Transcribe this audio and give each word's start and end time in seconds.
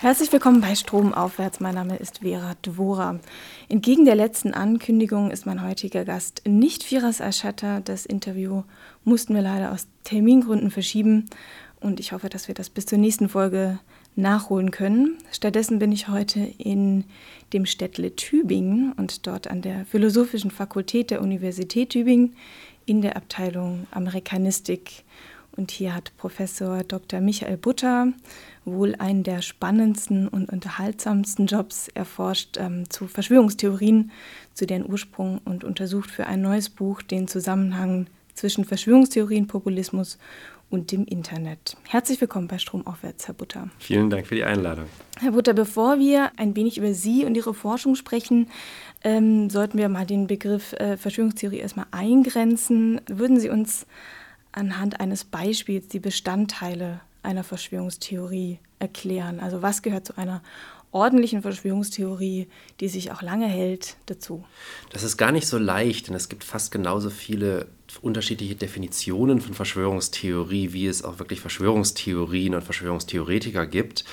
Herzlich 0.00 0.30
willkommen 0.30 0.60
bei 0.60 0.76
Stromaufwärts. 0.76 1.58
Mein 1.58 1.74
Name 1.74 1.96
ist 1.96 2.20
Vera 2.20 2.54
Dvora. 2.62 3.18
Entgegen 3.68 4.04
der 4.04 4.14
letzten 4.14 4.54
Ankündigung 4.54 5.32
ist 5.32 5.44
mein 5.44 5.60
heutiger 5.60 6.04
Gast 6.04 6.42
nicht 6.46 6.84
Firas 6.84 7.20
Aschata. 7.20 7.80
Das 7.80 8.06
Interview 8.06 8.62
mussten 9.02 9.34
wir 9.34 9.42
leider 9.42 9.72
aus 9.72 9.88
Termingründen 10.04 10.70
verschieben 10.70 11.28
und 11.80 11.98
ich 11.98 12.12
hoffe, 12.12 12.28
dass 12.28 12.46
wir 12.46 12.54
das 12.54 12.70
bis 12.70 12.86
zur 12.86 12.98
nächsten 12.98 13.28
Folge 13.28 13.80
nachholen 14.14 14.70
können. 14.70 15.18
Stattdessen 15.32 15.80
bin 15.80 15.90
ich 15.90 16.06
heute 16.06 16.38
in 16.58 17.02
dem 17.52 17.66
Städtle 17.66 18.14
Tübingen 18.14 18.92
und 18.92 19.26
dort 19.26 19.50
an 19.50 19.62
der 19.62 19.84
Philosophischen 19.84 20.52
Fakultät 20.52 21.10
der 21.10 21.22
Universität 21.22 21.90
Tübingen 21.90 22.36
in 22.86 23.02
der 23.02 23.16
Abteilung 23.16 23.88
Amerikanistik. 23.90 25.02
Und 25.58 25.72
hier 25.72 25.92
hat 25.92 26.16
Professor 26.16 26.84
Dr. 26.84 27.20
Michael 27.20 27.56
Butter 27.56 28.12
wohl 28.64 28.94
einen 28.94 29.24
der 29.24 29.42
spannendsten 29.42 30.28
und 30.28 30.48
unterhaltsamsten 30.50 31.46
Jobs 31.46 31.88
erforscht 31.88 32.56
ähm, 32.60 32.88
zu 32.88 33.08
Verschwörungstheorien, 33.08 34.12
zu 34.54 34.66
deren 34.66 34.88
Ursprung 34.88 35.40
und 35.44 35.64
untersucht 35.64 36.12
für 36.12 36.28
ein 36.28 36.42
neues 36.42 36.68
Buch 36.68 37.02
den 37.02 37.26
Zusammenhang 37.26 38.06
zwischen 38.34 38.64
Verschwörungstheorien, 38.64 39.48
Populismus 39.48 40.16
und 40.70 40.92
dem 40.92 41.04
Internet. 41.06 41.76
Herzlich 41.88 42.20
willkommen 42.20 42.46
bei 42.46 42.58
Stromaufwärts, 42.58 43.26
Herr 43.26 43.34
Butter. 43.34 43.68
Vielen 43.80 44.10
Dank 44.10 44.28
für 44.28 44.36
die 44.36 44.44
Einladung. 44.44 44.84
Herr 45.18 45.32
Butter, 45.32 45.54
bevor 45.54 45.98
wir 45.98 46.30
ein 46.36 46.54
wenig 46.54 46.78
über 46.78 46.94
Sie 46.94 47.24
und 47.24 47.36
Ihre 47.36 47.52
Forschung 47.52 47.96
sprechen, 47.96 48.48
ähm, 49.02 49.50
sollten 49.50 49.76
wir 49.76 49.88
mal 49.88 50.06
den 50.06 50.28
Begriff 50.28 50.72
äh, 50.74 50.96
Verschwörungstheorie 50.96 51.58
erstmal 51.58 51.86
eingrenzen. 51.90 53.00
Würden 53.08 53.40
Sie 53.40 53.48
uns 53.48 53.86
anhand 54.58 55.00
eines 55.00 55.24
Beispiels 55.24 55.88
die 55.88 56.00
Bestandteile 56.00 57.00
einer 57.22 57.44
Verschwörungstheorie 57.44 58.58
erklären? 58.78 59.40
Also 59.40 59.62
was 59.62 59.82
gehört 59.82 60.06
zu 60.06 60.18
einer 60.18 60.42
ordentlichen 60.90 61.42
Verschwörungstheorie, 61.42 62.48
die 62.80 62.88
sich 62.88 63.12
auch 63.12 63.22
lange 63.22 63.46
hält, 63.46 63.96
dazu? 64.06 64.44
Das 64.90 65.02
ist 65.02 65.16
gar 65.16 65.32
nicht 65.32 65.46
so 65.46 65.58
leicht, 65.58 66.08
denn 66.08 66.14
es 66.14 66.28
gibt 66.28 66.44
fast 66.44 66.70
genauso 66.70 67.10
viele 67.10 67.66
unterschiedliche 68.00 68.54
Definitionen 68.54 69.40
von 69.40 69.54
Verschwörungstheorie, 69.54 70.72
wie 70.72 70.86
es 70.86 71.04
auch 71.04 71.18
wirklich 71.18 71.40
Verschwörungstheorien 71.40 72.54
und 72.54 72.62
Verschwörungstheoretiker 72.62 73.66
gibt. 73.66 74.04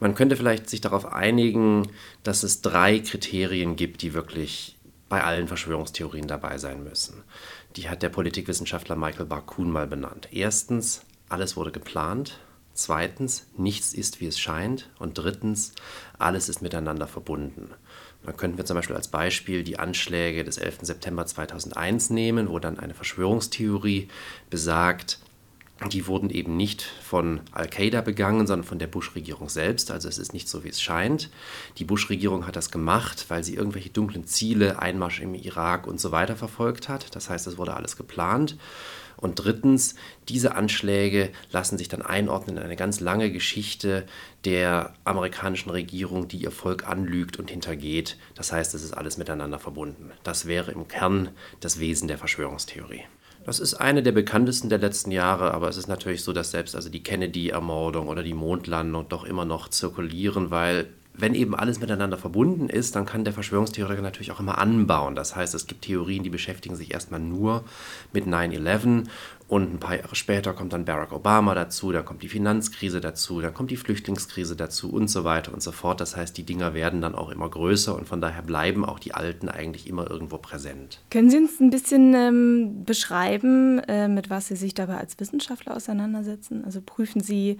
Man 0.00 0.14
könnte 0.14 0.36
vielleicht 0.36 0.68
sich 0.68 0.80
darauf 0.80 1.06
einigen, 1.06 1.88
dass 2.22 2.42
es 2.42 2.60
drei 2.60 3.00
Kriterien 3.00 3.76
gibt, 3.76 4.02
die 4.02 4.14
wirklich 4.14 4.76
bei 5.08 5.24
allen 5.24 5.48
Verschwörungstheorien 5.48 6.28
dabei 6.28 6.58
sein 6.58 6.84
müssen. 6.84 7.24
Die 7.78 7.88
hat 7.88 8.02
der 8.02 8.08
Politikwissenschaftler 8.08 8.96
Michael 8.96 9.26
Barkun 9.26 9.70
mal 9.70 9.86
benannt. 9.86 10.26
Erstens, 10.32 11.02
alles 11.28 11.56
wurde 11.56 11.70
geplant. 11.70 12.40
Zweitens, 12.74 13.46
nichts 13.56 13.94
ist, 13.94 14.20
wie 14.20 14.26
es 14.26 14.40
scheint. 14.40 14.90
Und 14.98 15.16
drittens, 15.16 15.74
alles 16.18 16.48
ist 16.48 16.60
miteinander 16.60 17.06
verbunden. 17.06 17.70
Da 18.24 18.32
könnten 18.32 18.58
wir 18.58 18.64
zum 18.64 18.74
Beispiel 18.74 18.96
als 18.96 19.06
Beispiel 19.06 19.62
die 19.62 19.78
Anschläge 19.78 20.42
des 20.42 20.58
11. 20.58 20.78
September 20.82 21.24
2001 21.24 22.10
nehmen, 22.10 22.48
wo 22.48 22.58
dann 22.58 22.80
eine 22.80 22.94
Verschwörungstheorie 22.94 24.08
besagt, 24.50 25.20
die 25.86 26.08
wurden 26.08 26.30
eben 26.30 26.56
nicht 26.56 26.82
von 26.82 27.40
Al-Qaida 27.52 28.00
begangen, 28.00 28.46
sondern 28.48 28.66
von 28.66 28.80
der 28.80 28.88
Bush-Regierung 28.88 29.48
selbst. 29.48 29.92
Also 29.92 30.08
es 30.08 30.18
ist 30.18 30.32
nicht 30.32 30.48
so, 30.48 30.64
wie 30.64 30.68
es 30.68 30.82
scheint. 30.82 31.30
Die 31.78 31.84
Bush-Regierung 31.84 32.46
hat 32.46 32.56
das 32.56 32.72
gemacht, 32.72 33.26
weil 33.28 33.44
sie 33.44 33.54
irgendwelche 33.54 33.90
dunklen 33.90 34.26
Ziele, 34.26 34.80
Einmarsch 34.80 35.20
im 35.20 35.34
Irak 35.34 35.86
und 35.86 36.00
so 36.00 36.10
weiter 36.10 36.34
verfolgt 36.34 36.88
hat. 36.88 37.14
Das 37.14 37.30
heißt, 37.30 37.46
es 37.46 37.58
wurde 37.58 37.74
alles 37.74 37.96
geplant. 37.96 38.56
Und 39.16 39.34
drittens, 39.36 39.96
diese 40.28 40.54
Anschläge 40.54 41.30
lassen 41.50 41.76
sich 41.76 41.88
dann 41.88 42.02
einordnen 42.02 42.56
in 42.56 42.62
eine 42.62 42.76
ganz 42.76 43.00
lange 43.00 43.32
Geschichte 43.32 44.06
der 44.44 44.94
amerikanischen 45.04 45.70
Regierung, 45.70 46.28
die 46.28 46.38
ihr 46.38 46.52
Volk 46.52 46.88
anlügt 46.88 47.36
und 47.36 47.50
hintergeht. 47.50 48.16
Das 48.34 48.52
heißt, 48.52 48.74
es 48.74 48.84
ist 48.84 48.92
alles 48.92 49.16
miteinander 49.16 49.58
verbunden. 49.58 50.12
Das 50.22 50.46
wäre 50.46 50.70
im 50.70 50.86
Kern 50.86 51.30
das 51.60 51.80
Wesen 51.80 52.06
der 52.06 52.18
Verschwörungstheorie. 52.18 53.02
Das 53.48 53.60
ist 53.60 53.72
eine 53.72 54.02
der 54.02 54.12
bekanntesten 54.12 54.68
der 54.68 54.76
letzten 54.76 55.10
Jahre, 55.10 55.54
aber 55.54 55.70
es 55.70 55.78
ist 55.78 55.86
natürlich 55.88 56.22
so, 56.22 56.34
dass 56.34 56.50
selbst 56.50 56.76
also 56.76 56.90
die 56.90 57.02
Kennedy-Ermordung 57.02 58.08
oder 58.08 58.22
die 58.22 58.34
Mondlandung 58.34 59.08
doch 59.08 59.24
immer 59.24 59.46
noch 59.46 59.68
zirkulieren, 59.68 60.50
weil 60.50 60.90
wenn 61.14 61.34
eben 61.34 61.54
alles 61.54 61.80
miteinander 61.80 62.18
verbunden 62.18 62.68
ist, 62.68 62.94
dann 62.94 63.06
kann 63.06 63.24
der 63.24 63.32
Verschwörungstheoretiker 63.32 64.02
natürlich 64.02 64.32
auch 64.32 64.40
immer 64.40 64.58
anbauen. 64.58 65.14
Das 65.14 65.34
heißt, 65.34 65.54
es 65.54 65.66
gibt 65.66 65.80
Theorien, 65.80 66.22
die 66.22 66.28
beschäftigen 66.28 66.76
sich 66.76 66.92
erstmal 66.92 67.20
nur 67.20 67.64
mit 68.12 68.26
9-11 68.26 69.04
und 69.48 69.74
ein 69.74 69.78
paar 69.80 69.96
Jahre 69.96 70.14
später 70.14 70.52
kommt 70.52 70.74
dann 70.74 70.84
Barack 70.84 71.10
Obama 71.10 71.54
dazu, 71.54 71.90
dann 71.90 72.04
kommt 72.04 72.22
die 72.22 72.28
Finanzkrise 72.28 73.00
dazu, 73.00 73.40
dann 73.40 73.54
kommt 73.54 73.70
die 73.70 73.78
Flüchtlingskrise 73.78 74.56
dazu 74.56 74.92
und 74.92 75.08
so 75.08 75.24
weiter 75.24 75.54
und 75.54 75.62
so 75.62 75.72
fort. 75.72 76.02
Das 76.02 76.16
heißt, 76.16 76.36
die 76.36 76.42
Dinger 76.42 76.74
werden 76.74 77.00
dann 77.00 77.14
auch 77.14 77.30
immer 77.30 77.48
größer 77.48 77.96
und 77.96 78.06
von 78.06 78.20
daher 78.20 78.42
bleiben 78.42 78.84
auch 78.84 78.98
die 78.98 79.14
alten 79.14 79.48
eigentlich 79.48 79.86
immer 79.86 80.10
irgendwo 80.10 80.36
präsent. 80.36 81.00
Können 81.10 81.30
Sie 81.30 81.38
uns 81.38 81.60
ein 81.60 81.70
bisschen 81.70 82.12
ähm, 82.14 82.84
beschreiben, 82.84 83.78
äh, 83.88 84.06
mit 84.06 84.28
was 84.28 84.48
Sie 84.48 84.56
sich 84.56 84.74
dabei 84.74 84.98
als 84.98 85.18
Wissenschaftler 85.18 85.74
auseinandersetzen? 85.74 86.62
Also 86.66 86.82
prüfen 86.84 87.22
Sie 87.22 87.56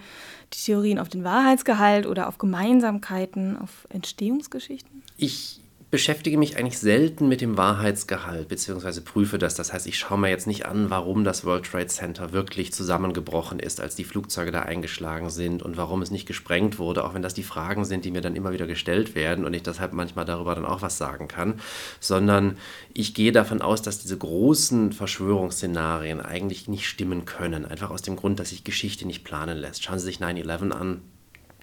die 0.53 0.59
Theorien 0.59 0.99
auf 0.99 1.09
den 1.09 1.25
Wahrheitsgehalt 1.25 2.07
oder 2.07 2.29
auf 2.29 2.37
Gemeinsamkeiten, 2.37 3.57
auf 3.57 3.87
Entstehungsgeschichten? 3.89 5.03
Ich 5.17 5.63
beschäftige 5.91 6.37
mich 6.37 6.59
eigentlich 6.59 6.79
selten 6.79 7.29
mit 7.29 7.41
dem 7.41 7.57
Wahrheitsgehalt, 7.57 8.49
beziehungsweise 8.49 9.01
prüfe 9.01 9.39
das. 9.39 9.55
Das 9.55 9.73
heißt, 9.73 9.87
ich 9.87 9.99
schaue 9.99 10.19
mir 10.19 10.29
jetzt 10.29 10.47
nicht 10.47 10.67
an, 10.67 10.91
warum 10.91 11.25
das 11.25 11.47
World 11.47 11.65
Trade 11.65 11.87
Center 11.87 12.33
wirklich 12.33 12.75
zusammengebrochen 12.75 13.59
ist, 13.59 13.81
als 13.81 13.95
die 13.95 14.05
Flugzeuge 14.05 14.53
da 14.53 14.61
eingeschlagen 14.61 15.31
sind 15.31 15.63
und 15.63 15.79
warum 15.79 16.03
es 16.03 16.11
nicht 16.11 16.27
gesprengt 16.27 16.79
wurde, 16.79 17.05
auch 17.05 17.15
wenn 17.15 17.23
das 17.23 17.33
die 17.33 17.43
Fragen 17.43 17.87
sind, 17.87 18.05
die 18.05 18.11
mir 18.11 18.21
dann 18.21 18.37
immer 18.37 18.53
wieder 18.53 18.67
gestellt 18.67 19.15
werden 19.15 19.47
und 19.47 19.55
ich 19.55 19.63
deshalb 19.63 19.95
manchmal 19.95 20.27
darüber 20.27 20.55
dann 20.55 20.67
auch 20.67 20.83
was 20.83 20.99
sagen 20.99 21.27
kann, 21.27 21.55
sondern 22.01 22.59
ich 22.93 23.15
gehe 23.15 23.33
davon 23.33 23.63
aus, 23.63 23.81
dass 23.81 24.01
diese 24.01 24.19
großen 24.19 24.93
Verschwörungsszenarien 24.93 26.21
eigentlich 26.21 26.69
nicht 26.69 26.87
stimmen 26.87 27.25
können, 27.25 27.65
einfach 27.65 27.91
aus 27.91 28.03
dem 28.03 28.17
Grund, 28.17 28.41
dass 28.41 28.51
sich 28.51 28.63
Geschichte 28.63 29.07
nicht 29.07 29.25
planen 29.25 29.57
lässt. 29.57 29.85
Schauen 29.85 29.99
Sie 29.99 30.05
sich 30.05 30.19
9-11 30.19 30.71
an, 30.71 31.01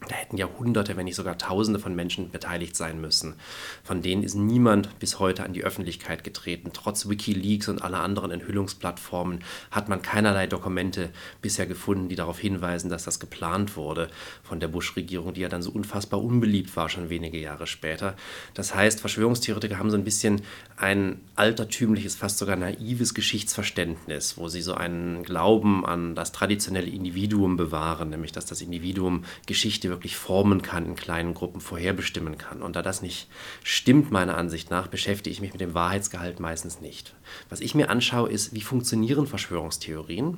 da 0.07 0.15
hätten 0.15 0.37
ja 0.37 0.47
Hunderte, 0.57 0.97
wenn 0.97 1.05
nicht 1.05 1.15
sogar 1.15 1.37
Tausende 1.37 1.79
von 1.79 1.95
Menschen 1.95 2.31
beteiligt 2.31 2.75
sein 2.75 3.01
müssen. 3.01 3.35
Von 3.83 4.01
denen 4.01 4.23
ist 4.23 4.35
niemand 4.35 4.99
bis 4.99 5.19
heute 5.19 5.43
an 5.43 5.53
die 5.53 5.63
Öffentlichkeit 5.63 6.23
getreten. 6.23 6.71
Trotz 6.73 7.09
Wikileaks 7.09 7.69
und 7.69 7.81
aller 7.81 8.01
anderen 8.01 8.31
Enthüllungsplattformen 8.31 9.39
hat 9.71 9.89
man 9.89 10.01
keinerlei 10.01 10.47
Dokumente 10.47 11.09
bisher 11.41 11.65
gefunden, 11.65 12.09
die 12.09 12.15
darauf 12.15 12.39
hinweisen, 12.39 12.89
dass 12.89 13.03
das 13.03 13.19
geplant 13.19 13.75
wurde 13.75 14.09
von 14.43 14.59
der 14.59 14.67
Bush-Regierung, 14.67 15.33
die 15.33 15.41
ja 15.41 15.49
dann 15.49 15.61
so 15.61 15.71
unfassbar 15.71 16.23
unbeliebt 16.23 16.75
war, 16.75 16.89
schon 16.89 17.09
wenige 17.09 17.39
Jahre 17.39 17.67
später. 17.67 18.15
Das 18.53 18.75
heißt, 18.75 18.99
Verschwörungstheoretiker 18.99 19.77
haben 19.77 19.89
so 19.89 19.97
ein 19.97 20.03
bisschen 20.03 20.41
ein 20.77 21.21
altertümliches, 21.35 22.15
fast 22.15 22.37
sogar 22.37 22.55
naives 22.55 23.13
Geschichtsverständnis, 23.13 24.37
wo 24.37 24.49
sie 24.49 24.61
so 24.61 24.73
einen 24.73 25.23
Glauben 25.23 25.85
an 25.85 26.15
das 26.15 26.31
traditionelle 26.31 26.89
Individuum 26.89 27.57
bewahren, 27.57 28.09
nämlich 28.09 28.31
dass 28.31 28.45
das 28.45 28.61
Individuum 28.61 29.23
Geschichte 29.45 29.94
wirklich 29.95 30.17
formen 30.17 30.61
kann, 30.61 30.85
in 30.85 30.95
kleinen 30.95 31.33
Gruppen 31.33 31.61
vorherbestimmen 31.61 32.37
kann. 32.37 32.61
Und 32.61 32.75
da 32.75 32.81
das 32.81 33.01
nicht 33.01 33.27
stimmt, 33.63 34.11
meiner 34.11 34.37
Ansicht 34.37 34.69
nach, 34.69 34.87
beschäftige 34.87 35.33
ich 35.33 35.41
mich 35.41 35.53
mit 35.53 35.61
dem 35.61 35.73
Wahrheitsgehalt 35.73 36.39
meistens 36.39 36.81
nicht. 36.81 37.15
Was 37.49 37.61
ich 37.61 37.73
mir 37.73 37.89
anschaue, 37.89 38.29
ist, 38.29 38.53
wie 38.53 38.61
funktionieren 38.61 39.25
Verschwörungstheorien? 39.25 40.37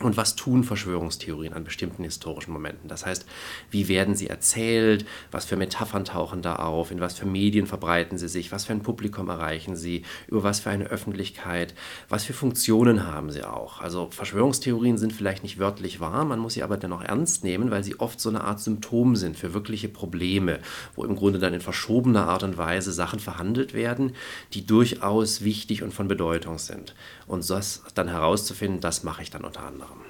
Und 0.00 0.16
was 0.16 0.34
tun 0.34 0.64
Verschwörungstheorien 0.64 1.52
an 1.52 1.62
bestimmten 1.62 2.02
historischen 2.02 2.52
Momenten? 2.52 2.88
Das 2.88 3.06
heißt, 3.06 3.26
wie 3.70 3.86
werden 3.86 4.16
sie 4.16 4.26
erzählt? 4.26 5.06
Was 5.30 5.44
für 5.44 5.56
Metaphern 5.56 6.04
tauchen 6.04 6.42
da 6.42 6.56
auf? 6.56 6.90
In 6.90 7.00
was 7.00 7.16
für 7.16 7.26
Medien 7.26 7.68
verbreiten 7.68 8.18
sie 8.18 8.26
sich? 8.26 8.50
Was 8.50 8.64
für 8.64 8.72
ein 8.72 8.82
Publikum 8.82 9.28
erreichen 9.28 9.76
sie? 9.76 10.02
Über 10.26 10.42
was 10.42 10.58
für 10.58 10.70
eine 10.70 10.86
Öffentlichkeit? 10.86 11.74
Was 12.08 12.24
für 12.24 12.32
Funktionen 12.32 13.06
haben 13.06 13.30
sie 13.30 13.44
auch? 13.44 13.80
Also 13.80 14.08
Verschwörungstheorien 14.10 14.98
sind 14.98 15.12
vielleicht 15.12 15.44
nicht 15.44 15.60
wörtlich 15.60 16.00
wahr, 16.00 16.24
man 16.24 16.40
muss 16.40 16.54
sie 16.54 16.64
aber 16.64 16.76
dennoch 16.76 17.02
ernst 17.02 17.44
nehmen, 17.44 17.70
weil 17.70 17.84
sie 17.84 18.00
oft 18.00 18.20
so 18.20 18.30
eine 18.30 18.42
Art 18.42 18.58
Symptom 18.58 19.14
sind 19.14 19.36
für 19.36 19.54
wirkliche 19.54 19.88
Probleme, 19.88 20.58
wo 20.96 21.04
im 21.04 21.14
Grunde 21.14 21.38
dann 21.38 21.54
in 21.54 21.60
verschobener 21.60 22.26
Art 22.26 22.42
und 22.42 22.58
Weise 22.58 22.90
Sachen 22.90 23.20
verhandelt 23.20 23.74
werden, 23.74 24.14
die 24.54 24.66
durchaus 24.66 25.44
wichtig 25.44 25.84
und 25.84 25.94
von 25.94 26.08
Bedeutung 26.08 26.58
sind. 26.58 26.96
Und 27.26 27.48
das 27.48 27.82
dann 27.94 28.08
herauszufinden, 28.08 28.80
das 28.80 29.02
mache 29.02 29.22
ich 29.22 29.30
dann 29.30 29.44
unter 29.44 29.62
anderem. 29.62 30.00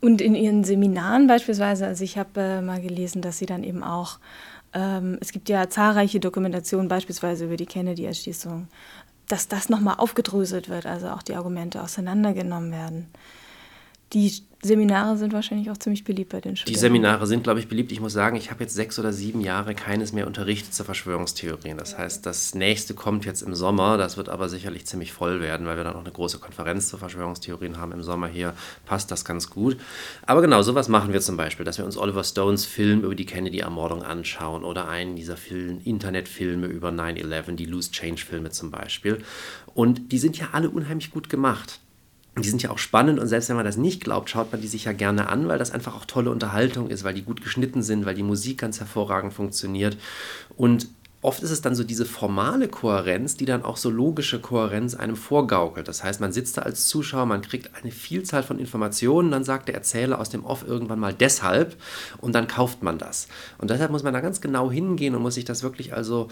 Und 0.00 0.20
in 0.20 0.34
Ihren 0.34 0.64
Seminaren 0.64 1.26
beispielsweise, 1.26 1.86
also 1.86 2.04
ich 2.04 2.16
habe 2.16 2.40
äh, 2.40 2.62
mal 2.62 2.80
gelesen, 2.80 3.20
dass 3.20 3.38
Sie 3.38 3.46
dann 3.46 3.62
eben 3.64 3.82
auch, 3.82 4.18
ähm, 4.72 5.18
es 5.20 5.32
gibt 5.32 5.48
ja 5.48 5.68
zahlreiche 5.68 6.20
Dokumentationen 6.20 6.88
beispielsweise 6.88 7.44
über 7.44 7.56
die 7.56 7.66
Kennedy-Erschießung, 7.66 8.68
dass 9.28 9.48
das 9.48 9.68
nochmal 9.68 9.96
aufgedröselt 9.98 10.68
wird, 10.68 10.86
also 10.86 11.08
auch 11.08 11.22
die 11.22 11.34
Argumente 11.34 11.82
auseinandergenommen 11.82 12.72
werden. 12.72 13.08
Die 14.12 14.32
Seminare 14.62 15.16
sind 15.16 15.32
wahrscheinlich 15.32 15.70
auch 15.70 15.78
ziemlich 15.78 16.04
beliebt 16.04 16.32
bei 16.32 16.40
den 16.40 16.54
Studenten. 16.54 16.74
Die 16.74 16.80
Seminare 16.80 17.26
sind, 17.26 17.44
glaube 17.44 17.60
ich, 17.60 17.68
beliebt. 17.68 17.92
Ich 17.92 18.00
muss 18.00 18.12
sagen, 18.12 18.36
ich 18.36 18.50
habe 18.50 18.62
jetzt 18.62 18.74
sechs 18.74 18.98
oder 18.98 19.10
sieben 19.10 19.40
Jahre 19.40 19.74
keines 19.74 20.12
mehr 20.12 20.26
unterrichtet 20.26 20.74
zur 20.74 20.84
Verschwörungstheorien. 20.84 21.78
Das 21.78 21.96
heißt, 21.96 22.26
das 22.26 22.54
nächste 22.54 22.92
kommt 22.92 23.24
jetzt 23.24 23.40
im 23.40 23.54
Sommer. 23.54 23.96
Das 23.96 24.18
wird 24.18 24.28
aber 24.28 24.50
sicherlich 24.50 24.84
ziemlich 24.86 25.12
voll 25.12 25.40
werden, 25.40 25.66
weil 25.66 25.78
wir 25.78 25.84
dann 25.84 25.96
auch 25.96 26.00
eine 26.00 26.12
große 26.12 26.38
Konferenz 26.38 26.90
zur 26.90 26.98
Verschwörungstheorien 26.98 27.78
haben 27.78 27.92
im 27.92 28.02
Sommer 28.02 28.26
hier. 28.26 28.52
Passt 28.84 29.10
das 29.10 29.24
ganz 29.24 29.48
gut. 29.48 29.78
Aber 30.26 30.42
genau, 30.42 30.60
sowas 30.60 30.88
machen 30.88 31.14
wir 31.14 31.22
zum 31.22 31.38
Beispiel, 31.38 31.64
dass 31.64 31.78
wir 31.78 31.86
uns 31.86 31.96
Oliver 31.96 32.22
Stones 32.22 32.66
Film 32.66 33.00
über 33.00 33.14
die 33.14 33.26
Kennedy-Ermordung 33.26 34.02
anschauen 34.02 34.64
oder 34.64 34.88
einen 34.88 35.16
dieser 35.16 35.38
Film, 35.38 35.80
Internetfilme 35.84 36.66
über 36.66 36.90
9-11, 36.90 37.52
die 37.52 37.64
Loose 37.64 37.92
Change-Filme 37.92 38.50
zum 38.50 38.70
Beispiel. 38.70 39.22
Und 39.72 40.12
die 40.12 40.18
sind 40.18 40.38
ja 40.38 40.48
alle 40.52 40.68
unheimlich 40.68 41.10
gut 41.10 41.30
gemacht 41.30 41.80
die 42.44 42.50
sind 42.50 42.62
ja 42.62 42.70
auch 42.70 42.78
spannend 42.78 43.18
und 43.18 43.26
selbst 43.26 43.48
wenn 43.48 43.56
man 43.56 43.64
das 43.64 43.76
nicht 43.76 44.02
glaubt, 44.02 44.30
schaut 44.30 44.52
man 44.52 44.60
die 44.60 44.68
sich 44.68 44.84
ja 44.84 44.92
gerne 44.92 45.28
an, 45.28 45.48
weil 45.48 45.58
das 45.58 45.70
einfach 45.70 45.96
auch 45.96 46.04
tolle 46.04 46.30
Unterhaltung 46.30 46.88
ist, 46.88 47.04
weil 47.04 47.14
die 47.14 47.22
gut 47.22 47.42
geschnitten 47.42 47.82
sind, 47.82 48.06
weil 48.06 48.14
die 48.14 48.22
Musik 48.22 48.58
ganz 48.58 48.80
hervorragend 48.80 49.32
funktioniert. 49.32 49.96
Und 50.56 50.88
oft 51.22 51.42
ist 51.42 51.50
es 51.50 51.60
dann 51.60 51.74
so 51.74 51.84
diese 51.84 52.06
formale 52.06 52.68
Kohärenz, 52.68 53.36
die 53.36 53.44
dann 53.44 53.62
auch 53.62 53.76
so 53.76 53.90
logische 53.90 54.40
Kohärenz 54.40 54.94
einem 54.94 55.16
vorgaukelt. 55.16 55.86
Das 55.86 56.02
heißt, 56.02 56.20
man 56.20 56.32
sitzt 56.32 56.56
da 56.56 56.62
als 56.62 56.86
Zuschauer, 56.86 57.26
man 57.26 57.42
kriegt 57.42 57.70
eine 57.76 57.92
Vielzahl 57.92 58.42
von 58.42 58.58
Informationen, 58.58 59.30
dann 59.30 59.44
sagt 59.44 59.68
der 59.68 59.74
Erzähler 59.74 60.18
aus 60.18 60.30
dem 60.30 60.44
Off 60.44 60.66
irgendwann 60.66 60.98
mal 60.98 61.12
deshalb 61.12 61.76
und 62.18 62.34
dann 62.34 62.48
kauft 62.48 62.82
man 62.82 62.96
das. 62.96 63.28
Und 63.58 63.70
deshalb 63.70 63.90
muss 63.90 64.02
man 64.02 64.14
da 64.14 64.20
ganz 64.20 64.40
genau 64.40 64.70
hingehen 64.70 65.14
und 65.14 65.22
muss 65.22 65.34
sich 65.34 65.44
das 65.44 65.62
wirklich 65.62 65.92
also 65.92 66.28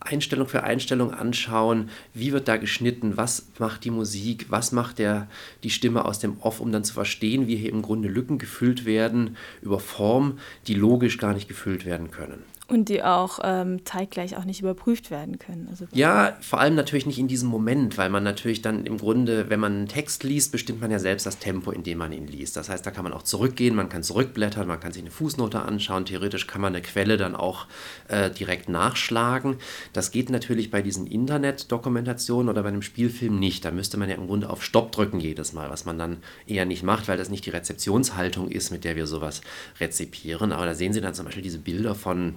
Einstellung 0.00 0.48
für 0.48 0.62
Einstellung 0.62 1.12
anschauen, 1.12 1.90
wie 2.14 2.32
wird 2.32 2.48
da 2.48 2.56
geschnitten, 2.56 3.18
was 3.18 3.46
macht 3.58 3.84
die 3.84 3.90
Musik, 3.90 4.46
was 4.48 4.72
macht 4.72 4.98
der, 4.98 5.28
die 5.62 5.70
Stimme 5.70 6.06
aus 6.06 6.18
dem 6.18 6.40
Off, 6.40 6.60
um 6.60 6.72
dann 6.72 6.84
zu 6.84 6.94
verstehen, 6.94 7.46
wie 7.46 7.56
hier 7.56 7.70
im 7.70 7.82
Grunde 7.82 8.08
Lücken 8.08 8.38
gefüllt 8.38 8.86
werden 8.86 9.36
über 9.60 9.78
Form, 9.78 10.38
die 10.66 10.74
logisch 10.74 11.18
gar 11.18 11.34
nicht 11.34 11.48
gefüllt 11.48 11.84
werden 11.84 12.10
können. 12.10 12.42
Und 12.70 12.88
die 12.88 13.02
auch 13.02 13.40
ähm, 13.42 13.84
zeitgleich 13.84 14.36
auch 14.36 14.44
nicht 14.44 14.60
überprüft 14.60 15.10
werden 15.10 15.40
können. 15.40 15.66
Also 15.68 15.86
ja, 15.92 16.36
vor 16.40 16.60
allem 16.60 16.76
natürlich 16.76 17.04
nicht 17.04 17.18
in 17.18 17.26
diesem 17.26 17.48
Moment, 17.48 17.98
weil 17.98 18.10
man 18.10 18.22
natürlich 18.22 18.62
dann 18.62 18.86
im 18.86 18.98
Grunde, 18.98 19.50
wenn 19.50 19.58
man 19.58 19.72
einen 19.72 19.88
Text 19.88 20.22
liest, 20.22 20.52
bestimmt 20.52 20.80
man 20.80 20.92
ja 20.92 21.00
selbst 21.00 21.26
das 21.26 21.38
Tempo, 21.38 21.72
in 21.72 21.82
dem 21.82 21.98
man 21.98 22.12
ihn 22.12 22.28
liest. 22.28 22.56
Das 22.56 22.68
heißt, 22.68 22.86
da 22.86 22.92
kann 22.92 23.02
man 23.02 23.12
auch 23.12 23.24
zurückgehen, 23.24 23.74
man 23.74 23.88
kann 23.88 24.04
zurückblättern, 24.04 24.68
man 24.68 24.78
kann 24.78 24.92
sich 24.92 25.02
eine 25.02 25.10
Fußnote 25.10 25.62
anschauen. 25.62 26.04
Theoretisch 26.04 26.46
kann 26.46 26.60
man 26.60 26.72
eine 26.72 26.82
Quelle 26.82 27.16
dann 27.16 27.34
auch 27.34 27.66
äh, 28.06 28.30
direkt 28.30 28.68
nachschlagen. 28.68 29.56
Das 29.92 30.12
geht 30.12 30.30
natürlich 30.30 30.70
bei 30.70 30.80
diesen 30.80 31.08
Internet-Dokumentationen 31.08 32.48
oder 32.48 32.62
bei 32.62 32.68
einem 32.68 32.82
Spielfilm 32.82 33.36
nicht. 33.36 33.64
Da 33.64 33.72
müsste 33.72 33.96
man 33.96 34.08
ja 34.08 34.14
im 34.14 34.28
Grunde 34.28 34.48
auf 34.48 34.62
Stopp 34.62 34.92
drücken 34.92 35.18
jedes 35.18 35.52
Mal, 35.52 35.70
was 35.70 35.86
man 35.86 35.98
dann 35.98 36.18
eher 36.46 36.66
nicht 36.66 36.84
macht, 36.84 37.08
weil 37.08 37.18
das 37.18 37.30
nicht 37.30 37.46
die 37.46 37.50
Rezeptionshaltung 37.50 38.48
ist, 38.48 38.70
mit 38.70 38.84
der 38.84 38.94
wir 38.94 39.08
sowas 39.08 39.40
rezipieren. 39.80 40.52
Aber 40.52 40.66
da 40.66 40.74
sehen 40.74 40.92
Sie 40.92 41.00
dann 41.00 41.14
zum 41.14 41.24
Beispiel 41.24 41.42
diese 41.42 41.58
Bilder 41.58 41.96
von 41.96 42.36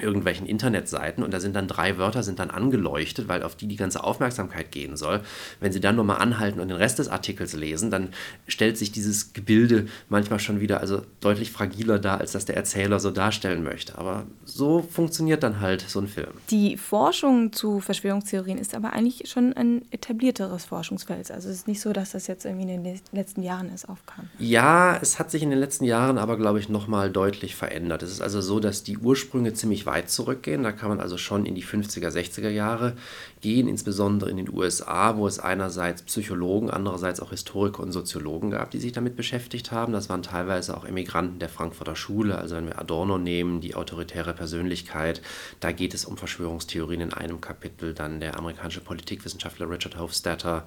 irgendwelchen 0.00 0.46
Internetseiten 0.46 1.22
und 1.22 1.34
da 1.34 1.40
sind 1.40 1.54
dann 1.54 1.68
drei 1.68 1.98
Wörter 1.98 2.22
sind 2.22 2.38
dann 2.38 2.50
angeleuchtet, 2.50 3.28
weil 3.28 3.42
auf 3.42 3.56
die 3.56 3.66
die 3.66 3.76
ganze 3.76 4.02
Aufmerksamkeit 4.02 4.72
gehen 4.72 4.96
soll. 4.96 5.20
Wenn 5.60 5.72
Sie 5.72 5.80
dann 5.80 5.96
nochmal 5.96 6.18
anhalten 6.18 6.60
und 6.60 6.68
den 6.68 6.76
Rest 6.76 6.98
des 6.98 7.08
Artikels 7.08 7.52
lesen, 7.52 7.90
dann 7.90 8.08
stellt 8.46 8.78
sich 8.78 8.92
dieses 8.92 9.34
Gebilde 9.34 9.86
manchmal 10.08 10.38
schon 10.38 10.60
wieder 10.60 10.80
also 10.80 11.02
deutlich 11.20 11.50
fragiler 11.50 11.98
dar, 11.98 12.20
als 12.20 12.32
das 12.32 12.46
der 12.46 12.56
Erzähler 12.56 13.00
so 13.00 13.10
darstellen 13.10 13.62
möchte. 13.62 13.98
Aber 13.98 14.24
so 14.44 14.82
funktioniert 14.82 15.42
dann 15.42 15.60
halt 15.60 15.82
so 15.82 16.00
ein 16.00 16.08
Film. 16.08 16.32
Die 16.50 16.76
Forschung 16.76 17.52
zu 17.52 17.80
Verschwörungstheorien 17.80 18.58
ist 18.58 18.74
aber 18.74 18.94
eigentlich 18.94 19.28
schon 19.28 19.52
ein 19.52 19.82
etablierteres 19.90 20.64
Forschungsfeld. 20.64 21.30
Also 21.30 21.50
es 21.50 21.56
ist 21.56 21.68
nicht 21.68 21.80
so, 21.80 21.92
dass 21.92 22.12
das 22.12 22.26
jetzt 22.26 22.46
irgendwie 22.46 22.72
in 22.72 22.82
den 22.82 23.00
letzten 23.12 23.42
Jahren 23.42 23.68
erst 23.68 23.88
aufkam. 23.88 24.30
Ja, 24.38 24.98
es 25.00 25.18
hat 25.18 25.30
sich 25.30 25.42
in 25.42 25.50
den 25.50 25.58
letzten 25.58 25.84
Jahren 25.84 26.16
aber, 26.16 26.38
glaube 26.38 26.58
ich, 26.58 26.68
nochmal 26.70 27.10
deutlich 27.10 27.56
verändert. 27.56 28.02
Es 28.02 28.10
ist 28.10 28.22
also 28.22 28.40
so, 28.40 28.58
dass 28.58 28.82
die 28.82 28.96
Ursprünge 28.96 29.52
ziemlich 29.52 29.81
ziemlich 29.82 29.86
weit 29.86 30.10
zurückgehen. 30.10 30.62
Da 30.62 30.72
kann 30.72 30.88
man 30.88 31.00
also 31.00 31.18
schon 31.18 31.46
in 31.46 31.54
die 31.54 31.64
50er, 31.64 32.08
60er 32.08 32.48
Jahre 32.48 32.94
gehen, 33.40 33.68
insbesondere 33.68 34.30
in 34.30 34.36
den 34.36 34.48
USA, 34.48 35.16
wo 35.16 35.26
es 35.26 35.38
einerseits 35.38 36.02
Psychologen, 36.02 36.70
andererseits 36.70 37.20
auch 37.20 37.30
Historiker 37.30 37.82
und 37.82 37.92
Soziologen 37.92 38.50
gab, 38.50 38.70
die 38.70 38.78
sich 38.78 38.92
damit 38.92 39.16
beschäftigt 39.16 39.72
haben. 39.72 39.92
Das 39.92 40.08
waren 40.08 40.22
teilweise 40.22 40.76
auch 40.76 40.84
Emigranten 40.84 41.38
der 41.38 41.48
Frankfurter 41.48 41.96
Schule. 41.96 42.38
Also 42.38 42.56
wenn 42.56 42.66
wir 42.66 42.78
Adorno 42.78 43.18
nehmen, 43.18 43.60
die 43.60 43.74
autoritäre 43.74 44.34
Persönlichkeit, 44.34 45.22
da 45.60 45.72
geht 45.72 45.94
es 45.94 46.04
um 46.04 46.16
Verschwörungstheorien 46.16 47.00
in 47.00 47.12
einem 47.12 47.40
Kapitel. 47.40 47.94
Dann 47.94 48.20
der 48.20 48.38
amerikanische 48.38 48.80
Politikwissenschaftler 48.80 49.68
Richard 49.68 49.98
Hofstadter 49.98 50.64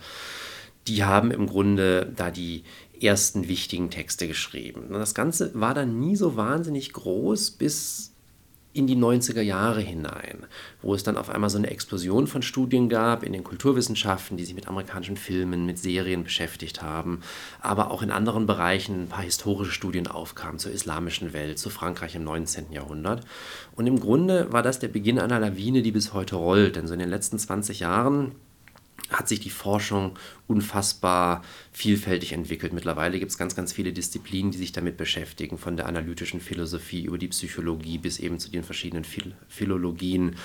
die 0.87 1.03
haben 1.03 1.31
im 1.31 1.47
Grunde 1.47 2.13
da 2.15 2.29
die 2.29 2.63
ersten 3.01 3.47
wichtigen 3.47 3.89
Texte 3.89 4.27
geschrieben. 4.27 4.89
Das 4.91 5.15
Ganze 5.15 5.49
war 5.59 5.73
dann 5.73 5.99
nie 5.99 6.15
so 6.15 6.35
wahnsinnig 6.35 6.93
groß, 6.93 7.51
bis 7.51 8.14
in 8.75 8.87
die 8.87 8.97
90er 8.97 9.41
Jahre 9.41 9.79
hinein, 9.79 10.45
wo 10.81 10.93
es 10.93 11.03
dann 11.03 11.17
auf 11.17 11.29
einmal 11.29 11.49
so 11.49 11.57
eine 11.57 11.69
Explosion 11.69 12.27
von 12.27 12.41
Studien 12.41 12.89
gab 12.89 13.23
in 13.23 13.31
den 13.31 13.43
Kulturwissenschaften, 13.43 14.35
die 14.35 14.43
sich 14.43 14.53
mit 14.53 14.67
amerikanischen 14.67 15.15
Filmen, 15.15 15.65
mit 15.65 15.79
Serien 15.79 16.25
beschäftigt 16.25 16.81
haben, 16.81 17.21
aber 17.61 17.89
auch 17.89 18.01
in 18.01 18.11
anderen 18.11 18.45
Bereichen 18.45 19.03
ein 19.03 19.07
paar 19.07 19.23
historische 19.23 19.71
Studien 19.71 20.07
aufkamen 20.07 20.59
zur 20.59 20.73
islamischen 20.73 21.31
Welt, 21.31 21.57
zu 21.57 21.69
Frankreich 21.69 22.15
im 22.15 22.25
19. 22.25 22.73
Jahrhundert. 22.73 23.23
Und 23.75 23.87
im 23.87 23.99
Grunde 23.99 24.51
war 24.51 24.61
das 24.61 24.79
der 24.79 24.89
Beginn 24.89 25.19
einer 25.19 25.39
Lawine, 25.39 25.81
die 25.81 25.91
bis 25.91 26.13
heute 26.13 26.35
rollt, 26.35 26.75
denn 26.75 26.87
so 26.87 26.93
in 26.93 26.99
den 26.99 27.09
letzten 27.09 27.39
20 27.39 27.79
Jahren 27.79 28.33
hat 29.09 29.27
sich 29.27 29.39
die 29.39 29.49
Forschung 29.49 30.17
unfassbar 30.47 31.43
vielfältig 31.71 32.33
entwickelt. 32.33 32.73
Mittlerweile 32.73 33.19
gibt 33.19 33.31
es 33.31 33.37
ganz, 33.37 33.55
ganz 33.55 33.73
viele 33.73 33.93
Disziplinen, 33.93 34.51
die 34.51 34.57
sich 34.57 34.71
damit 34.71 34.97
beschäftigen, 34.97 35.57
von 35.57 35.77
der 35.77 35.87
analytischen 35.87 36.39
Philosophie 36.39 37.03
über 37.03 37.17
die 37.17 37.27
Psychologie 37.27 37.97
bis 37.97 38.19
eben 38.19 38.39
zu 38.39 38.49
den 38.49 38.63
verschiedenen 38.63 39.03
Phil 39.03 39.33
Philologien. 39.47 40.35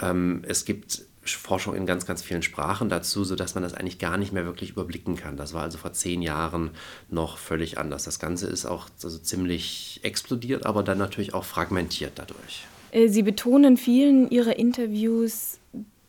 Ähm, 0.00 0.42
es 0.46 0.64
gibt 0.64 1.02
Forschung 1.24 1.74
in 1.74 1.86
ganz, 1.86 2.06
ganz 2.06 2.22
vielen 2.22 2.42
Sprachen 2.42 2.88
dazu, 2.88 3.24
sodass 3.24 3.54
man 3.54 3.62
das 3.62 3.74
eigentlich 3.74 3.98
gar 3.98 4.18
nicht 4.18 4.32
mehr 4.32 4.44
wirklich 4.44 4.70
überblicken 4.70 5.16
kann. 5.16 5.36
Das 5.36 5.54
war 5.54 5.62
also 5.62 5.78
vor 5.78 5.92
zehn 5.92 6.22
Jahren 6.22 6.70
noch 7.08 7.38
völlig 7.38 7.78
anders. 7.78 8.04
Das 8.04 8.18
Ganze 8.18 8.46
ist 8.46 8.66
auch 8.66 8.88
also 9.02 9.18
ziemlich 9.18 10.00
explodiert, 10.02 10.66
aber 10.66 10.82
dann 10.82 10.98
natürlich 10.98 11.34
auch 11.34 11.44
fragmentiert 11.44 12.12
dadurch. 12.16 12.66
Äh, 12.90 13.08
Sie 13.08 13.22
betonen 13.22 13.76
vielen 13.76 14.30
Ihrer 14.30 14.56
Interviews, 14.56 15.58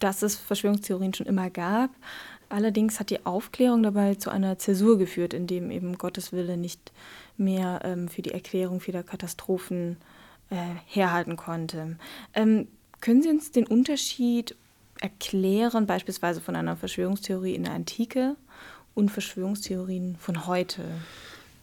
dass 0.06 0.22
es 0.22 0.36
Verschwörungstheorien 0.36 1.16
schon 1.16 1.26
immer 1.26 1.50
gab. 1.50 1.90
Allerdings 2.48 3.00
hat 3.00 3.10
die 3.10 3.26
Aufklärung 3.26 3.82
dabei 3.82 4.14
zu 4.14 4.30
einer 4.30 4.60
Zäsur 4.60 5.00
geführt, 5.00 5.34
in 5.34 5.48
dem 5.48 5.72
eben 5.72 5.98
Gottes 5.98 6.32
Wille 6.32 6.58
nicht 6.58 6.92
mehr 7.38 7.80
ähm, 7.84 8.08
für 8.08 8.22
die 8.22 8.32
Erklärung 8.32 8.80
vieler 8.80 9.02
Katastrophen 9.02 9.98
äh, 10.52 10.58
herhalten 10.86 11.38
konnte. 11.38 11.98
Ähm, 12.36 12.68
können 13.02 13.24
Sie 13.24 13.30
uns 13.30 13.52
den 13.52 13.66
Unterschied 13.66 14.56
erklären, 15.02 15.88
beispielsweise 15.88 16.40
von 16.40 16.56
einer 16.56 16.78
Verschwörungstheorie 16.78 17.56
in 17.56 17.64
der 17.64 17.74
Antike 17.74 18.36
und 18.94 19.10
Verschwörungstheorien 19.10 20.18
von 20.20 20.46
heute? 20.46 20.84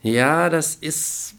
Ja, 0.02 0.50
das 0.50 0.74
ist 0.74 1.36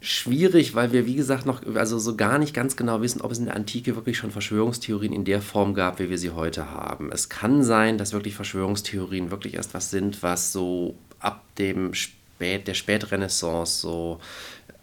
schwierig, 0.00 0.74
weil 0.74 0.92
wir, 0.92 1.06
wie 1.06 1.16
gesagt, 1.16 1.44
noch 1.44 1.62
also 1.74 1.98
so 1.98 2.16
gar 2.16 2.38
nicht 2.38 2.54
ganz 2.54 2.76
genau 2.76 3.00
wissen, 3.02 3.20
ob 3.20 3.32
es 3.32 3.38
in 3.38 3.46
der 3.46 3.56
Antike 3.56 3.96
wirklich 3.96 4.16
schon 4.16 4.30
Verschwörungstheorien 4.30 5.12
in 5.12 5.24
der 5.24 5.42
Form 5.42 5.74
gab, 5.74 5.98
wie 5.98 6.08
wir 6.08 6.18
sie 6.18 6.30
heute 6.30 6.70
haben. 6.70 7.10
Es 7.10 7.28
kann 7.28 7.64
sein, 7.64 7.98
dass 7.98 8.12
wirklich 8.12 8.36
Verschwörungstheorien 8.36 9.30
wirklich 9.30 9.54
erst 9.54 9.74
was 9.74 9.90
sind, 9.90 10.22
was 10.22 10.52
so 10.52 10.94
ab 11.18 11.42
dem 11.56 11.94
Spät, 11.94 12.68
der 12.68 12.74
Spätrenaissance, 12.74 13.80
so 13.80 14.20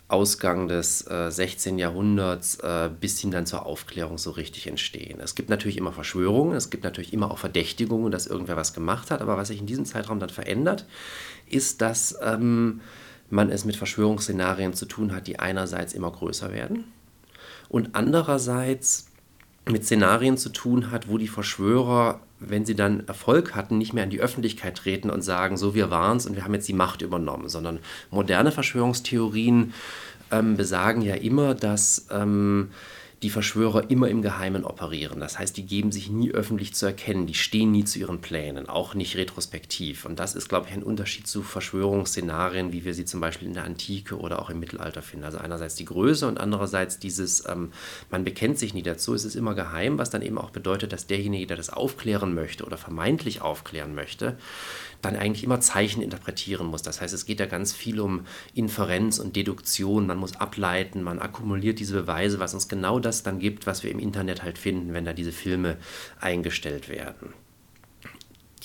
Ausgang 0.07 0.67
des 0.67 1.07
äh, 1.09 1.31
16. 1.31 1.79
Jahrhunderts 1.79 2.59
äh, 2.59 2.89
bis 2.99 3.19
hin 3.19 3.31
dann 3.31 3.47
zur 3.47 3.65
Aufklärung 3.65 4.19
so 4.19 4.31
richtig 4.31 4.67
entstehen. 4.67 5.19
Es 5.19 5.33
gibt 5.33 5.49
natürlich 5.49 5.77
immer 5.77 5.93
Verschwörungen, 5.93 6.55
es 6.55 6.69
gibt 6.69 6.83
natürlich 6.83 7.11
immer 7.11 7.31
auch 7.31 7.39
Verdächtigungen, 7.39 8.11
dass 8.11 8.27
irgendwer 8.27 8.55
was 8.55 8.73
gemacht 8.73 9.09
hat, 9.09 9.21
aber 9.21 9.35
was 9.35 9.47
sich 9.47 9.59
in 9.59 9.65
diesem 9.65 9.85
Zeitraum 9.85 10.19
dann 10.19 10.29
verändert, 10.29 10.85
ist, 11.47 11.81
dass 11.81 12.15
ähm, 12.21 12.81
man 13.29 13.49
es 13.49 13.65
mit 13.65 13.75
Verschwörungsszenarien 13.75 14.73
zu 14.73 14.85
tun 14.85 15.13
hat, 15.13 15.27
die 15.27 15.39
einerseits 15.39 15.93
immer 15.93 16.11
größer 16.11 16.53
werden 16.53 16.85
und 17.69 17.89
andererseits 17.93 19.07
mit 19.67 19.83
Szenarien 19.83 20.37
zu 20.37 20.49
tun 20.49 20.91
hat, 20.91 21.09
wo 21.09 21.17
die 21.17 21.27
Verschwörer, 21.27 22.19
wenn 22.39 22.65
sie 22.65 22.75
dann 22.75 23.07
Erfolg 23.07 23.55
hatten, 23.55 23.77
nicht 23.77 23.93
mehr 23.93 24.03
in 24.03 24.11
die 24.11 24.19
Öffentlichkeit 24.19 24.77
treten 24.77 25.09
und 25.09 25.23
sagen, 25.23 25.57
so 25.57 25.73
wir 25.73 25.89
waren 25.89 26.17
es 26.17 26.25
und 26.25 26.35
wir 26.35 26.43
haben 26.43 26.53
jetzt 26.53 26.67
die 26.67 26.73
Macht 26.73 27.01
übernommen, 27.01 27.49
sondern 27.49 27.79
moderne 28.11 28.51
Verschwörungstheorien 28.51 29.73
ähm, 30.31 30.55
besagen 30.55 31.01
ja 31.01 31.15
immer, 31.15 31.55
dass 31.55 32.07
ähm, 32.11 32.69
die 33.25 33.31
Verschwörer 33.31 33.89
immer 33.89 34.07
im 34.07 34.21
Geheimen 34.21 34.63
operieren. 34.63 35.19
Das 35.19 35.39
heißt, 35.39 35.57
die 35.57 35.65
geben 35.65 35.91
sich 35.91 36.11
nie 36.11 36.29
öffentlich 36.29 36.75
zu 36.75 36.85
erkennen, 36.85 37.25
die 37.25 37.33
stehen 37.33 37.71
nie 37.71 37.83
zu 37.83 37.97
ihren 37.97 38.21
Plänen, 38.21 38.69
auch 38.69 38.93
nicht 38.93 39.17
retrospektiv. 39.17 40.05
Und 40.05 40.19
das 40.19 40.35
ist, 40.35 40.47
glaube 40.47 40.67
ich, 40.69 40.75
ein 40.75 40.83
Unterschied 40.83 41.25
zu 41.25 41.41
Verschwörungsszenarien, 41.41 42.71
wie 42.71 42.85
wir 42.85 42.93
sie 42.93 43.03
zum 43.03 43.21
Beispiel 43.21 43.47
in 43.47 43.55
der 43.55 43.63
Antike 43.63 44.19
oder 44.19 44.39
auch 44.39 44.51
im 44.51 44.59
Mittelalter 44.59 45.01
finden. 45.01 45.25
Also 45.25 45.39
einerseits 45.39 45.73
die 45.73 45.85
Größe 45.85 46.27
und 46.27 46.39
andererseits 46.39 46.99
dieses, 46.99 47.49
ähm, 47.49 47.71
man 48.11 48.23
bekennt 48.23 48.59
sich 48.59 48.75
nie 48.75 48.83
dazu, 48.83 49.15
es 49.15 49.25
ist 49.25 49.33
immer 49.33 49.55
geheim, 49.55 49.97
was 49.97 50.11
dann 50.11 50.21
eben 50.21 50.37
auch 50.37 50.51
bedeutet, 50.51 50.93
dass 50.93 51.07
derjenige, 51.07 51.47
der 51.47 51.57
das 51.57 51.71
aufklären 51.71 52.35
möchte 52.35 52.63
oder 52.63 52.77
vermeintlich 52.77 53.41
aufklären 53.41 53.95
möchte, 53.95 54.37
dann 55.05 55.15
eigentlich 55.15 55.43
immer 55.43 55.59
Zeichen 55.59 56.01
interpretieren 56.01 56.67
muss. 56.67 56.81
Das 56.81 57.01
heißt, 57.01 57.13
es 57.13 57.25
geht 57.25 57.39
ja 57.39 57.45
ganz 57.45 57.73
viel 57.73 57.99
um 57.99 58.25
Inferenz 58.53 59.19
und 59.19 59.35
Deduktion. 59.35 60.07
Man 60.07 60.17
muss 60.17 60.35
ableiten, 60.35 61.03
man 61.03 61.19
akkumuliert 61.19 61.79
diese 61.79 61.93
Beweise, 61.93 62.39
was 62.39 62.53
uns 62.53 62.67
genau 62.67 62.99
das 62.99 63.23
dann 63.23 63.39
gibt, 63.39 63.67
was 63.67 63.83
wir 63.83 63.91
im 63.91 63.99
Internet 63.99 64.43
halt 64.43 64.57
finden, 64.57 64.93
wenn 64.93 65.05
da 65.05 65.13
diese 65.13 65.31
Filme 65.31 65.77
eingestellt 66.19 66.89
werden. 66.89 67.33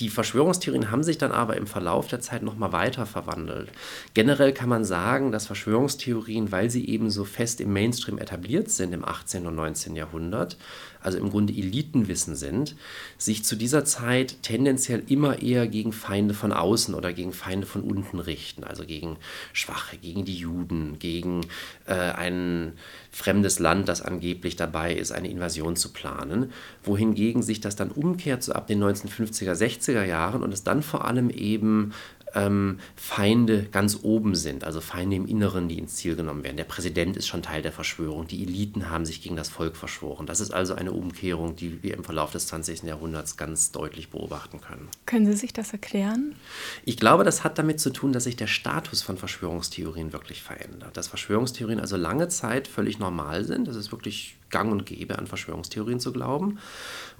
Die 0.00 0.08
Verschwörungstheorien 0.08 0.90
haben 0.90 1.02
sich 1.02 1.18
dann 1.18 1.30
aber 1.30 1.58
im 1.58 1.66
Verlauf 1.66 2.08
der 2.08 2.20
Zeit 2.20 2.42
nochmal 2.42 2.72
weiter 2.72 3.04
verwandelt. 3.04 3.70
Generell 4.14 4.54
kann 4.54 4.70
man 4.70 4.82
sagen, 4.82 5.30
dass 5.30 5.46
Verschwörungstheorien, 5.46 6.50
weil 6.50 6.70
sie 6.70 6.88
eben 6.88 7.10
so 7.10 7.26
fest 7.26 7.60
im 7.60 7.74
Mainstream 7.74 8.16
etabliert 8.16 8.70
sind 8.70 8.94
im 8.94 9.04
18. 9.04 9.46
und 9.46 9.56
19. 9.56 9.96
Jahrhundert, 9.96 10.56
also 11.02 11.18
im 11.18 11.30
Grunde 11.30 11.52
Elitenwissen 11.52 12.36
sind, 12.36 12.76
sich 13.18 13.44
zu 13.44 13.56
dieser 13.56 13.84
Zeit 13.84 14.42
tendenziell 14.42 15.02
immer 15.08 15.42
eher 15.42 15.66
gegen 15.66 15.92
Feinde 15.92 16.34
von 16.34 16.52
außen 16.52 16.94
oder 16.94 17.12
gegen 17.12 17.32
Feinde 17.32 17.66
von 17.66 17.82
unten 17.82 18.18
richten, 18.18 18.64
also 18.64 18.84
gegen 18.84 19.16
Schwache, 19.52 19.96
gegen 19.96 20.24
die 20.24 20.36
Juden, 20.36 20.98
gegen 20.98 21.42
äh, 21.86 21.94
ein 21.94 22.72
fremdes 23.10 23.58
Land, 23.58 23.88
das 23.88 24.02
angeblich 24.02 24.56
dabei 24.56 24.94
ist, 24.94 25.12
eine 25.12 25.30
Invasion 25.30 25.76
zu 25.76 25.92
planen, 25.92 26.52
wohingegen 26.82 27.42
sich 27.42 27.60
das 27.60 27.76
dann 27.76 27.90
umkehrt 27.90 28.42
so 28.42 28.52
ab 28.52 28.66
den 28.66 28.82
1950er, 28.82 29.52
60er 29.52 30.04
Jahren 30.04 30.42
und 30.42 30.52
es 30.52 30.64
dann 30.64 30.82
vor 30.82 31.06
allem 31.06 31.30
eben 31.30 31.92
ähm, 32.34 32.78
Feinde 32.96 33.64
ganz 33.64 33.98
oben 34.02 34.34
sind, 34.34 34.64
also 34.64 34.80
Feinde 34.80 35.16
im 35.16 35.26
Inneren, 35.26 35.68
die 35.68 35.78
ins 35.78 35.96
Ziel 35.96 36.16
genommen 36.16 36.42
werden. 36.44 36.56
Der 36.56 36.64
Präsident 36.64 37.16
ist 37.16 37.28
schon 37.28 37.42
Teil 37.42 37.62
der 37.62 37.72
Verschwörung, 37.72 38.26
die 38.26 38.42
Eliten 38.42 38.90
haben 38.90 39.04
sich 39.04 39.22
gegen 39.22 39.36
das 39.36 39.48
Volk 39.48 39.76
verschworen. 39.76 40.26
Das 40.26 40.40
ist 40.40 40.52
also 40.52 40.74
eine 40.74 40.92
Umkehrung, 40.92 41.56
die 41.56 41.82
wir 41.82 41.94
im 41.94 42.04
Verlauf 42.04 42.32
des 42.32 42.46
20. 42.48 42.82
Jahrhunderts 42.82 43.36
ganz 43.36 43.72
deutlich 43.72 44.10
beobachten 44.10 44.60
können. 44.60 44.88
Können 45.06 45.26
Sie 45.26 45.36
sich 45.36 45.52
das 45.52 45.72
erklären? 45.72 46.34
Ich 46.84 46.96
glaube, 46.96 47.24
das 47.24 47.44
hat 47.44 47.58
damit 47.58 47.80
zu 47.80 47.90
tun, 47.90 48.12
dass 48.12 48.24
sich 48.24 48.36
der 48.36 48.46
Status 48.46 49.02
von 49.02 49.16
Verschwörungstheorien 49.16 50.12
wirklich 50.12 50.42
verändert. 50.42 50.96
Dass 50.96 51.08
Verschwörungstheorien 51.08 51.80
also 51.80 51.96
lange 51.96 52.28
Zeit 52.28 52.68
völlig 52.68 52.98
normal 52.98 53.44
sind. 53.44 53.68
Das 53.68 53.76
ist 53.76 53.92
wirklich 53.92 54.36
gang 54.50 54.70
und 54.70 54.86
gäbe, 54.86 55.18
an 55.18 55.26
Verschwörungstheorien 55.26 56.00
zu 56.00 56.12
glauben. 56.12 56.58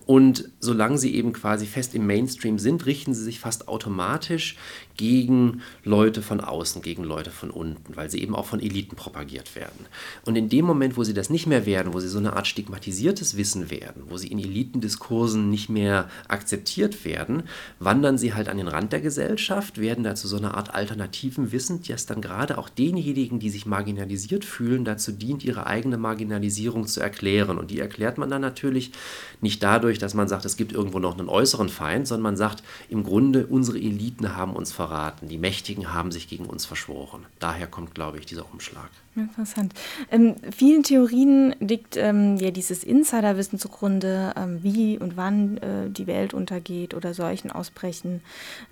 Und 0.06 0.50
solange 0.60 0.98
sie 0.98 1.14
eben 1.14 1.32
quasi 1.32 1.66
fest 1.66 1.94
im 1.94 2.06
Mainstream 2.06 2.58
sind, 2.58 2.86
richten 2.86 3.14
sie 3.14 3.22
sich 3.22 3.38
fast 3.38 3.68
automatisch 3.68 4.56
gegen 4.96 5.62
Leute 5.84 6.20
von 6.20 6.40
außen, 6.40 6.82
gegen 6.82 7.04
Leute 7.04 7.30
von 7.30 7.50
unten, 7.50 7.96
weil 7.96 8.10
sie 8.10 8.20
eben 8.22 8.34
auch 8.34 8.46
von 8.46 8.60
Eliten 8.60 8.96
propagiert 8.96 9.54
werden. 9.54 9.86
Und 10.24 10.36
in 10.36 10.48
dem 10.48 10.64
Moment, 10.64 10.96
wo 10.96 11.04
sie 11.04 11.14
das 11.14 11.30
nicht 11.30 11.46
mehr 11.46 11.66
werden, 11.66 11.94
wo 11.94 12.00
sie 12.00 12.08
so 12.08 12.18
eine 12.18 12.34
Art 12.34 12.46
stigmatisiertes 12.46 13.36
Wissen 13.36 13.70
werden, 13.70 14.04
wo 14.08 14.16
sie 14.16 14.28
in 14.28 14.38
Elitendiskursen 14.38 15.48
nicht 15.48 15.68
mehr 15.68 16.10
akzeptiert 16.28 17.04
werden, 17.04 17.44
wandern 17.78 18.18
sie 18.18 18.34
halt 18.34 18.48
an 18.48 18.58
den 18.58 18.68
Rand 18.68 18.92
der 18.92 19.00
Gesellschaft, 19.00 19.78
werden 19.78 20.04
dazu 20.04 20.28
so 20.28 20.36
eine 20.36 20.54
Art 20.54 20.74
alternativen 20.74 21.52
Wissen, 21.52 21.82
das 21.86 22.06
dann 22.06 22.20
gerade 22.20 22.58
auch 22.58 22.68
denjenigen, 22.68 23.38
die 23.38 23.50
sich 23.50 23.66
marginalisiert 23.66 24.44
fühlen, 24.44 24.84
dazu 24.84 25.12
dient, 25.12 25.44
ihre 25.44 25.66
eigene 25.66 25.96
Marginalisierung 25.96 26.86
zu 26.86 27.00
erklären 27.00 27.19
erklären. 27.20 27.58
Und 27.58 27.70
die 27.70 27.80
erklärt 27.80 28.18
man 28.18 28.30
dann 28.30 28.40
natürlich 28.40 28.92
nicht 29.40 29.62
dadurch, 29.62 29.98
dass 29.98 30.14
man 30.14 30.28
sagt, 30.28 30.44
es 30.44 30.56
gibt 30.56 30.72
irgendwo 30.72 30.98
noch 30.98 31.18
einen 31.18 31.28
äußeren 31.28 31.68
Feind, 31.68 32.06
sondern 32.06 32.22
man 32.22 32.36
sagt, 32.36 32.62
im 32.88 33.04
Grunde, 33.04 33.46
unsere 33.46 33.78
Eliten 33.78 34.36
haben 34.36 34.54
uns 34.54 34.72
verraten, 34.72 35.28
die 35.28 35.38
Mächtigen 35.38 35.92
haben 35.92 36.12
sich 36.12 36.28
gegen 36.28 36.46
uns 36.46 36.64
verschworen. 36.64 37.26
Daher 37.38 37.66
kommt, 37.66 37.94
glaube 37.94 38.18
ich, 38.18 38.26
dieser 38.26 38.50
Umschlag. 38.52 38.88
Interessant. 39.16 39.74
Ähm, 40.10 40.36
vielen 40.56 40.82
Theorien 40.82 41.54
liegt 41.58 41.96
ähm, 41.96 42.36
ja 42.36 42.52
dieses 42.52 42.84
Insiderwissen 42.84 43.58
zugrunde, 43.58 44.32
ähm, 44.36 44.62
wie 44.62 44.98
und 44.98 45.16
wann 45.16 45.58
äh, 45.58 45.90
die 45.90 46.06
Welt 46.06 46.32
untergeht 46.32 46.94
oder 46.94 47.12
Seuchen 47.12 47.50
ausbrechen. 47.50 48.22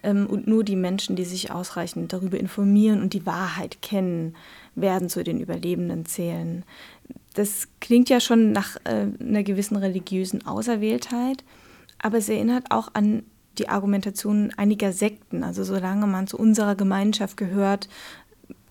Ähm, 0.03 0.27
und 0.27 0.47
nur 0.47 0.63
die 0.63 0.77
Menschen, 0.77 1.17
die 1.17 1.25
sich 1.25 1.51
ausreichend 1.51 2.13
darüber 2.13 2.39
informieren 2.39 3.03
und 3.03 3.15
die 3.15 3.27
Wahrheit 3.27 3.83
kennen, 3.83 4.37
werden 4.77 5.09
zu 5.09 5.25
den 5.25 5.41
Überlebenden 5.41 6.07
zählen 6.07 6.65
das 7.39 7.69
klingt 7.81 8.09
ja 8.09 8.21
schon 8.21 8.53
nach 8.53 8.77
äh, 8.85 9.07
einer 9.21 9.45
gewissen 9.45 9.77
religiösen 9.77 10.45
Auserwähltheit, 10.47 11.45
aber 11.99 12.19
es 12.19 12.29
erinnert 12.29 12.71
auch 12.71 12.91
an 12.95 13.23
die 13.59 13.69
Argumentation 13.69 14.53
einiger 14.57 14.93
Sekten. 14.93 15.43
Also 15.43 15.65
solange 15.65 16.07
man 16.07 16.27
zu 16.27 16.37
unserer 16.37 16.75
Gemeinschaft 16.75 17.37
gehört, 17.37 17.89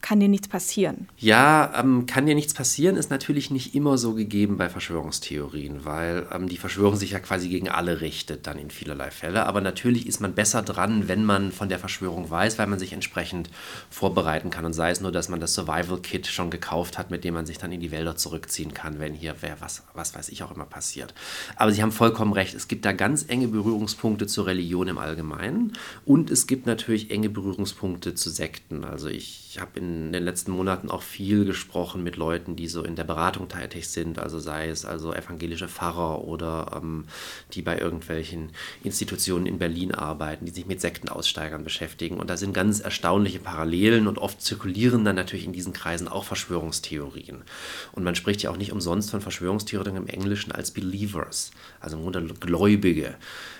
kann 0.07 0.21
dir 0.21 0.29
nichts 0.29 0.47
passieren. 0.47 1.09
Ja, 1.17 1.73
ähm, 1.77 2.05
kann 2.05 2.25
dir 2.25 2.35
nichts 2.35 2.53
passieren 2.53 2.95
ist 2.95 3.11
natürlich 3.11 3.51
nicht 3.51 3.75
immer 3.75 3.97
so 3.97 4.13
gegeben 4.13 4.55
bei 4.55 4.69
Verschwörungstheorien, 4.69 5.83
weil 5.83 6.25
ähm, 6.31 6.47
die 6.47 6.55
Verschwörung 6.55 6.95
sich 6.95 7.11
ja 7.11 7.19
quasi 7.19 7.49
gegen 7.49 7.67
alle 7.67 7.99
richtet, 7.99 8.47
dann 8.47 8.57
in 8.57 8.71
vielerlei 8.71 9.11
Fälle. 9.11 9.45
Aber 9.45 9.59
natürlich 9.59 10.07
ist 10.07 10.21
man 10.21 10.33
besser 10.33 10.61
dran, 10.61 11.09
wenn 11.09 11.25
man 11.25 11.51
von 11.51 11.67
der 11.67 11.77
Verschwörung 11.77 12.31
weiß, 12.31 12.57
weil 12.57 12.67
man 12.67 12.79
sich 12.79 12.93
entsprechend 12.93 13.49
vorbereiten 13.89 14.49
kann. 14.49 14.63
Und 14.63 14.71
sei 14.71 14.91
es 14.91 15.01
nur, 15.01 15.11
dass 15.11 15.27
man 15.27 15.41
das 15.41 15.53
Survival-Kit 15.55 16.27
schon 16.27 16.51
gekauft 16.51 16.97
hat, 16.97 17.11
mit 17.11 17.25
dem 17.25 17.33
man 17.33 17.45
sich 17.45 17.57
dann 17.57 17.73
in 17.73 17.81
die 17.81 17.91
Wälder 17.91 18.15
zurückziehen 18.15 18.73
kann, 18.73 19.01
wenn 19.01 19.13
hier 19.13 19.35
wer 19.41 19.59
was, 19.59 19.83
was 19.93 20.15
weiß 20.15 20.29
ich 20.29 20.41
auch 20.41 20.55
immer 20.55 20.65
passiert. 20.65 21.13
Aber 21.57 21.73
Sie 21.73 21.81
haben 21.81 21.91
vollkommen 21.91 22.31
recht, 22.31 22.53
es 22.53 22.69
gibt 22.69 22.85
da 22.85 22.93
ganz 22.93 23.25
enge 23.27 23.49
Berührungspunkte 23.49 24.25
zur 24.25 24.45
Religion 24.45 24.87
im 24.87 24.99
Allgemeinen 24.99 25.73
und 26.05 26.31
es 26.31 26.47
gibt 26.47 26.65
natürlich 26.65 27.11
enge 27.11 27.29
Berührungspunkte 27.29 28.15
zu 28.15 28.29
Sekten. 28.29 28.85
Also 28.85 29.09
ich 29.09 29.57
habe 29.59 29.79
in 29.79 29.96
in 30.05 30.13
den 30.13 30.23
letzten 30.23 30.51
Monaten 30.51 30.89
auch 30.89 31.01
viel 31.01 31.45
gesprochen 31.45 32.03
mit 32.03 32.15
Leuten, 32.15 32.55
die 32.55 32.67
so 32.67 32.83
in 32.83 32.95
der 32.95 33.03
Beratung 33.03 33.47
tätig 33.49 33.87
sind, 33.89 34.19
also 34.19 34.39
sei 34.39 34.69
es 34.69 34.85
also 34.85 35.13
evangelische 35.13 35.67
Pfarrer 35.67 36.23
oder 36.23 36.71
ähm, 36.75 37.05
die 37.53 37.61
bei 37.61 37.77
irgendwelchen 37.77 38.51
Institutionen 38.83 39.45
in 39.45 39.57
Berlin 39.57 39.93
arbeiten, 39.93 40.45
die 40.45 40.51
sich 40.51 40.65
mit 40.65 40.81
Sektenaussteigern 40.81 41.63
beschäftigen. 41.63 42.19
Und 42.19 42.29
da 42.29 42.37
sind 42.37 42.53
ganz 42.53 42.79
erstaunliche 42.79 43.39
Parallelen 43.39 44.07
und 44.07 44.17
oft 44.17 44.41
zirkulieren 44.41 45.03
dann 45.03 45.15
natürlich 45.15 45.45
in 45.45 45.53
diesen 45.53 45.73
Kreisen 45.73 46.07
auch 46.07 46.23
Verschwörungstheorien. 46.23 47.43
Und 47.91 48.03
man 48.03 48.15
spricht 48.15 48.43
ja 48.43 48.51
auch 48.51 48.57
nicht 48.57 48.71
umsonst 48.71 49.11
von 49.11 49.21
Verschwörungstheorien 49.21 49.97
im 49.97 50.07
Englischen 50.07 50.51
als 50.51 50.71
Believers, 50.71 51.51
also 51.79 51.97
im 51.97 52.03
Grunde 52.03 52.33
Gläubige 52.39 53.15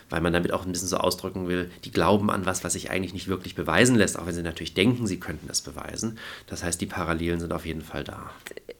weil 0.10 0.22
man 0.22 0.34
damit 0.34 0.54
auch 0.54 0.66
ein 0.66 0.72
bisschen 0.72 0.88
so 0.88 0.98
ausdrücken 0.98 1.48
will, 1.48 1.70
die 1.84 1.92
glauben 1.92 2.30
an 2.32 2.46
was, 2.46 2.64
was 2.64 2.74
sich 2.74 2.90
eigentlich 2.90 3.14
nicht 3.14 3.28
wirklich 3.28 3.56
beweisen 3.56 3.96
lässt, 3.96 4.18
auch 4.18 4.26
wenn 4.26 4.34
sie 4.34 4.44
natürlich 4.44 4.74
denken, 4.74 5.08
sie 5.08 5.20
könnten 5.20 5.48
es 5.50 5.62
beweisen. 5.62 6.18
Das 6.48 6.64
heißt, 6.64 6.80
die 6.80 6.86
Parallelen 6.86 7.40
sind 7.40 7.52
auf 7.52 7.66
jeden 7.66 7.82
Fall 7.82 8.04
da. 8.04 8.30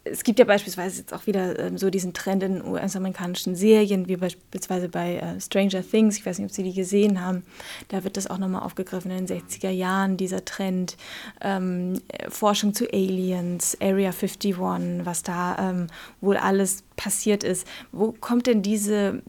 Es 0.04 0.24
gibt 0.24 0.40
ja 0.40 0.46
beispielsweise 0.46 1.00
jetzt 1.00 1.14
auch 1.14 1.28
wieder 1.28 1.60
ähm, 1.60 1.78
so 1.78 1.90
diesen 1.90 2.14
Trend 2.14 2.42
in 2.44 2.64
US-amerikanischen 2.64 3.56
Serien, 3.56 4.08
wie 4.08 4.16
beispielsweise 4.16 4.88
bei 4.88 5.18
äh, 5.18 5.42
Stranger 5.42 5.84
Things, 5.84 6.18
ich 6.18 6.26
weiß 6.26 6.40
nicht, 6.40 6.50
ob 6.50 6.56
Sie 6.56 6.64
die 6.64 6.74
gesehen 6.74 7.22
haben, 7.24 7.44
da 7.90 8.06
wird 8.06 8.16
das 8.16 8.28
auch 8.28 8.38
nochmal 8.38 8.64
aufgegriffen 8.64 9.12
in 9.12 9.26
den 9.26 9.42
60er 9.42 9.70
Jahren, 9.70 10.16
dieser 10.16 10.46
Trend, 10.46 10.96
ähm, 11.42 12.02
Forschung 12.30 12.74
zu 12.74 12.86
Aliens, 12.94 13.78
Area 13.82 14.12
51, 14.12 14.58
was 15.06 15.24
da 15.24 15.58
ähm, 15.60 15.88
wohl 16.22 16.38
alles 16.38 16.84
passiert 16.96 17.44
ist. 17.44 17.68
Wo 17.92 18.14
kommt 18.14 18.48
denn 18.48 18.62
diese 18.62 19.22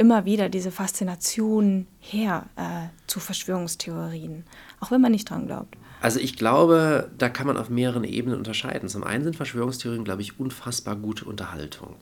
immer 0.00 0.24
wieder 0.24 0.48
diese 0.48 0.70
Faszination 0.70 1.86
her 1.98 2.46
äh, 2.56 2.88
zu 3.06 3.20
Verschwörungstheorien, 3.20 4.44
auch 4.80 4.90
wenn 4.90 5.02
man 5.02 5.12
nicht 5.12 5.28
dran 5.28 5.46
glaubt. 5.46 5.76
Also 6.00 6.18
ich 6.18 6.36
glaube, 6.36 7.10
da 7.18 7.28
kann 7.28 7.46
man 7.46 7.58
auf 7.58 7.68
mehreren 7.68 8.04
Ebenen 8.04 8.38
unterscheiden. 8.38 8.88
Zum 8.88 9.04
einen 9.04 9.24
sind 9.24 9.36
Verschwörungstheorien, 9.36 10.02
glaube 10.02 10.22
ich, 10.22 10.40
unfassbar 10.40 10.96
gute 10.96 11.26
Unterhaltung. 11.26 11.96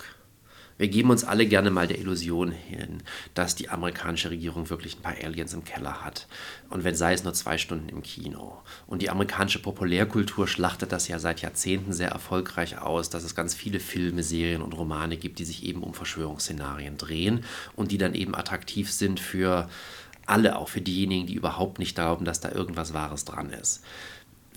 Wir 0.79 0.89
geben 0.89 1.11
uns 1.11 1.25
alle 1.25 1.47
gerne 1.47 1.71
mal 1.71 1.89
der 1.89 1.99
Illusion 1.99 2.53
hin, 2.53 3.03
dass 3.35 3.57
die 3.57 3.69
amerikanische 3.69 4.31
Regierung 4.31 4.71
wirklich 4.71 4.97
ein 4.97 5.03
paar 5.03 5.17
Aliens 5.23 5.53
im 5.53 5.65
Keller 5.65 6.05
hat. 6.05 6.29
Und 6.71 6.85
wenn 6.85 6.95
sei 6.95 7.13
es 7.13 7.25
nur 7.25 7.35
zwei 7.35 7.59
Stunden 7.59 7.89
im 7.89 8.03
Kino. 8.03 8.63
Und 8.87 9.03
die 9.03 9.11
amerikanische 9.11 9.61
Populärkultur 9.61 10.47
schlachtet 10.47 10.93
das 10.93 11.09
ja 11.09 11.19
seit 11.19 11.43
Jahrzehnten 11.43 11.93
sehr 11.93 12.11
erfolgreich 12.11 12.79
aus, 12.79 13.11
dass 13.11 13.25
es 13.25 13.35
ganz 13.35 13.55
viele 13.55 13.81
Filme, 13.81 14.23
Serien 14.23 14.63
und 14.63 14.73
Romane 14.73 15.17
gibt, 15.17 15.41
die 15.41 15.45
sich 15.45 15.65
eben 15.65 15.83
um 15.83 15.95
Verschwörungsszenarien 15.95 16.97
drehen 16.97 17.45
und 17.75 17.91
die 17.91 17.99
dann 17.99 18.15
eben 18.15 18.37
attraktiv 18.37 18.93
sind 18.93 19.19
für 19.19 19.69
alle, 20.27 20.57
auch 20.57 20.69
für 20.69 20.81
diejenigen, 20.81 21.27
die 21.27 21.35
überhaupt 21.35 21.79
nicht 21.79 21.97
glauben, 21.97 22.25
dass 22.25 22.41
da 22.41 22.53
irgendwas 22.53 22.95
Wahres 22.95 23.25
dran 23.25 23.51
ist. 23.51 23.83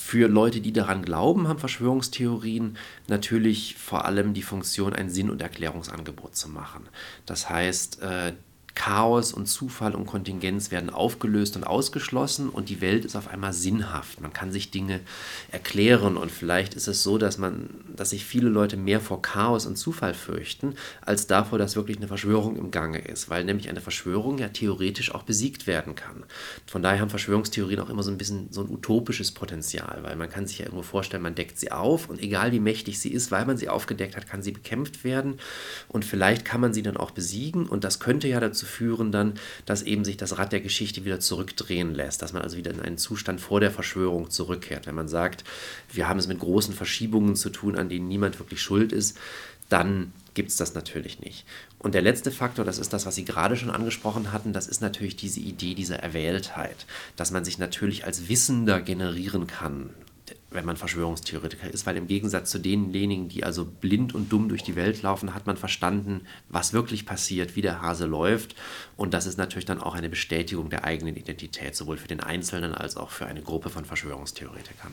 Für 0.04 0.28
Leute, 0.28 0.62
die 0.62 0.74
daran 0.74 1.04
glauben, 1.04 1.48
haben 1.48 1.60
Verschwörungstheorien 1.60 2.76
natürlich 3.08 3.76
vor 3.78 4.04
allem 4.04 4.34
die 4.34 4.42
Funktion, 4.42 4.94
ein 4.94 5.10
Sinn- 5.10 5.30
und 5.30 5.42
Erklärungsangebot 5.42 6.36
zu 6.36 6.50
machen. 6.50 6.90
Das 7.26 7.50
heißt, 7.50 8.02
äh, 8.02 8.34
Chaos 8.74 9.34
und 9.34 9.48
Zufall 9.48 9.96
und 9.96 10.06
Kontingenz 10.06 10.72
werden 10.72 10.90
aufgelöst 10.90 11.56
und 11.56 11.66
ausgeschlossen 11.66 12.50
und 12.50 12.70
die 12.70 12.82
Welt 12.82 13.06
ist 13.06 13.16
auf 13.16 13.28
einmal 13.28 13.54
sinnhaft. 13.54 14.22
Man 14.22 14.34
kann 14.34 14.52
sich 14.52 14.72
Dinge 14.72 15.02
erklären 15.52 16.18
und 16.18 16.32
vielleicht 16.32 16.74
ist 16.74 16.88
es 16.88 17.04
so, 17.04 17.18
dass 17.18 17.38
man, 17.38 17.70
dass 17.96 18.12
sich 18.12 18.26
viele 18.26 18.50
Leute 18.50 18.78
mehr 18.78 19.02
vor 19.02 19.22
Chaos 19.22 19.66
und 19.66 19.78
Zufall 19.78 20.14
fürchten, 20.14 20.76
als 21.02 21.28
davor, 21.28 21.60
dass 21.60 21.76
wirklich 21.76 21.98
eine 21.98 22.08
Verschwörung 22.08 22.56
im 22.56 22.72
Gange 22.72 23.00
ist, 23.00 23.30
weil 23.30 23.44
nämlich 23.44 23.70
eine 23.70 23.82
Verschwörung 23.82 24.38
ja 24.38 24.48
theoretisch 24.50 25.14
auch 25.14 25.24
besiegt 25.24 25.68
werden 25.68 25.96
kann. 25.96 26.24
Von 26.66 26.82
daher 26.82 27.02
haben 27.02 27.10
Verschwörungstheorien 27.10 27.80
auch 27.80 27.90
immer 27.90 28.04
so 28.04 28.12
ein 28.12 28.18
bisschen 28.18 28.48
so 28.52 28.62
ein 28.62 28.70
utopisches 28.70 29.32
Potenzial, 29.32 30.00
weil 30.02 30.16
man 30.16 30.30
kann 30.30 30.48
sich 30.48 30.60
ja 30.60 30.66
irgendwo 30.66 30.84
vorstellen, 30.84 31.24
man 31.24 31.36
deckt 31.36 31.60
sie 31.60 31.72
auf 31.72 32.10
und 32.10 32.22
egal 32.22 32.52
wie 32.52 32.60
mächtig 32.60 33.00
sie 33.00 33.12
ist, 33.12 33.32
weil 33.32 33.46
man 33.46 33.58
sie 33.58 33.70
aufgedeckt 33.70 34.16
hat, 34.16 34.28
kann 34.28 34.42
sie 34.42 34.52
bekämpft 34.52 35.04
werden 35.04 35.40
und 35.88 36.06
vielleicht 36.06 36.46
kann 36.46 36.62
man 36.62 36.74
sie 36.74 36.84
dann 36.84 36.98
auch 36.98 37.12
besiegen 37.12 37.68
und 37.68 37.84
das 37.84 38.00
könnte 38.00 38.28
ja 38.28 38.40
dazu 38.40 38.61
führen 38.66 39.12
dann, 39.12 39.34
dass 39.66 39.84
eben 39.84 40.04
sich 40.04 40.18
das 40.18 40.38
Rad 40.38 40.52
der 40.52 40.62
Geschichte 40.62 41.06
wieder 41.06 41.20
zurückdrehen 41.20 41.94
lässt, 41.94 42.22
dass 42.22 42.34
man 42.34 42.42
also 42.42 42.58
wieder 42.58 42.72
in 42.72 42.80
einen 42.80 42.98
Zustand 42.98 43.42
vor 43.42 43.60
der 43.60 43.72
Verschwörung 43.72 44.30
zurückkehrt. 44.30 44.88
Wenn 44.88 44.96
man 44.96 45.08
sagt, 45.08 45.44
wir 45.92 46.08
haben 46.08 46.20
es 46.20 46.28
mit 46.28 46.40
großen 46.40 46.74
Verschiebungen 46.74 47.36
zu 47.36 47.50
tun, 47.50 47.76
an 47.76 47.90
denen 47.90 48.08
niemand 48.08 48.40
wirklich 48.40 48.62
schuld 48.62 48.92
ist, 48.92 49.18
dann 49.70 50.12
gibt 50.34 50.50
es 50.50 50.58
das 50.58 50.74
natürlich 50.76 51.20
nicht. 51.20 51.46
Und 51.80 51.96
der 51.96 52.02
letzte 52.02 52.32
Faktor, 52.32 52.66
das 52.66 52.78
ist 52.78 52.94
das, 52.94 53.06
was 53.06 53.16
Sie 53.16 53.26
gerade 53.26 53.56
schon 53.56 53.70
angesprochen 53.70 54.32
hatten, 54.32 54.54
das 54.54 54.68
ist 54.68 54.82
natürlich 54.82 55.16
diese 55.16 55.40
Idee 55.40 55.74
dieser 55.74 56.00
Erwähltheit, 56.00 56.86
dass 57.16 57.32
man 57.32 57.46
sich 57.46 57.58
natürlich 57.58 58.06
als 58.06 58.30
Wissender 58.30 58.82
generieren 58.82 59.48
kann 59.48 59.90
wenn 60.52 60.66
man 60.66 60.76
Verschwörungstheoretiker 60.76 61.70
ist, 61.74 61.86
weil 61.86 61.96
im 61.96 62.08
Gegensatz 62.08 62.52
zu 62.52 62.60
denjenigen, 62.60 63.30
die 63.30 63.44
also 63.44 63.66
blind 63.66 64.14
und 64.14 64.32
dumm 64.32 64.50
durch 64.50 64.64
die 64.64 64.76
Welt 64.76 65.02
laufen, 65.02 65.34
hat 65.34 65.48
man 65.48 65.56
verstanden, 65.56 66.22
was 66.50 66.74
wirklich 66.74 67.06
passiert, 67.06 67.56
wie 67.56 67.62
der 67.62 67.82
Hase 67.82 68.06
läuft. 68.06 68.56
Und 68.98 69.14
das 69.14 69.26
ist 69.26 69.38
natürlich 69.38 69.66
dann 69.66 69.82
auch 69.82 69.96
eine 69.96 70.10
Bestätigung 70.10 70.70
der 70.70 70.84
eigenen 70.84 71.16
Identität, 71.16 71.76
sowohl 71.76 71.98
für 71.98 72.10
den 72.10 72.20
Einzelnen 72.20 72.76
als 72.76 72.98
auch 72.98 73.12
für 73.12 73.26
eine 73.26 73.42
Gruppe 73.42 73.70
von 73.70 73.86
Verschwörungstheoretikern. 73.86 74.92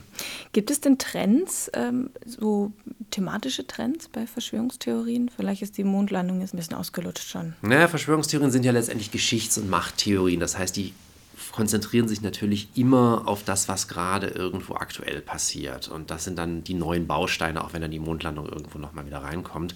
Gibt 0.52 0.70
es 0.70 0.80
denn 0.80 0.96
Trends, 0.96 1.70
ähm, 1.74 2.10
so 2.24 2.72
thematische 3.10 3.66
Trends 3.66 4.08
bei 4.08 4.26
Verschwörungstheorien? 4.26 5.28
Vielleicht 5.28 5.62
ist 5.62 5.76
die 5.76 5.84
Mondlandung 5.84 6.40
jetzt 6.40 6.54
ein 6.54 6.58
bisschen 6.58 6.76
ausgelutscht 6.76 7.28
schon. 7.28 7.54
Naja, 7.62 7.88
Verschwörungstheorien 7.88 8.52
sind 8.52 8.64
ja 8.64 8.72
letztendlich 8.72 9.10
Geschichts- 9.10 9.58
und 9.58 9.68
Machttheorien. 9.68 10.38
Das 10.38 10.56
heißt, 10.56 10.76
die 10.76 10.94
konzentrieren 11.58 12.06
sich 12.06 12.22
natürlich 12.22 12.68
immer 12.76 13.22
auf 13.26 13.42
das, 13.42 13.66
was 13.66 13.88
gerade 13.88 14.28
irgendwo 14.28 14.76
aktuell 14.76 15.20
passiert. 15.20 15.88
Und 15.88 16.08
das 16.12 16.22
sind 16.22 16.38
dann 16.38 16.62
die 16.62 16.74
neuen 16.74 17.08
Bausteine, 17.08 17.64
auch 17.64 17.72
wenn 17.72 17.82
dann 17.82 17.90
die 17.90 17.98
Mondlandung 17.98 18.48
irgendwo 18.48 18.78
nochmal 18.78 19.06
wieder 19.06 19.24
reinkommt. 19.24 19.74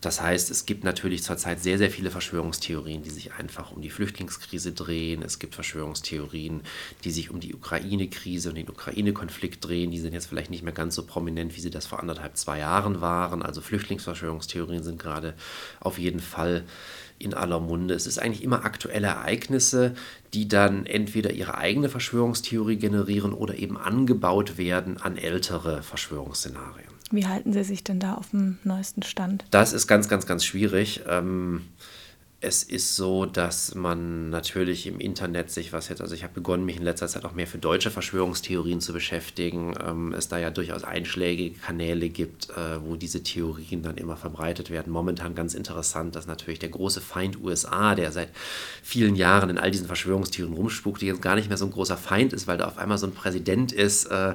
Das 0.00 0.20
heißt, 0.20 0.50
es 0.50 0.66
gibt 0.66 0.82
natürlich 0.82 1.22
zurzeit 1.22 1.62
sehr, 1.62 1.78
sehr 1.78 1.92
viele 1.92 2.10
Verschwörungstheorien, 2.10 3.04
die 3.04 3.10
sich 3.10 3.34
einfach 3.34 3.70
um 3.70 3.80
die 3.80 3.90
Flüchtlingskrise 3.90 4.72
drehen. 4.72 5.22
Es 5.22 5.38
gibt 5.38 5.54
Verschwörungstheorien, 5.54 6.62
die 7.04 7.12
sich 7.12 7.30
um 7.30 7.38
die 7.38 7.54
Ukraine-Krise 7.54 8.48
und 8.48 8.56
den 8.56 8.68
Ukraine-Konflikt 8.68 9.64
drehen. 9.64 9.92
Die 9.92 10.00
sind 10.00 10.12
jetzt 10.12 10.26
vielleicht 10.26 10.50
nicht 10.50 10.64
mehr 10.64 10.72
ganz 10.72 10.96
so 10.96 11.06
prominent, 11.06 11.56
wie 11.56 11.60
sie 11.60 11.70
das 11.70 11.86
vor 11.86 12.00
anderthalb, 12.00 12.36
zwei 12.38 12.58
Jahren 12.58 13.00
waren. 13.00 13.44
Also 13.44 13.60
Flüchtlingsverschwörungstheorien 13.60 14.82
sind 14.82 14.98
gerade 14.98 15.34
auf 15.78 15.96
jeden 15.96 16.18
Fall 16.18 16.64
in 17.20 17.34
aller 17.34 17.60
Munde. 17.60 17.94
Es 17.94 18.06
ist 18.06 18.18
eigentlich 18.18 18.42
immer 18.42 18.64
aktuelle 18.64 19.08
Ereignisse, 19.08 19.94
die 20.34 20.48
dann 20.48 20.86
entweder 20.86 21.32
ihre 21.32 21.56
eigene 21.56 21.88
Verschwörungstheorie 21.88 22.76
generieren 22.76 23.32
oder 23.32 23.56
eben 23.56 23.76
angebaut 23.76 24.58
werden 24.58 24.98
an 24.98 25.16
ältere 25.16 25.82
Verschwörungsszenarien. 25.82 26.88
Wie 27.10 27.26
halten 27.26 27.52
Sie 27.52 27.64
sich 27.64 27.82
denn 27.82 27.98
da 27.98 28.14
auf 28.14 28.30
dem 28.30 28.58
neuesten 28.62 29.02
Stand? 29.02 29.44
Das 29.50 29.72
ist 29.72 29.88
ganz, 29.88 30.08
ganz, 30.08 30.26
ganz 30.26 30.44
schwierig. 30.44 31.02
Ähm, 31.08 31.62
es 32.42 32.62
ist 32.62 32.96
so, 32.96 33.26
dass 33.26 33.74
man 33.74 34.30
natürlich 34.30 34.86
im 34.86 34.98
Internet 34.98 35.50
sich 35.50 35.74
was 35.74 35.90
jetzt, 35.90 36.00
also 36.00 36.14
ich 36.14 36.22
habe 36.22 36.32
begonnen, 36.32 36.64
mich 36.64 36.78
in 36.78 36.82
letzter 36.82 37.06
Zeit 37.06 37.26
auch 37.26 37.34
mehr 37.34 37.46
für 37.46 37.58
deutsche 37.58 37.90
Verschwörungstheorien 37.90 38.80
zu 38.80 38.94
beschäftigen. 38.94 39.74
Ähm, 39.86 40.14
es 40.14 40.28
da 40.28 40.38
ja 40.38 40.50
durchaus 40.50 40.82
einschlägige 40.82 41.58
Kanäle 41.58 42.08
gibt, 42.08 42.48
äh, 42.48 42.80
wo 42.82 42.96
diese 42.96 43.22
Theorien 43.22 43.82
dann 43.82 43.98
immer 43.98 44.16
verbreitet 44.16 44.70
werden. 44.70 44.90
Momentan 44.90 45.34
ganz 45.34 45.52
interessant, 45.52 46.16
dass 46.16 46.26
natürlich 46.26 46.58
der 46.58 46.70
große 46.70 47.02
Feind 47.02 47.38
USA, 47.42 47.94
der 47.94 48.10
seit 48.10 48.30
vielen 48.82 49.16
Jahren 49.16 49.50
in 49.50 49.58
all 49.58 49.70
diesen 49.70 49.86
Verschwörungstheorien 49.86 50.56
rumspukt, 50.56 51.02
jetzt 51.02 51.20
gar 51.20 51.34
nicht 51.34 51.48
mehr 51.48 51.58
so 51.58 51.66
ein 51.66 51.72
großer 51.72 51.98
Feind 51.98 52.32
ist, 52.32 52.46
weil 52.46 52.56
da 52.56 52.68
auf 52.68 52.78
einmal 52.78 52.96
so 52.96 53.06
ein 53.06 53.12
Präsident 53.12 53.70
ist, 53.70 54.06
äh, 54.06 54.34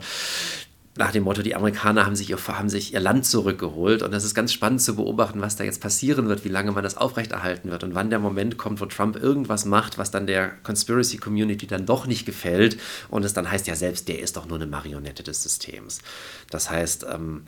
nach 0.98 1.12
dem 1.12 1.24
Motto, 1.24 1.42
die 1.42 1.56
Amerikaner 1.56 2.06
haben 2.06 2.16
sich, 2.16 2.30
ihr, 2.30 2.38
haben 2.48 2.70
sich 2.70 2.94
ihr 2.94 3.02
Land 3.02 3.26
zurückgeholt. 3.26 4.02
Und 4.02 4.12
das 4.12 4.24
ist 4.24 4.34
ganz 4.34 4.54
spannend 4.54 4.82
zu 4.82 4.96
beobachten, 4.96 5.42
was 5.42 5.58
da 5.58 5.66
jetzt 5.66 5.82
passieren 5.82 6.30
wird, 6.30 6.46
wie 6.46 6.50
lange 6.50 6.72
man 6.72 6.84
das 6.84 6.96
aufrechterhalten 6.96 7.70
wird 7.70 7.84
und 7.84 7.96
wann 7.96 8.10
der 8.10 8.20
Moment 8.20 8.58
kommt, 8.58 8.80
wo 8.80 8.86
Trump 8.86 9.18
irgendwas 9.18 9.66
macht, 9.66 9.98
was 9.98 10.12
dann 10.12 10.26
der 10.26 10.52
Conspiracy 10.64 11.18
Community 11.18 11.68
dann 11.68 11.86
doch 11.86 12.08
nicht 12.08 12.26
gefällt. 12.26 12.78
Und 13.10 13.26
es 13.26 13.34
dann 13.34 13.52
heißt, 13.52 13.68
ja, 13.68 13.76
selbst 13.76 14.08
der 14.08 14.20
ist 14.20 14.38
doch 14.38 14.46
nur 14.46 14.58
eine 14.58 14.68
Marionette 14.68 15.24
des 15.24 15.44
Systems. 15.44 16.00
Das 16.50 16.70
heißt, 16.70 17.06
ähm, 17.12 17.44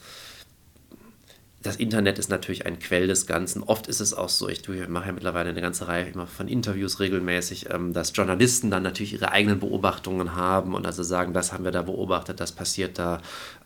das 1.64 1.76
Internet 1.78 2.20
ist 2.20 2.30
natürlich 2.30 2.66
ein 2.66 2.80
Quell 2.80 3.08
des 3.08 3.26
Ganzen. 3.26 3.64
Oft 3.64 3.88
ist 3.88 4.00
es 4.00 4.14
auch 4.14 4.30
so, 4.30 4.48
ich 4.48 4.68
mache 4.88 5.08
ja 5.08 5.12
mittlerweile 5.12 5.50
eine 5.50 5.62
ganze 5.62 5.88
Reihe 5.88 6.08
immer 6.08 6.28
von 6.28 6.48
Interviews 6.48 7.00
regelmäßig, 7.00 7.70
ähm, 7.72 7.94
dass 7.94 8.16
Journalisten 8.16 8.70
dann 8.70 8.84
natürlich 8.84 9.14
ihre 9.14 9.32
eigenen 9.32 9.60
Beobachtungen 9.60 10.36
haben 10.36 10.76
und 10.76 10.86
also 10.86 11.04
sagen, 11.04 11.34
das 11.34 11.54
haben 11.54 11.64
wir 11.64 11.72
da 11.72 11.82
beobachtet, 11.82 12.40
das 12.40 12.52
passiert 12.52 13.00
da. 13.00 13.22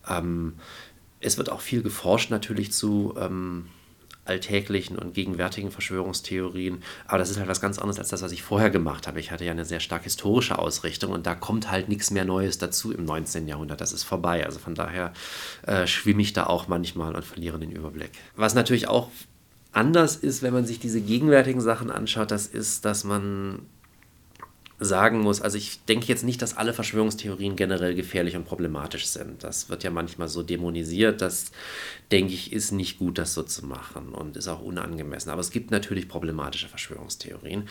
Ähm, 0.08 0.54
es 1.20 1.38
wird 1.38 1.50
auch 1.50 1.60
viel 1.60 1.82
geforscht 1.82 2.30
natürlich 2.30 2.72
zu 2.72 3.14
ähm, 3.18 3.66
alltäglichen 4.24 4.98
und 4.98 5.14
gegenwärtigen 5.14 5.70
Verschwörungstheorien. 5.70 6.82
Aber 7.06 7.18
das 7.18 7.30
ist 7.30 7.38
halt 7.38 7.48
was 7.48 7.60
ganz 7.60 7.78
anderes 7.78 7.98
als 7.98 8.10
das, 8.10 8.22
was 8.22 8.32
ich 8.32 8.42
vorher 8.42 8.70
gemacht 8.70 9.06
habe. 9.06 9.18
Ich 9.20 9.30
hatte 9.30 9.44
ja 9.44 9.52
eine 9.52 9.64
sehr 9.64 9.80
stark 9.80 10.04
historische 10.04 10.58
Ausrichtung 10.58 11.12
und 11.12 11.26
da 11.26 11.34
kommt 11.34 11.70
halt 11.70 11.88
nichts 11.88 12.10
mehr 12.10 12.24
Neues 12.24 12.58
dazu 12.58 12.92
im 12.92 13.04
19. 13.04 13.48
Jahrhundert. 13.48 13.80
Das 13.80 13.92
ist 13.92 14.04
vorbei. 14.04 14.44
Also 14.46 14.58
von 14.58 14.74
daher 14.74 15.12
äh, 15.66 15.86
schwimme 15.86 16.22
ich 16.22 16.32
da 16.32 16.46
auch 16.46 16.68
manchmal 16.68 17.14
und 17.14 17.24
verliere 17.24 17.58
den 17.58 17.72
Überblick. 17.72 18.10
Was 18.36 18.54
natürlich 18.54 18.88
auch 18.88 19.08
anders 19.72 20.16
ist, 20.16 20.42
wenn 20.42 20.52
man 20.52 20.66
sich 20.66 20.78
diese 20.78 21.00
gegenwärtigen 21.00 21.60
Sachen 21.60 21.90
anschaut, 21.90 22.30
das 22.30 22.46
ist, 22.46 22.84
dass 22.84 23.04
man 23.04 23.60
sagen 24.84 25.20
muss, 25.20 25.40
also 25.40 25.56
ich 25.58 25.84
denke 25.84 26.06
jetzt 26.06 26.24
nicht, 26.24 26.42
dass 26.42 26.56
alle 26.56 26.72
Verschwörungstheorien 26.72 27.56
generell 27.56 27.94
gefährlich 27.94 28.36
und 28.36 28.44
problematisch 28.44 29.06
sind. 29.06 29.44
Das 29.44 29.68
wird 29.68 29.84
ja 29.84 29.90
manchmal 29.90 30.28
so 30.28 30.42
dämonisiert. 30.42 31.20
Das, 31.20 31.52
denke 32.10 32.34
ich, 32.34 32.52
ist 32.52 32.72
nicht 32.72 32.98
gut, 32.98 33.18
das 33.18 33.34
so 33.34 33.42
zu 33.42 33.66
machen 33.66 34.14
und 34.14 34.36
ist 34.36 34.48
auch 34.48 34.60
unangemessen. 34.60 35.30
Aber 35.30 35.40
es 35.40 35.50
gibt 35.50 35.70
natürlich 35.70 36.08
problematische 36.08 36.68
Verschwörungstheorien. 36.68 37.68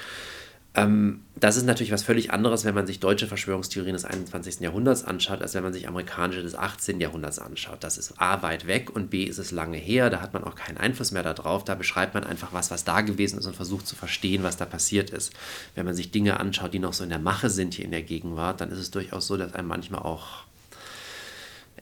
Ähm, 0.73 1.21
das 1.35 1.57
ist 1.57 1.65
natürlich 1.65 1.91
was 1.91 2.03
völlig 2.03 2.31
anderes, 2.31 2.63
wenn 2.63 2.75
man 2.75 2.87
sich 2.87 2.99
deutsche 2.99 3.27
Verschwörungstheorien 3.27 3.93
des 3.93 4.05
21. 4.05 4.61
Jahrhunderts 4.61 5.03
anschaut, 5.03 5.41
als 5.41 5.53
wenn 5.53 5.63
man 5.63 5.73
sich 5.73 5.87
amerikanische 5.87 6.43
des 6.43 6.55
18. 6.55 7.01
Jahrhunderts 7.01 7.39
anschaut. 7.39 7.83
Das 7.83 7.97
ist 7.97 8.21
A 8.21 8.41
weit 8.41 8.67
weg 8.67 8.89
und 8.95 9.09
B 9.09 9.23
ist 9.23 9.37
es 9.37 9.51
lange 9.51 9.77
her, 9.77 10.09
da 10.09 10.21
hat 10.21 10.33
man 10.33 10.43
auch 10.43 10.55
keinen 10.55 10.77
Einfluss 10.77 11.11
mehr 11.11 11.23
darauf. 11.23 11.65
Da 11.65 11.75
beschreibt 11.75 12.13
man 12.13 12.23
einfach 12.23 12.53
was, 12.53 12.71
was 12.71 12.85
da 12.85 13.01
gewesen 13.01 13.39
ist 13.39 13.47
und 13.47 13.55
versucht 13.55 13.87
zu 13.87 13.95
verstehen, 13.95 14.43
was 14.43 14.55
da 14.55 14.65
passiert 14.65 15.09
ist. 15.09 15.33
Wenn 15.75 15.85
man 15.85 15.95
sich 15.95 16.11
Dinge 16.11 16.39
anschaut, 16.39 16.73
die 16.73 16.79
noch 16.79 16.93
so 16.93 17.03
in 17.03 17.09
der 17.09 17.19
Mache 17.19 17.49
sind 17.49 17.73
hier 17.73 17.85
in 17.85 17.91
der 17.91 18.03
Gegenwart, 18.03 18.61
dann 18.61 18.71
ist 18.71 18.79
es 18.79 18.91
durchaus 18.91 19.27
so, 19.27 19.35
dass 19.35 19.53
einem 19.53 19.67
manchmal 19.67 20.03
auch 20.03 20.45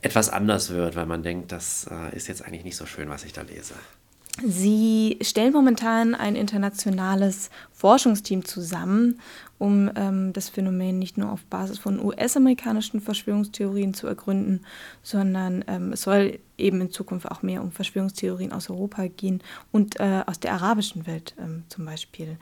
etwas 0.02 0.30
anders 0.30 0.70
wird, 0.70 0.96
weil 0.96 1.06
man 1.06 1.22
denkt, 1.22 1.52
das 1.52 1.88
äh, 1.92 2.16
ist 2.16 2.28
jetzt 2.28 2.44
eigentlich 2.44 2.64
nicht 2.64 2.78
so 2.78 2.86
schön, 2.86 3.10
was 3.10 3.26
ich 3.26 3.34
da 3.34 3.42
lese. 3.42 3.74
Sie 4.46 5.18
stellen 5.22 5.52
momentan 5.52 6.16
ein 6.16 6.36
internationales 6.36 7.50
Forschungsteam 7.74 8.46
zusammen, 8.46 9.20
um 9.58 9.92
ähm, 9.96 10.32
das 10.32 10.48
Phänomen 10.48 10.98
nicht 10.98 11.18
nur 11.18 11.32
auf 11.32 11.44
Basis 11.46 11.78
von 11.78 12.00
US-amerikanischen 12.00 13.02
Verschwörungstheorien 13.02 13.94
zu 13.94 14.08
ergründen, 14.08 14.66
sondern 15.04 15.66
ähm, 15.68 15.92
es 15.92 16.04
soll 16.04 16.40
eben 16.58 16.80
in 16.80 16.92
Zukunft 16.92 17.30
auch 17.30 17.42
mehr 17.42 17.62
um 17.62 17.72
Verschwörungstheorien 17.72 18.54
aus 18.54 18.70
Europa 18.70 19.08
gehen 19.08 19.42
und 19.72 20.00
äh, 20.00 20.24
aus 20.26 20.40
der 20.40 20.54
arabischen 20.54 21.06
Welt 21.06 21.36
ähm, 21.38 21.64
zum 21.68 21.86
Beispiel. 21.86 22.38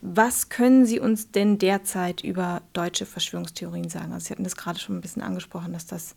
Was 0.00 0.48
können 0.48 0.86
Sie 0.86 1.00
uns 1.00 1.32
denn 1.32 1.58
derzeit 1.58 2.22
über 2.22 2.62
deutsche 2.72 3.04
Verschwörungstheorien 3.04 3.90
sagen? 3.90 4.12
Also 4.12 4.26
Sie 4.26 4.32
hatten 4.32 4.44
das 4.44 4.56
gerade 4.56 4.78
schon 4.78 4.96
ein 4.96 5.00
bisschen 5.02 5.22
angesprochen, 5.22 5.74
dass 5.74 5.86
das 5.86 6.14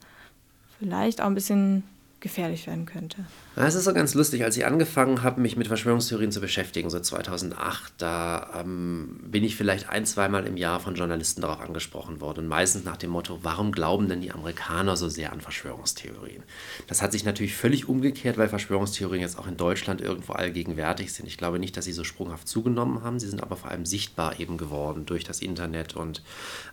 vielleicht 0.80 1.20
auch 1.20 1.26
ein 1.26 1.36
bisschen 1.36 1.84
gefährlich 2.20 2.68
werden 2.68 2.86
könnte. 2.86 3.26
Es 3.56 3.76
ist 3.76 3.86
so 3.86 3.94
ganz 3.94 4.14
lustig, 4.14 4.44
als 4.44 4.56
ich 4.58 4.66
angefangen 4.66 5.22
habe, 5.22 5.42
mich 5.42 5.58
mit 5.58 5.68
Verschwörungstheorien 5.68 6.32
zu 6.32 6.42
beschäftigen, 6.42 6.90
so 6.90 7.00
2008, 7.00 7.94
da 7.98 8.62
ähm, 8.62 9.20
bin 9.24 9.44
ich 9.44 9.56
vielleicht 9.56 9.90
ein, 9.90 10.06
zweimal 10.06 10.46
im 10.46 10.58
Jahr 10.58 10.80
von 10.80 10.96
Journalisten 10.96 11.42
darauf 11.42 11.60
angesprochen 11.60 12.22
worden. 12.22 12.40
Und 12.40 12.48
meistens 12.48 12.84
nach 12.84 12.98
dem 12.98 13.10
Motto, 13.10 13.40
warum 13.42 13.72
glauben 13.72 14.08
denn 14.08 14.22
die 14.22 14.32
Amerikaner 14.32 14.96
so 14.96 15.10
sehr 15.10 15.34
an 15.34 15.42
Verschwörungstheorien? 15.42 16.44
Das 16.88 17.02
hat 17.02 17.12
sich 17.12 17.26
natürlich 17.26 17.56
völlig 17.56 17.88
umgekehrt, 17.88 18.38
weil 18.38 18.50
Verschwörungstheorien 18.50 19.22
jetzt 19.22 19.38
auch 19.38 19.48
in 19.48 19.58
Deutschland 19.58 20.02
irgendwo 20.02 20.34
allgegenwärtig 20.34 21.14
sind. 21.14 21.28
Ich 21.28 21.38
glaube 21.38 21.60
nicht, 21.60 21.76
dass 21.76 21.86
sie 21.86 21.94
so 21.94 22.04
sprunghaft 22.04 22.48
zugenommen 22.48 23.04
haben, 23.04 23.20
sie 23.20 23.28
sind 23.28 23.42
aber 23.42 23.56
vor 23.56 23.72
allem 23.72 23.86
sichtbar 23.86 24.40
eben 24.40 24.58
geworden 24.58 25.06
durch 25.06 25.24
das 25.24 25.42
Internet 25.42 25.96
und 25.96 26.24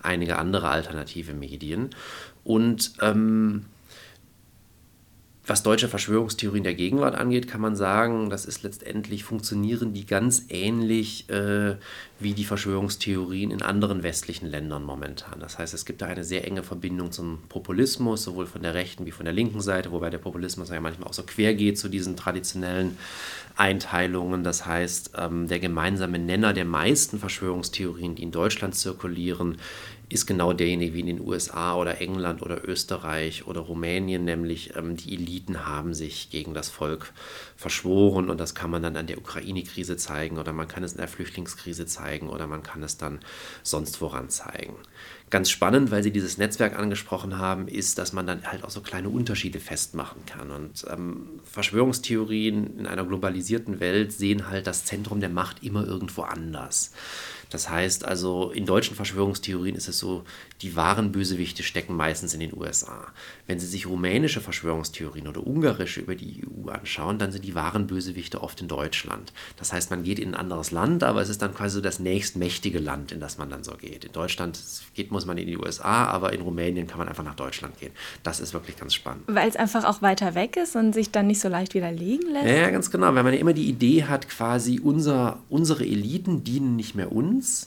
einige 0.02 0.38
andere 0.38 0.68
alternative 0.68 1.35
Medien. 1.35 1.90
Und 2.44 2.92
ähm, 3.00 3.64
was 5.46 5.62
deutsche 5.62 5.88
Verschwörungstheorien 5.88 6.64
der 6.64 6.74
Gegenwart 6.74 7.14
angeht, 7.14 7.46
kann 7.46 7.61
man 7.61 7.76
sagen, 7.76 8.30
das 8.30 8.46
ist 8.46 8.64
letztendlich, 8.64 9.22
funktionieren 9.22 9.94
die 9.94 10.04
ganz 10.04 10.46
ähnlich 10.48 11.30
äh, 11.30 11.76
wie 12.18 12.32
die 12.32 12.44
Verschwörungstheorien 12.44 13.52
in 13.52 13.62
anderen 13.62 14.02
westlichen 14.02 14.46
Ländern 14.46 14.82
momentan. 14.82 15.38
Das 15.38 15.59
heißt, 15.59 15.72
es 15.72 15.85
gibt 15.85 16.02
da 16.02 16.06
eine 16.06 16.24
sehr 16.24 16.46
enge 16.46 16.64
Verbindung 16.64 17.12
zum 17.12 17.38
Populismus, 17.48 18.24
sowohl 18.24 18.46
von 18.46 18.62
der 18.62 18.74
rechten 18.74 19.06
wie 19.06 19.12
von 19.12 19.24
der 19.24 19.35
linken 19.35 19.61
Seite, 19.61 19.92
wobei 19.92 20.11
der 20.11 20.18
Populismus 20.18 20.70
ja 20.70 20.80
manchmal 20.80 21.09
auch 21.09 21.14
so 21.14 21.22
quer 21.22 21.54
geht 21.54 21.78
zu 21.78 21.88
diesen 21.88 22.16
traditionellen 22.16 22.98
Einteilungen. 23.56 24.42
Das 24.42 24.66
heißt, 24.66 25.12
ähm, 25.16 25.46
der 25.46 25.61
gemeinsame 25.61 26.18
Nenner 26.18 26.52
der 26.54 26.64
meisten 26.64 27.18
Verschwörungstheorien, 27.18 28.16
die 28.16 28.24
in 28.24 28.32
Deutschland 28.32 28.74
zirkulieren, 28.74 29.59
ist 30.09 30.27
genau 30.27 30.53
derjenige 30.53 30.95
wie 30.95 31.01
in 31.01 31.07
den 31.07 31.21
USA 31.21 31.75
oder 31.75 32.01
England 32.01 32.40
oder 32.42 32.69
Österreich 32.69 33.47
oder 33.47 33.61
Rumänien, 33.61 34.25
nämlich 34.25 34.77
ähm, 34.77 34.97
die 34.97 35.14
Eliten 35.14 35.66
haben 35.66 35.95
sich 35.95 36.31
gegen 36.31 36.55
das 36.55 36.69
Volk 36.69 37.12
verschworen 37.57 38.31
und 38.31 38.38
das 38.38 38.55
kann 38.55 38.71
man 38.71 38.83
dann 38.83 38.97
an 38.97 39.09
der 39.09 39.19
Ukraine-Krise 39.19 39.97
zeigen 39.97 40.38
oder 40.38 40.53
man 40.53 40.69
kann 40.69 40.85
es 40.85 40.92
in 40.92 40.99
der 40.99 41.09
Flüchtlingskrise 41.09 41.87
zeigen 41.87 42.29
oder 42.29 42.47
man 42.47 42.62
kann 42.62 42.85
es 42.85 42.99
dann 42.99 43.19
sonst 43.64 44.01
woran 44.01 44.29
zeigen. 44.29 44.77
Ganz 45.29 45.51
spannend, 45.51 45.90
weil 45.90 46.05
Sie 46.05 46.12
dieses 46.12 46.38
Netzwerk 46.38 46.79
angesprochen 46.79 47.37
haben, 47.37 47.66
ist, 47.66 47.99
dass 47.99 48.12
man 48.12 48.29
dann 48.29 48.45
halt 48.45 48.62
auch 48.62 48.71
so 48.71 48.81
kleine 48.81 49.09
Unterschiede 49.09 49.59
festmachen 49.59 50.25
kann. 50.25 50.53
Und 50.53 50.87
ähm, 50.88 51.40
Verschwörungstheorien 51.42 52.79
in 52.79 52.87
einer 52.87 53.05
globalisierten 53.05 53.81
Welt 53.81 54.12
sehen 54.12 54.49
halt 54.49 54.69
das 54.69 54.85
Zentrum 54.85 55.19
der 55.19 55.31
Macht 55.31 55.64
immer 55.64 55.85
irgendwo 55.85 56.23
anders. 56.23 56.92
Das 57.50 57.70
heißt 57.70 58.04
also, 58.04 58.50
in 58.50 58.66
deutschen 58.66 58.96
Verschwörungstheorien 58.96 59.76
ist 59.76 59.88
es 59.88 59.98
so, 59.98 60.24
die 60.62 60.74
wahren 60.74 61.12
Bösewichte 61.12 61.62
stecken 61.62 61.94
meistens 61.94 62.35
in 62.35 62.40
den 62.40 62.56
USA. 62.56 63.12
Wenn 63.46 63.61
Sie 63.61 63.66
sich 63.66 63.87
rumänische 63.87 64.40
Verschwörungstheorien 64.40 65.28
oder 65.28 65.46
ungarische 65.46 66.00
über 66.00 66.14
die 66.14 66.44
EU 66.44 66.70
anschauen, 66.70 67.18
dann 67.18 67.32
sind 67.32 67.44
die 67.44 67.54
wahren 67.54 67.87
Bösewichte 67.87 68.42
oft 68.42 68.61
in 68.61 68.68
Deutschland. 68.68 69.32
Das 69.56 69.72
heißt, 69.72 69.90
man 69.90 70.02
geht 70.02 70.18
in 70.18 70.30
ein 70.30 70.40
anderes 70.40 70.70
Land, 70.70 71.04
aber 71.04 71.22
es 71.22 71.28
ist 71.28 71.42
dann 71.42 71.54
quasi 71.54 71.76
so 71.76 71.80
das 71.80 72.00
nächstmächtige 72.00 72.78
Land, 72.78 73.12
in 73.12 73.20
das 73.20 73.38
man 73.38 73.50
dann 73.50 73.62
so 73.62 73.72
geht. 73.72 74.04
In 74.04 74.12
Deutschland 74.12 74.59
geht, 74.94 75.11
muss 75.11 75.26
man 75.26 75.38
in 75.38 75.46
die 75.46 75.56
USA, 75.56 76.06
aber 76.06 76.32
in 76.32 76.40
Rumänien 76.40 76.87
kann 76.87 76.98
man 76.98 77.09
einfach 77.09 77.24
nach 77.24 77.37
Deutschland 77.37 77.78
gehen. 77.78 77.92
Das 78.22 78.40
ist 78.40 78.54
wirklich 78.54 78.76
ganz 78.76 78.94
spannend. 78.94 79.24
Weil 79.26 79.48
es 79.48 79.56
einfach 79.56 79.85
auch 79.85 80.02
weiter 80.02 80.35
weg 80.35 80.56
ist 80.56 80.74
und 80.74 80.94
sich 80.94 81.11
dann 81.11 81.26
nicht 81.26 81.40
so 81.40 81.48
leicht 81.48 81.74
widerlegen 81.74 82.32
lässt? 82.32 82.46
Ja, 82.46 82.70
ganz 82.70 82.90
genau. 82.90 83.14
Weil 83.14 83.22
man 83.22 83.35
ja 83.35 83.40
immer 83.40 83.52
die 83.52 83.68
Idee 83.68 84.04
hat, 84.04 84.28
quasi 84.28 84.80
unser, 84.82 85.38
unsere 85.48 85.85
Eliten 85.85 86.42
dienen 86.42 86.76
nicht 86.76 86.94
mehr 86.94 87.12
uns 87.12 87.36
uns, 87.37 87.66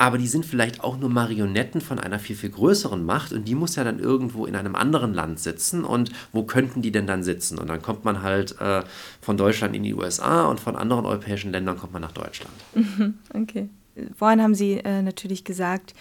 aber 0.00 0.16
die 0.16 0.28
sind 0.28 0.46
vielleicht 0.46 0.84
auch 0.84 0.96
nur 0.96 1.10
Marionetten 1.10 1.80
von 1.80 1.98
einer 1.98 2.20
viel, 2.20 2.36
viel 2.36 2.50
größeren 2.50 3.04
Macht 3.04 3.32
und 3.32 3.48
die 3.48 3.56
muss 3.56 3.74
ja 3.74 3.82
dann 3.82 3.98
irgendwo 3.98 4.46
in 4.46 4.54
einem 4.54 4.76
anderen 4.76 5.12
Land 5.12 5.40
sitzen 5.40 5.84
und 5.84 6.12
wo 6.32 6.44
könnten 6.44 6.82
die 6.82 6.92
denn 6.92 7.08
dann 7.08 7.24
sitzen? 7.24 7.58
Und 7.58 7.68
dann 7.68 7.82
kommt 7.82 8.04
man 8.04 8.22
halt 8.22 8.58
äh, 8.60 8.82
von 9.20 9.36
Deutschland 9.36 9.74
in 9.74 9.82
die 9.82 9.94
USA 9.94 10.44
und 10.44 10.60
von 10.60 10.76
anderen 10.76 11.04
europäischen 11.04 11.50
Ländern 11.50 11.76
kommt 11.76 11.92
man 11.92 12.02
nach 12.02 12.12
Deutschland. 12.12 12.54
Okay. 13.34 13.68
Vorhin 14.16 14.40
haben 14.40 14.54
Sie 14.54 14.74
äh, 14.74 15.02
natürlich 15.02 15.44
gesagt, 15.44 15.92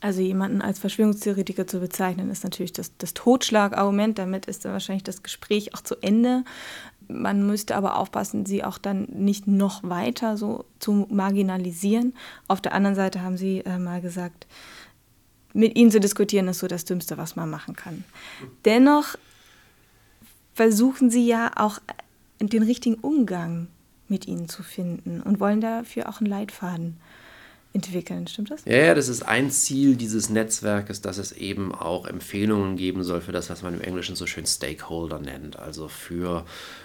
also 0.00 0.20
jemanden 0.20 0.60
als 0.60 0.78
Verschwörungstheoretiker 0.80 1.66
zu 1.66 1.80
bezeichnen, 1.80 2.30
ist 2.30 2.44
natürlich 2.44 2.72
das, 2.72 2.96
das 2.98 3.14
Totschlagargument. 3.14 4.18
Damit 4.18 4.46
ist 4.46 4.64
dann 4.64 4.72
wahrscheinlich 4.72 5.04
das 5.04 5.22
Gespräch 5.22 5.74
auch 5.74 5.80
zu 5.80 5.94
Ende. 6.02 6.44
Man 7.12 7.46
müsste 7.46 7.76
aber 7.76 7.96
aufpassen, 7.96 8.46
sie 8.46 8.64
auch 8.64 8.78
dann 8.78 9.04
nicht 9.12 9.46
noch 9.46 9.82
weiter 9.82 10.36
so 10.36 10.64
zu 10.78 11.06
marginalisieren. 11.10 12.14
Auf 12.48 12.60
der 12.60 12.74
anderen 12.74 12.96
Seite 12.96 13.22
haben 13.22 13.36
Sie 13.36 13.58
äh, 13.60 13.78
mal 13.78 14.00
gesagt, 14.00 14.46
mit 15.52 15.76
ihnen 15.76 15.90
zu 15.90 16.00
diskutieren 16.00 16.48
ist 16.48 16.60
so 16.60 16.66
das 16.66 16.84
Dümmste, 16.84 17.18
was 17.18 17.36
man 17.36 17.50
machen 17.50 17.76
kann. 17.76 18.04
Dennoch 18.64 19.16
versuchen 20.54 21.10
Sie 21.10 21.26
ja 21.26 21.50
auch 21.56 21.78
den 22.40 22.62
richtigen 22.62 22.96
Umgang 22.96 23.68
mit 24.08 24.26
ihnen 24.26 24.48
zu 24.48 24.62
finden 24.62 25.20
und 25.20 25.40
wollen 25.40 25.60
dafür 25.60 26.08
auch 26.08 26.20
einen 26.20 26.30
Leitfaden 26.30 26.98
entwickeln, 27.72 28.26
stimmt 28.26 28.50
das? 28.50 28.64
Ja, 28.64 28.76
ja, 28.76 28.94
das 28.94 29.08
ist 29.08 29.22
ein 29.22 29.50
Ziel 29.50 29.96
dieses 29.96 30.28
Netzwerkes, 30.28 31.00
dass 31.00 31.18
es 31.18 31.32
eben 31.32 31.74
auch 31.74 32.06
Empfehlungen 32.06 32.76
geben 32.76 33.02
soll 33.02 33.20
für 33.20 33.32
das, 33.32 33.50
was 33.50 33.62
man 33.62 33.74
im 33.74 33.80
Englischen 33.80 34.16
so 34.16 34.26
schön 34.26 34.46
Stakeholder 34.46 35.18
nennt, 35.18 35.58
also 35.58 35.88
für 35.88 36.44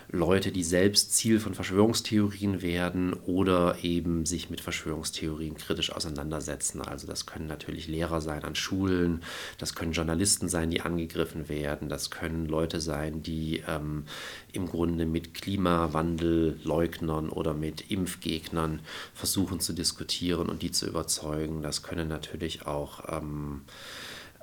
Leute, 0.10 0.54
die 0.54 0.64
selbst 0.64 1.14
Ziel 1.14 1.40
von 1.40 1.54
Verschwörungstheorien 1.54 2.62
werden 2.62 3.14
oder 3.14 3.84
eben 3.84 4.26
sich 4.26 4.50
mit 4.50 4.62
Verschwörungstheorien 4.62 5.58
kritisch 5.58 5.92
auseinandersetzen. 5.92 6.82
Also 6.82 7.08
das 7.08 7.26
können 7.26 7.48
natürlich 7.48 7.90
Lehrer 7.90 8.22
sein 8.22 8.46
an 8.46 8.56
Schulen, 8.56 9.22
das 9.58 9.76
können 9.76 9.92
Journalisten 9.92 10.48
sein, 10.48 10.72
die 10.72 10.80
angegriffen 10.80 11.50
werden, 11.50 11.90
das 11.90 12.10
können 12.10 12.46
Leute 12.46 12.80
sein, 12.80 13.22
die 13.22 13.64
ähm, 13.68 14.06
im 14.54 14.68
Grunde 14.68 15.06
mit 15.06 15.34
Klimawandelleugnern 15.34 17.28
oder 17.28 17.54
mit 17.54 17.92
Impfgegnern 17.92 18.80
versuchen 19.14 19.60
zu 19.60 19.74
diskutieren 19.74 20.48
und 20.48 20.62
die 20.62 20.72
zu 20.78 20.88
überzeugen. 20.88 21.62
Das 21.62 21.84
können 21.84 22.08
natürlich 22.08 22.66
auch 22.66 23.04
ähm, 23.10 23.64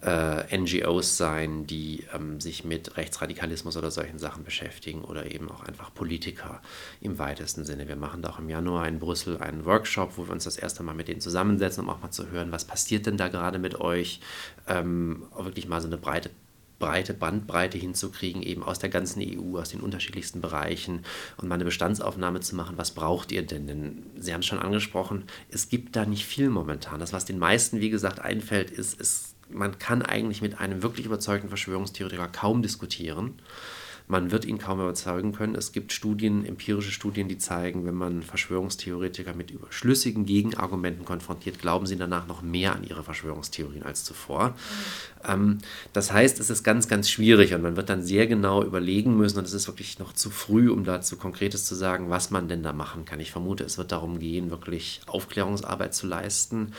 äh, 0.04 0.56
NGOs 0.56 1.16
sein, 1.16 1.66
die 1.66 2.04
ähm, 2.12 2.40
sich 2.40 2.64
mit 2.64 2.96
Rechtsradikalismus 2.96 3.76
oder 3.76 3.90
solchen 3.90 4.18
Sachen 4.18 4.44
beschäftigen 4.44 5.02
oder 5.02 5.32
eben 5.32 5.50
auch 5.50 5.62
einfach 5.62 5.94
Politiker 5.94 6.60
im 7.00 7.18
weitesten 7.18 7.64
Sinne. 7.64 7.88
Wir 7.88 7.96
machen 7.96 8.20
da 8.20 8.30
auch 8.30 8.38
im 8.38 8.48
Januar 8.48 8.86
in 8.86 8.98
Brüssel 8.98 9.38
einen 9.38 9.64
Workshop, 9.64 10.18
wo 10.18 10.26
wir 10.26 10.32
uns 10.32 10.44
das 10.44 10.58
erste 10.58 10.82
Mal 10.82 10.94
mit 10.94 11.08
denen 11.08 11.20
zusammensetzen, 11.20 11.84
um 11.84 11.90
auch 11.90 12.02
mal 12.02 12.10
zu 12.10 12.30
hören, 12.30 12.52
was 12.52 12.64
passiert 12.64 13.06
denn 13.06 13.16
da 13.16 13.28
gerade 13.28 13.58
mit 13.58 13.80
euch, 13.80 14.20
ähm, 14.68 15.24
wirklich 15.36 15.68
mal 15.68 15.80
so 15.80 15.86
eine 15.86 15.96
breite 15.96 16.30
breite 16.78 17.14
Bandbreite 17.14 17.78
hinzukriegen, 17.78 18.42
eben 18.42 18.62
aus 18.62 18.78
der 18.78 18.90
ganzen 18.90 19.22
EU, 19.22 19.58
aus 19.58 19.70
den 19.70 19.80
unterschiedlichsten 19.80 20.40
Bereichen 20.40 21.02
und 21.36 21.48
mal 21.48 21.54
eine 21.54 21.64
Bestandsaufnahme 21.64 22.40
zu 22.40 22.56
machen, 22.56 22.76
was 22.76 22.90
braucht 22.90 23.32
ihr 23.32 23.42
denn? 23.42 23.66
Denn 23.66 24.02
Sie 24.16 24.32
haben 24.32 24.40
es 24.40 24.46
schon 24.46 24.58
angesprochen, 24.58 25.24
es 25.50 25.68
gibt 25.68 25.96
da 25.96 26.04
nicht 26.04 26.26
viel 26.26 26.50
momentan. 26.50 27.00
Das, 27.00 27.12
was 27.12 27.24
den 27.24 27.38
meisten, 27.38 27.80
wie 27.80 27.90
gesagt, 27.90 28.20
einfällt, 28.20 28.70
ist, 28.70 29.00
ist 29.00 29.34
man 29.50 29.78
kann 29.78 30.02
eigentlich 30.02 30.42
mit 30.42 30.58
einem 30.60 30.82
wirklich 30.82 31.06
überzeugten 31.06 31.48
Verschwörungstheoretiker 31.48 32.28
kaum 32.28 32.62
diskutieren. 32.62 33.34
Man 34.06 34.30
wird 34.30 34.44
ihn 34.44 34.58
kaum 34.58 34.80
überzeugen 34.80 35.32
können. 35.32 35.54
Es 35.54 35.72
gibt 35.72 35.90
Studien, 35.90 36.44
empirische 36.44 36.90
Studien, 36.90 37.26
die 37.26 37.38
zeigen, 37.38 37.86
wenn 37.86 37.94
man 37.94 38.22
Verschwörungstheoretiker 38.22 39.32
mit 39.34 39.54
schlüssigen 39.70 40.26
Gegenargumenten 40.26 41.06
konfrontiert, 41.06 41.58
glauben 41.58 41.86
sie 41.86 41.96
danach 41.96 42.26
noch 42.26 42.42
mehr 42.42 42.74
an 42.74 42.84
ihre 42.84 43.02
Verschwörungstheorien 43.02 43.82
als 43.82 44.04
zuvor. 44.04 44.56
Ähm, 45.26 45.58
das 45.94 46.12
heißt, 46.12 46.38
es 46.38 46.50
ist 46.50 46.64
ganz, 46.64 46.86
ganz 46.86 47.08
schwierig 47.08 47.54
und 47.54 47.62
man 47.62 47.76
wird 47.76 47.88
dann 47.88 48.02
sehr 48.02 48.26
genau 48.26 48.62
überlegen 48.62 49.16
müssen 49.16 49.38
und 49.38 49.46
es 49.46 49.54
ist 49.54 49.68
wirklich 49.68 49.98
noch 49.98 50.12
zu 50.12 50.28
früh, 50.28 50.70
um 50.70 50.84
dazu 50.84 51.16
Konkretes 51.16 51.64
zu 51.64 51.74
sagen, 51.74 52.10
was 52.10 52.30
man 52.30 52.46
denn 52.46 52.62
da 52.62 52.74
machen 52.74 53.06
kann. 53.06 53.20
Ich 53.20 53.32
vermute, 53.32 53.64
es 53.64 53.78
wird 53.78 53.90
darum 53.90 54.18
gehen, 54.18 54.50
wirklich 54.50 55.00
Aufklärungsarbeit 55.06 55.94
zu 55.94 56.06
leisten 56.06 56.72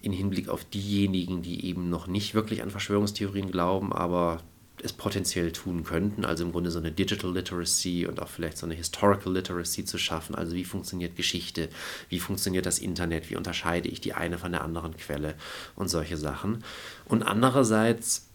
in 0.00 0.12
Hinblick 0.12 0.48
auf 0.48 0.64
diejenigen, 0.64 1.42
die 1.42 1.66
eben 1.66 1.90
noch 1.90 2.06
nicht 2.06 2.34
wirklich 2.34 2.62
an 2.62 2.70
Verschwörungstheorien 2.70 3.50
glauben, 3.50 3.92
aber 3.92 4.42
es 4.82 4.92
potenziell 4.92 5.52
tun 5.52 5.84
könnten, 5.84 6.24
also 6.24 6.44
im 6.44 6.52
Grunde 6.52 6.70
so 6.70 6.78
eine 6.78 6.92
Digital 6.92 7.32
Literacy 7.32 8.06
und 8.06 8.20
auch 8.20 8.28
vielleicht 8.28 8.58
so 8.58 8.66
eine 8.66 8.74
Historical 8.74 9.32
Literacy 9.32 9.84
zu 9.84 9.98
schaffen, 9.98 10.34
also 10.34 10.54
wie 10.54 10.64
funktioniert 10.64 11.16
Geschichte, 11.16 11.68
wie 12.08 12.20
funktioniert 12.20 12.66
das 12.66 12.78
Internet, 12.78 13.30
wie 13.30 13.36
unterscheide 13.36 13.88
ich 13.88 14.00
die 14.00 14.14
eine 14.14 14.38
von 14.38 14.52
der 14.52 14.62
anderen 14.62 14.96
Quelle 14.96 15.34
und 15.76 15.88
solche 15.88 16.16
Sachen. 16.16 16.64
Und 17.06 17.22
andererseits 17.22 18.28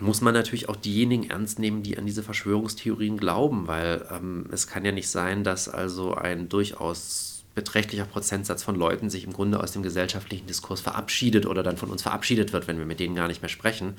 muss 0.00 0.20
man 0.20 0.34
natürlich 0.34 0.68
auch 0.68 0.76
diejenigen 0.76 1.30
ernst 1.30 1.58
nehmen, 1.58 1.82
die 1.82 1.98
an 1.98 2.06
diese 2.06 2.22
Verschwörungstheorien 2.22 3.18
glauben, 3.18 3.66
weil 3.66 4.06
ähm, 4.10 4.46
es 4.50 4.66
kann 4.66 4.84
ja 4.84 4.92
nicht 4.92 5.08
sein, 5.08 5.44
dass 5.44 5.68
also 5.68 6.14
ein 6.14 6.48
durchaus 6.48 7.41
beträchtlicher 7.54 8.04
Prozentsatz 8.04 8.62
von 8.62 8.76
Leuten 8.76 9.10
sich 9.10 9.24
im 9.24 9.32
Grunde 9.32 9.60
aus 9.60 9.72
dem 9.72 9.82
gesellschaftlichen 9.82 10.46
Diskurs 10.46 10.80
verabschiedet 10.80 11.46
oder 11.46 11.62
dann 11.62 11.76
von 11.76 11.90
uns 11.90 12.02
verabschiedet 12.02 12.52
wird, 12.52 12.66
wenn 12.66 12.78
wir 12.78 12.86
mit 12.86 13.00
denen 13.00 13.14
gar 13.14 13.28
nicht 13.28 13.42
mehr 13.42 13.48
sprechen. 13.48 13.94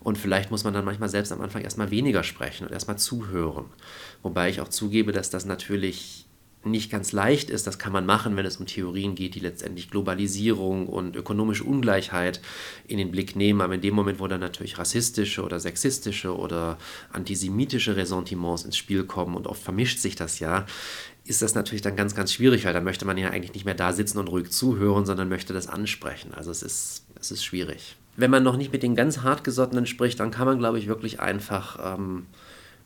Und 0.00 0.18
vielleicht 0.18 0.50
muss 0.50 0.64
man 0.64 0.74
dann 0.74 0.84
manchmal 0.84 1.08
selbst 1.08 1.32
am 1.32 1.40
Anfang 1.40 1.62
erstmal 1.62 1.90
weniger 1.90 2.22
sprechen 2.22 2.66
und 2.66 2.72
erstmal 2.72 2.98
zuhören. 2.98 3.66
Wobei 4.22 4.50
ich 4.50 4.60
auch 4.60 4.68
zugebe, 4.68 5.12
dass 5.12 5.30
das 5.30 5.44
natürlich 5.44 6.26
nicht 6.62 6.90
ganz 6.90 7.12
leicht 7.12 7.48
ist. 7.48 7.66
Das 7.66 7.78
kann 7.78 7.92
man 7.92 8.04
machen, 8.04 8.36
wenn 8.36 8.44
es 8.44 8.58
um 8.58 8.66
Theorien 8.66 9.14
geht, 9.14 9.34
die 9.34 9.40
letztendlich 9.40 9.90
Globalisierung 9.90 10.88
und 10.88 11.16
ökonomische 11.16 11.64
Ungleichheit 11.64 12.42
in 12.86 12.98
den 12.98 13.10
Blick 13.10 13.34
nehmen. 13.34 13.62
Aber 13.62 13.74
in 13.74 13.80
dem 13.80 13.94
Moment, 13.94 14.20
wo 14.20 14.26
dann 14.26 14.40
natürlich 14.40 14.76
rassistische 14.78 15.42
oder 15.42 15.58
sexistische 15.58 16.36
oder 16.36 16.76
antisemitische 17.12 17.96
Ressentiments 17.96 18.64
ins 18.64 18.76
Spiel 18.76 19.04
kommen 19.04 19.36
und 19.36 19.46
oft 19.46 19.62
vermischt 19.62 20.00
sich 20.00 20.16
das 20.16 20.38
ja, 20.38 20.66
ist 21.30 21.42
das 21.42 21.54
natürlich 21.54 21.80
dann 21.80 21.96
ganz, 21.96 22.14
ganz 22.14 22.32
schwierig, 22.32 22.64
weil 22.64 22.72
da 22.72 22.80
möchte 22.80 23.04
man 23.04 23.16
ja 23.16 23.30
eigentlich 23.30 23.54
nicht 23.54 23.64
mehr 23.64 23.74
da 23.74 23.92
sitzen 23.92 24.18
und 24.18 24.28
ruhig 24.28 24.50
zuhören, 24.50 25.06
sondern 25.06 25.28
möchte 25.28 25.52
das 25.52 25.68
ansprechen. 25.68 26.34
Also 26.34 26.50
es 26.50 26.62
ist, 26.62 27.04
es 27.18 27.30
ist 27.30 27.44
schwierig. 27.44 27.96
Wenn 28.16 28.30
man 28.30 28.42
noch 28.42 28.56
nicht 28.56 28.72
mit 28.72 28.82
den 28.82 28.96
ganz 28.96 29.18
hartgesottenen 29.18 29.86
spricht, 29.86 30.18
dann 30.18 30.32
kann 30.32 30.46
man, 30.46 30.58
glaube 30.58 30.78
ich, 30.78 30.88
wirklich 30.88 31.20
einfach 31.20 31.94
ähm, 31.94 32.26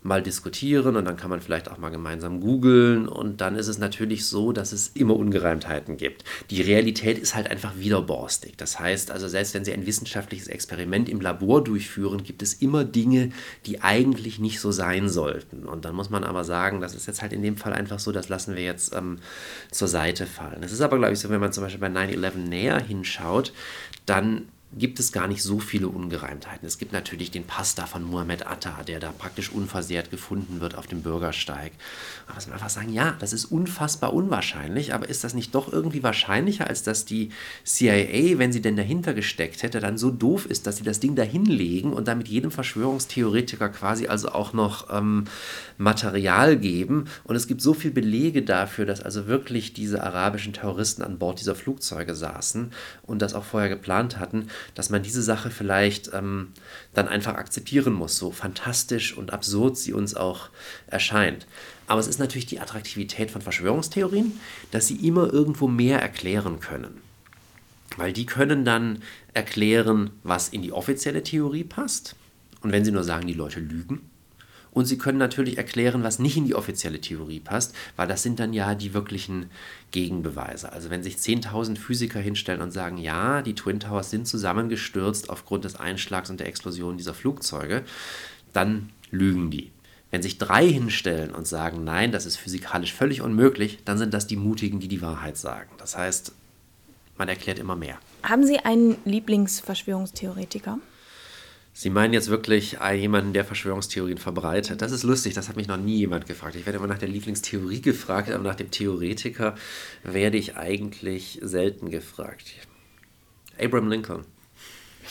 mal 0.04 0.22
diskutieren 0.22 0.96
und 0.96 1.06
dann 1.06 1.16
kann 1.16 1.30
man 1.30 1.40
vielleicht 1.40 1.70
auch 1.70 1.78
mal 1.78 1.88
gemeinsam 1.88 2.40
googeln 2.40 3.08
und 3.08 3.40
dann 3.40 3.56
ist 3.56 3.68
es 3.68 3.78
natürlich 3.78 4.26
so, 4.26 4.52
dass 4.52 4.72
es 4.72 4.88
immer 4.88 5.16
Ungereimtheiten 5.16 5.96
gibt. 5.96 6.24
Die 6.50 6.60
Realität 6.60 7.18
ist 7.18 7.34
halt 7.34 7.50
einfach 7.50 7.78
widerborstig. 7.78 8.56
Das 8.58 8.78
heißt 8.78 9.10
also, 9.10 9.28
selbst 9.28 9.54
wenn 9.54 9.64
Sie 9.64 9.72
ein 9.72 9.86
wissenschaftliches 9.86 10.48
Experiment 10.48 11.08
im 11.08 11.22
Labor 11.22 11.64
durchführen, 11.64 12.22
gibt 12.22 12.42
es 12.42 12.52
immer 12.52 12.84
Dinge, 12.84 13.30
die 13.64 13.80
eigentlich 13.80 14.38
nicht 14.38 14.60
so 14.60 14.72
sein 14.72 15.08
sollten. 15.08 15.64
Und 15.64 15.86
dann 15.86 15.94
muss 15.94 16.10
man 16.10 16.22
aber 16.22 16.44
sagen, 16.44 16.82
das 16.82 16.94
ist 16.94 17.06
jetzt 17.06 17.22
halt 17.22 17.32
in 17.32 17.42
dem 17.42 17.56
Fall 17.56 17.72
einfach 17.72 17.98
so, 17.98 18.12
das 18.12 18.28
lassen 18.28 18.54
wir 18.54 18.62
jetzt 18.62 18.94
ähm, 18.94 19.20
zur 19.70 19.88
Seite 19.88 20.26
fallen. 20.26 20.62
Es 20.62 20.72
ist 20.72 20.82
aber, 20.82 20.98
glaube 20.98 21.14
ich, 21.14 21.18
so, 21.18 21.30
wenn 21.30 21.40
man 21.40 21.54
zum 21.54 21.64
Beispiel 21.64 21.80
bei 21.80 21.88
9-11 21.88 22.36
näher 22.36 22.78
hinschaut, 22.78 23.54
dann 24.04 24.48
gibt 24.76 24.98
es 24.98 25.12
gar 25.12 25.28
nicht 25.28 25.42
so 25.42 25.58
viele 25.58 25.88
Ungereimtheiten. 25.88 26.66
Es 26.66 26.78
gibt 26.78 26.92
natürlich 26.92 27.30
den 27.30 27.44
Pasta 27.44 27.86
von 27.86 28.02
Muhammad 28.02 28.46
Atta, 28.46 28.82
der 28.82 29.00
da 29.00 29.12
praktisch 29.12 29.50
unversehrt 29.50 30.10
gefunden 30.10 30.60
wird 30.60 30.74
auf 30.74 30.86
dem 30.86 31.02
Bürgersteig. 31.02 31.72
Aber 32.26 32.34
dass 32.34 32.46
man 32.46 32.54
einfach 32.54 32.70
sagen, 32.70 32.92
ja, 32.92 33.16
das 33.20 33.32
ist 33.32 33.46
unfassbar 33.46 34.12
unwahrscheinlich, 34.12 34.92
aber 34.92 35.08
ist 35.08 35.22
das 35.22 35.34
nicht 35.34 35.54
doch 35.54 35.72
irgendwie 35.72 36.02
wahrscheinlicher, 36.02 36.66
als 36.66 36.82
dass 36.82 37.04
die 37.04 37.30
CIA, 37.64 38.38
wenn 38.38 38.52
sie 38.52 38.62
denn 38.62 38.76
dahinter 38.76 39.14
gesteckt 39.14 39.62
hätte, 39.62 39.80
dann 39.80 39.96
so 39.96 40.10
doof 40.10 40.46
ist, 40.46 40.66
dass 40.66 40.76
sie 40.76 40.84
das 40.84 41.00
Ding 41.00 41.14
dahin 41.14 41.44
legen 41.44 41.92
und 41.92 42.08
damit 42.08 42.28
jedem 42.28 42.50
Verschwörungstheoretiker 42.50 43.68
quasi 43.68 44.08
also 44.08 44.30
auch 44.30 44.52
noch 44.52 44.88
ähm, 44.90 45.24
Material 45.78 46.56
geben. 46.56 47.06
Und 47.24 47.36
es 47.36 47.46
gibt 47.46 47.60
so 47.60 47.74
viele 47.74 47.94
Belege 47.94 48.42
dafür, 48.42 48.86
dass 48.86 49.00
also 49.00 49.26
wirklich 49.26 49.72
diese 49.72 50.02
arabischen 50.02 50.52
Terroristen 50.52 51.02
an 51.02 51.18
Bord 51.18 51.40
dieser 51.40 51.54
Flugzeuge 51.54 52.14
saßen 52.14 52.72
und 53.02 53.22
das 53.22 53.34
auch 53.34 53.44
vorher 53.44 53.68
geplant 53.68 54.18
hatten 54.18 54.48
dass 54.74 54.90
man 54.90 55.02
diese 55.02 55.22
Sache 55.22 55.50
vielleicht 55.50 56.12
ähm, 56.12 56.52
dann 56.94 57.08
einfach 57.08 57.34
akzeptieren 57.34 57.92
muss, 57.92 58.16
so 58.16 58.30
fantastisch 58.30 59.16
und 59.16 59.32
absurd 59.32 59.76
sie 59.76 59.92
uns 59.92 60.14
auch 60.14 60.50
erscheint. 60.86 61.46
Aber 61.86 62.00
es 62.00 62.06
ist 62.06 62.18
natürlich 62.18 62.46
die 62.46 62.60
Attraktivität 62.60 63.30
von 63.30 63.42
Verschwörungstheorien, 63.42 64.38
dass 64.70 64.86
sie 64.86 65.06
immer 65.06 65.32
irgendwo 65.32 65.68
mehr 65.68 66.00
erklären 66.00 66.60
können. 66.60 67.02
Weil 67.96 68.12
die 68.12 68.26
können 68.26 68.64
dann 68.64 69.02
erklären, 69.34 70.10
was 70.22 70.48
in 70.48 70.62
die 70.62 70.72
offizielle 70.72 71.22
Theorie 71.22 71.64
passt. 71.64 72.16
Und 72.62 72.72
wenn 72.72 72.84
sie 72.84 72.92
nur 72.92 73.04
sagen, 73.04 73.26
die 73.26 73.34
Leute 73.34 73.60
lügen, 73.60 74.00
und 74.74 74.84
sie 74.86 74.98
können 74.98 75.18
natürlich 75.18 75.56
erklären, 75.56 76.02
was 76.02 76.18
nicht 76.18 76.36
in 76.36 76.44
die 76.44 76.54
offizielle 76.54 77.00
Theorie 77.00 77.40
passt, 77.40 77.74
weil 77.96 78.08
das 78.08 78.22
sind 78.22 78.40
dann 78.40 78.52
ja 78.52 78.74
die 78.74 78.92
wirklichen 78.92 79.46
Gegenbeweise. 79.92 80.72
Also 80.72 80.90
wenn 80.90 81.02
sich 81.02 81.16
10.000 81.16 81.78
Physiker 81.78 82.20
hinstellen 82.20 82.60
und 82.60 82.72
sagen, 82.72 82.98
ja, 82.98 83.40
die 83.40 83.54
Twin 83.54 83.80
Towers 83.80 84.10
sind 84.10 84.26
zusammengestürzt 84.26 85.30
aufgrund 85.30 85.64
des 85.64 85.76
Einschlags 85.76 86.28
und 86.28 86.40
der 86.40 86.48
Explosion 86.48 86.96
dieser 86.96 87.14
Flugzeuge, 87.14 87.84
dann 88.52 88.90
lügen 89.10 89.50
die. 89.50 89.70
Wenn 90.10 90.22
sich 90.22 90.38
drei 90.38 90.68
hinstellen 90.68 91.30
und 91.30 91.46
sagen, 91.46 91.84
nein, 91.84 92.12
das 92.12 92.26
ist 92.26 92.36
physikalisch 92.36 92.92
völlig 92.92 93.22
unmöglich, 93.22 93.78
dann 93.84 93.98
sind 93.98 94.12
das 94.12 94.26
die 94.26 94.36
Mutigen, 94.36 94.80
die 94.80 94.88
die 94.88 95.02
Wahrheit 95.02 95.36
sagen. 95.36 95.70
Das 95.78 95.96
heißt, 95.96 96.32
man 97.16 97.28
erklärt 97.28 97.60
immer 97.60 97.76
mehr. 97.76 97.98
Haben 98.24 98.44
Sie 98.44 98.58
einen 98.58 98.96
Lieblingsverschwörungstheoretiker? 99.04 100.78
Sie 101.76 101.90
meinen 101.90 102.14
jetzt 102.14 102.28
wirklich 102.28 102.78
jemanden, 102.94 103.32
der 103.32 103.44
Verschwörungstheorien 103.44 104.18
verbreitet? 104.18 104.80
Das 104.80 104.92
ist 104.92 105.02
lustig, 105.02 105.34
das 105.34 105.48
hat 105.48 105.56
mich 105.56 105.66
noch 105.66 105.76
nie 105.76 105.96
jemand 105.96 106.26
gefragt. 106.26 106.54
Ich 106.54 106.64
werde 106.66 106.78
immer 106.78 106.86
nach 106.86 106.98
der 106.98 107.08
Lieblingstheorie 107.08 107.82
gefragt, 107.82 108.30
aber 108.30 108.44
nach 108.44 108.54
dem 108.54 108.70
Theoretiker 108.70 109.56
werde 110.04 110.36
ich 110.36 110.56
eigentlich 110.56 111.40
selten 111.42 111.90
gefragt. 111.90 112.52
Abraham 113.60 113.88
Lincoln. 113.88 114.24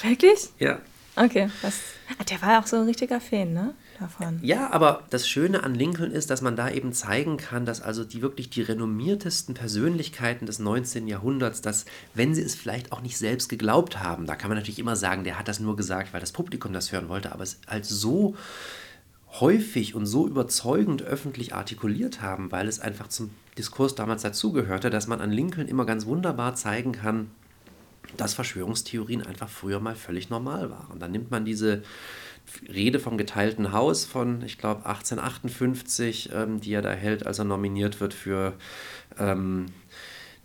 Wirklich? 0.01 0.49
Ja. 0.57 0.79
Okay, 1.17 1.49
was? 1.61 1.81
Ah, 2.17 2.23
der 2.23 2.41
war 2.41 2.59
auch 2.59 2.65
so 2.65 2.77
ein 2.77 2.85
richtiger 2.85 3.19
Fan, 3.19 3.53
ne? 3.53 3.75
Davon. 3.99 4.39
Ja, 4.41 4.71
aber 4.71 5.03
das 5.09 5.27
Schöne 5.27 5.63
an 5.63 5.75
Lincoln 5.75 6.11
ist, 6.11 6.29
dass 6.29 6.41
man 6.41 6.55
da 6.55 6.69
eben 6.69 6.93
zeigen 6.93 7.37
kann, 7.37 7.65
dass 7.65 7.81
also 7.81 8.03
die 8.03 8.21
wirklich 8.21 8.49
die 8.49 8.61
renommiertesten 8.61 9.53
Persönlichkeiten 9.53 10.45
des 10.45 10.59
19. 10.59 11.07
Jahrhunderts, 11.07 11.61
dass, 11.61 11.85
wenn 12.13 12.33
sie 12.33 12.41
es 12.41 12.55
vielleicht 12.55 12.91
auch 12.91 13.01
nicht 13.01 13.17
selbst 13.17 13.49
geglaubt 13.49 13.99
haben, 13.99 14.25
da 14.25 14.35
kann 14.35 14.49
man 14.49 14.57
natürlich 14.57 14.79
immer 14.79 14.95
sagen, 14.95 15.23
der 15.23 15.37
hat 15.37 15.47
das 15.47 15.59
nur 15.59 15.75
gesagt, 15.75 16.13
weil 16.13 16.21
das 16.21 16.31
Publikum 16.31 16.73
das 16.73 16.91
hören 16.91 17.09
wollte, 17.09 17.31
aber 17.31 17.43
es 17.43 17.59
halt 17.67 17.85
so 17.85 18.35
häufig 19.39 19.95
und 19.95 20.05
so 20.05 20.27
überzeugend 20.27 21.01
öffentlich 21.01 21.53
artikuliert 21.53 22.21
haben, 22.21 22.51
weil 22.51 22.67
es 22.67 22.79
einfach 22.79 23.07
zum 23.07 23.31
Diskurs 23.57 23.95
damals 23.95 24.21
dazugehörte, 24.21 24.89
dass 24.89 25.07
man 25.07 25.21
an 25.21 25.31
Lincoln 25.31 25.67
immer 25.67 25.85
ganz 25.85 26.05
wunderbar 26.05 26.55
zeigen 26.55 26.91
kann, 26.91 27.31
dass 28.17 28.33
Verschwörungstheorien 28.33 29.25
einfach 29.25 29.49
früher 29.49 29.79
mal 29.79 29.95
völlig 29.95 30.29
normal 30.29 30.69
waren. 30.69 30.99
Dann 30.99 31.11
nimmt 31.11 31.31
man 31.31 31.45
diese 31.45 31.83
Rede 32.67 32.99
vom 32.99 33.17
geteilten 33.17 33.71
Haus 33.71 34.05
von, 34.05 34.41
ich 34.43 34.57
glaube, 34.57 34.85
1858, 34.85 36.29
ähm, 36.33 36.61
die 36.61 36.73
er 36.73 36.81
da 36.81 36.91
hält, 36.91 37.25
als 37.25 37.39
er 37.39 37.45
nominiert 37.45 37.99
wird 37.99 38.13
für 38.13 38.53
ähm, 39.17 39.67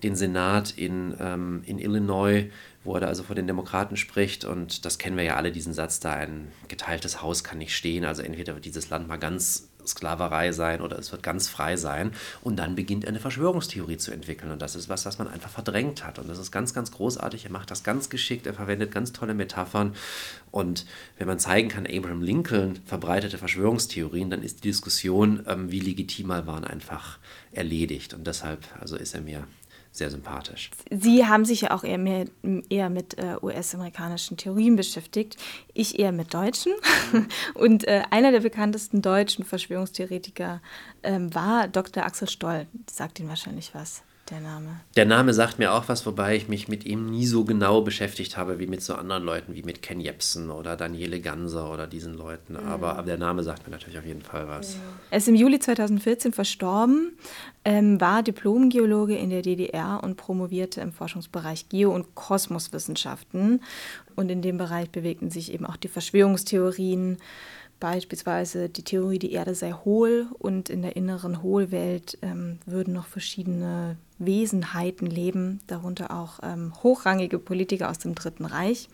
den 0.02 0.14
Senat 0.14 0.70
in, 0.76 1.14
ähm, 1.20 1.62
in 1.66 1.78
Illinois, 1.78 2.50
wo 2.84 2.94
er 2.94 3.00
da 3.00 3.06
also 3.08 3.22
vor 3.22 3.34
den 3.34 3.46
Demokraten 3.46 3.96
spricht. 3.96 4.44
Und 4.44 4.84
das 4.84 4.98
kennen 4.98 5.16
wir 5.16 5.24
ja 5.24 5.36
alle, 5.36 5.52
diesen 5.52 5.74
Satz 5.74 6.00
da, 6.00 6.12
ein 6.12 6.52
geteiltes 6.68 7.20
Haus 7.20 7.44
kann 7.44 7.58
nicht 7.58 7.76
stehen. 7.76 8.04
Also 8.04 8.22
entweder 8.22 8.54
wird 8.54 8.64
dieses 8.64 8.90
Land 8.90 9.08
mal 9.08 9.18
ganz 9.18 9.68
Sklaverei 9.88 10.52
sein 10.52 10.80
oder 10.80 10.98
es 10.98 11.12
wird 11.12 11.22
ganz 11.22 11.48
frei 11.48 11.76
sein. 11.76 12.12
Und 12.42 12.56
dann 12.56 12.74
beginnt 12.74 13.06
eine 13.06 13.20
Verschwörungstheorie 13.20 13.96
zu 13.96 14.12
entwickeln. 14.12 14.52
Und 14.52 14.62
das 14.62 14.76
ist 14.76 14.88
was, 14.88 15.06
was 15.06 15.18
man 15.18 15.28
einfach 15.28 15.50
verdrängt 15.50 16.04
hat. 16.04 16.18
Und 16.18 16.28
das 16.28 16.38
ist 16.38 16.52
ganz, 16.52 16.74
ganz 16.74 16.92
großartig. 16.92 17.44
Er 17.44 17.50
macht 17.50 17.70
das 17.70 17.82
ganz 17.82 18.10
geschickt. 18.10 18.46
Er 18.46 18.54
verwendet 18.54 18.92
ganz 18.92 19.12
tolle 19.12 19.34
Metaphern. 19.34 19.94
Und 20.50 20.86
wenn 21.18 21.26
man 21.26 21.38
zeigen 21.38 21.68
kann, 21.68 21.86
Abraham 21.86 22.22
Lincoln 22.22 22.78
verbreitete 22.86 23.38
Verschwörungstheorien, 23.38 24.30
dann 24.30 24.42
ist 24.42 24.64
die 24.64 24.68
Diskussion, 24.68 25.44
ähm, 25.46 25.70
wie 25.70 25.80
legitim 25.80 26.30
er 26.30 26.46
waren, 26.46 26.64
einfach 26.64 27.18
erledigt. 27.52 28.14
Und 28.14 28.26
deshalb 28.26 28.64
also 28.80 28.96
ist 28.96 29.14
er 29.14 29.20
mir 29.20 29.44
sehr 29.90 30.10
sympathisch. 30.10 30.70
Sie 30.90 31.26
haben 31.26 31.44
sich 31.44 31.62
ja 31.62 31.70
auch 31.72 31.84
eher, 31.84 31.98
mehr, 31.98 32.26
eher 32.68 32.90
mit 32.90 33.18
äh, 33.18 33.36
US-amerikanischen 33.42 34.36
Theorien 34.36 34.76
beschäftigt, 34.76 35.36
ich 35.74 35.98
eher 35.98 36.12
mit 36.12 36.32
deutschen. 36.34 36.72
Und 37.54 37.86
äh, 37.86 38.02
einer 38.10 38.32
der 38.32 38.40
bekanntesten 38.40 39.02
deutschen 39.02 39.44
Verschwörungstheoretiker 39.44 40.60
äh, 41.02 41.18
war 41.20 41.68
Dr. 41.68 42.04
Axel 42.04 42.28
Stoll. 42.28 42.66
Sagt 42.90 43.18
Ihnen 43.20 43.28
wahrscheinlich 43.28 43.74
was 43.74 44.02
der 44.30 44.40
Name. 44.40 44.80
Der 44.96 45.06
Name 45.06 45.32
sagt 45.34 45.58
mir 45.58 45.72
auch 45.72 45.88
was, 45.88 46.04
wobei 46.06 46.36
ich 46.36 46.48
mich 46.48 46.68
mit 46.68 46.84
ihm 46.84 47.10
nie 47.10 47.26
so 47.26 47.44
genau 47.44 47.80
beschäftigt 47.82 48.36
habe 48.36 48.58
wie 48.58 48.66
mit 48.66 48.82
so 48.82 48.94
anderen 48.94 49.24
Leuten, 49.24 49.54
wie 49.54 49.62
mit 49.62 49.82
Ken 49.82 50.00
Jebsen 50.00 50.50
oder 50.50 50.76
Daniele 50.76 51.20
Ganser 51.20 51.72
oder 51.72 51.86
diesen 51.86 52.14
Leuten. 52.14 52.54
Mhm. 52.54 52.68
Aber, 52.68 52.92
aber, 52.92 53.02
der 53.02 53.18
Name 53.18 53.42
sagt 53.42 53.66
mir 53.66 53.72
natürlich 53.72 53.98
auf 53.98 54.04
jeden 54.04 54.22
Fall 54.22 54.48
was. 54.48 54.74
Ja. 54.74 54.80
Er 55.10 55.18
ist 55.18 55.28
im 55.28 55.34
Juli 55.34 55.58
2014 55.58 56.32
verstorben, 56.32 57.12
ähm, 57.64 58.00
war 58.00 58.22
Diplomgeologe 58.22 59.16
in 59.16 59.30
der 59.30 59.42
DDR 59.42 60.00
und 60.02 60.16
promovierte 60.16 60.80
im 60.80 60.92
Forschungsbereich 60.92 61.68
Geo- 61.68 61.94
und 61.94 62.14
Kosmoswissenschaften. 62.14 63.62
Und 64.16 64.30
in 64.30 64.42
dem 64.42 64.58
Bereich 64.58 64.90
bewegten 64.90 65.30
sich 65.30 65.52
eben 65.52 65.64
auch 65.64 65.76
die 65.76 65.88
Verschwörungstheorien 65.88 67.18
Beispielsweise 67.80 68.68
die 68.68 68.82
Theorie, 68.82 69.18
die 69.18 69.32
Erde 69.32 69.54
sei 69.54 69.72
hohl 69.72 70.26
und 70.38 70.68
in 70.68 70.82
der 70.82 70.96
inneren 70.96 71.42
Hohlwelt 71.42 72.18
ähm, 72.22 72.58
würden 72.66 72.92
noch 72.92 73.06
verschiedene 73.06 73.96
Wesenheiten 74.18 75.06
leben, 75.06 75.60
darunter 75.68 76.10
auch 76.10 76.40
ähm, 76.42 76.72
hochrangige 76.82 77.38
Politiker 77.38 77.88
aus 77.88 77.98
dem 77.98 78.14
Dritten 78.14 78.44
Reich. 78.44 78.88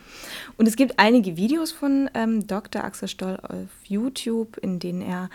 Und 0.59 0.67
es 0.67 0.77
gibt 0.77 0.99
einige 0.99 1.37
Videos 1.37 1.73
von 1.73 2.11
ähm, 2.13 2.47
Dr. 2.47 2.85
Axel 2.85 3.09
Stoll 3.09 3.39
auf 3.43 3.69
YouTube, 3.85 4.59
in 4.59 4.79
denen 4.79 5.01
er, 5.01 5.31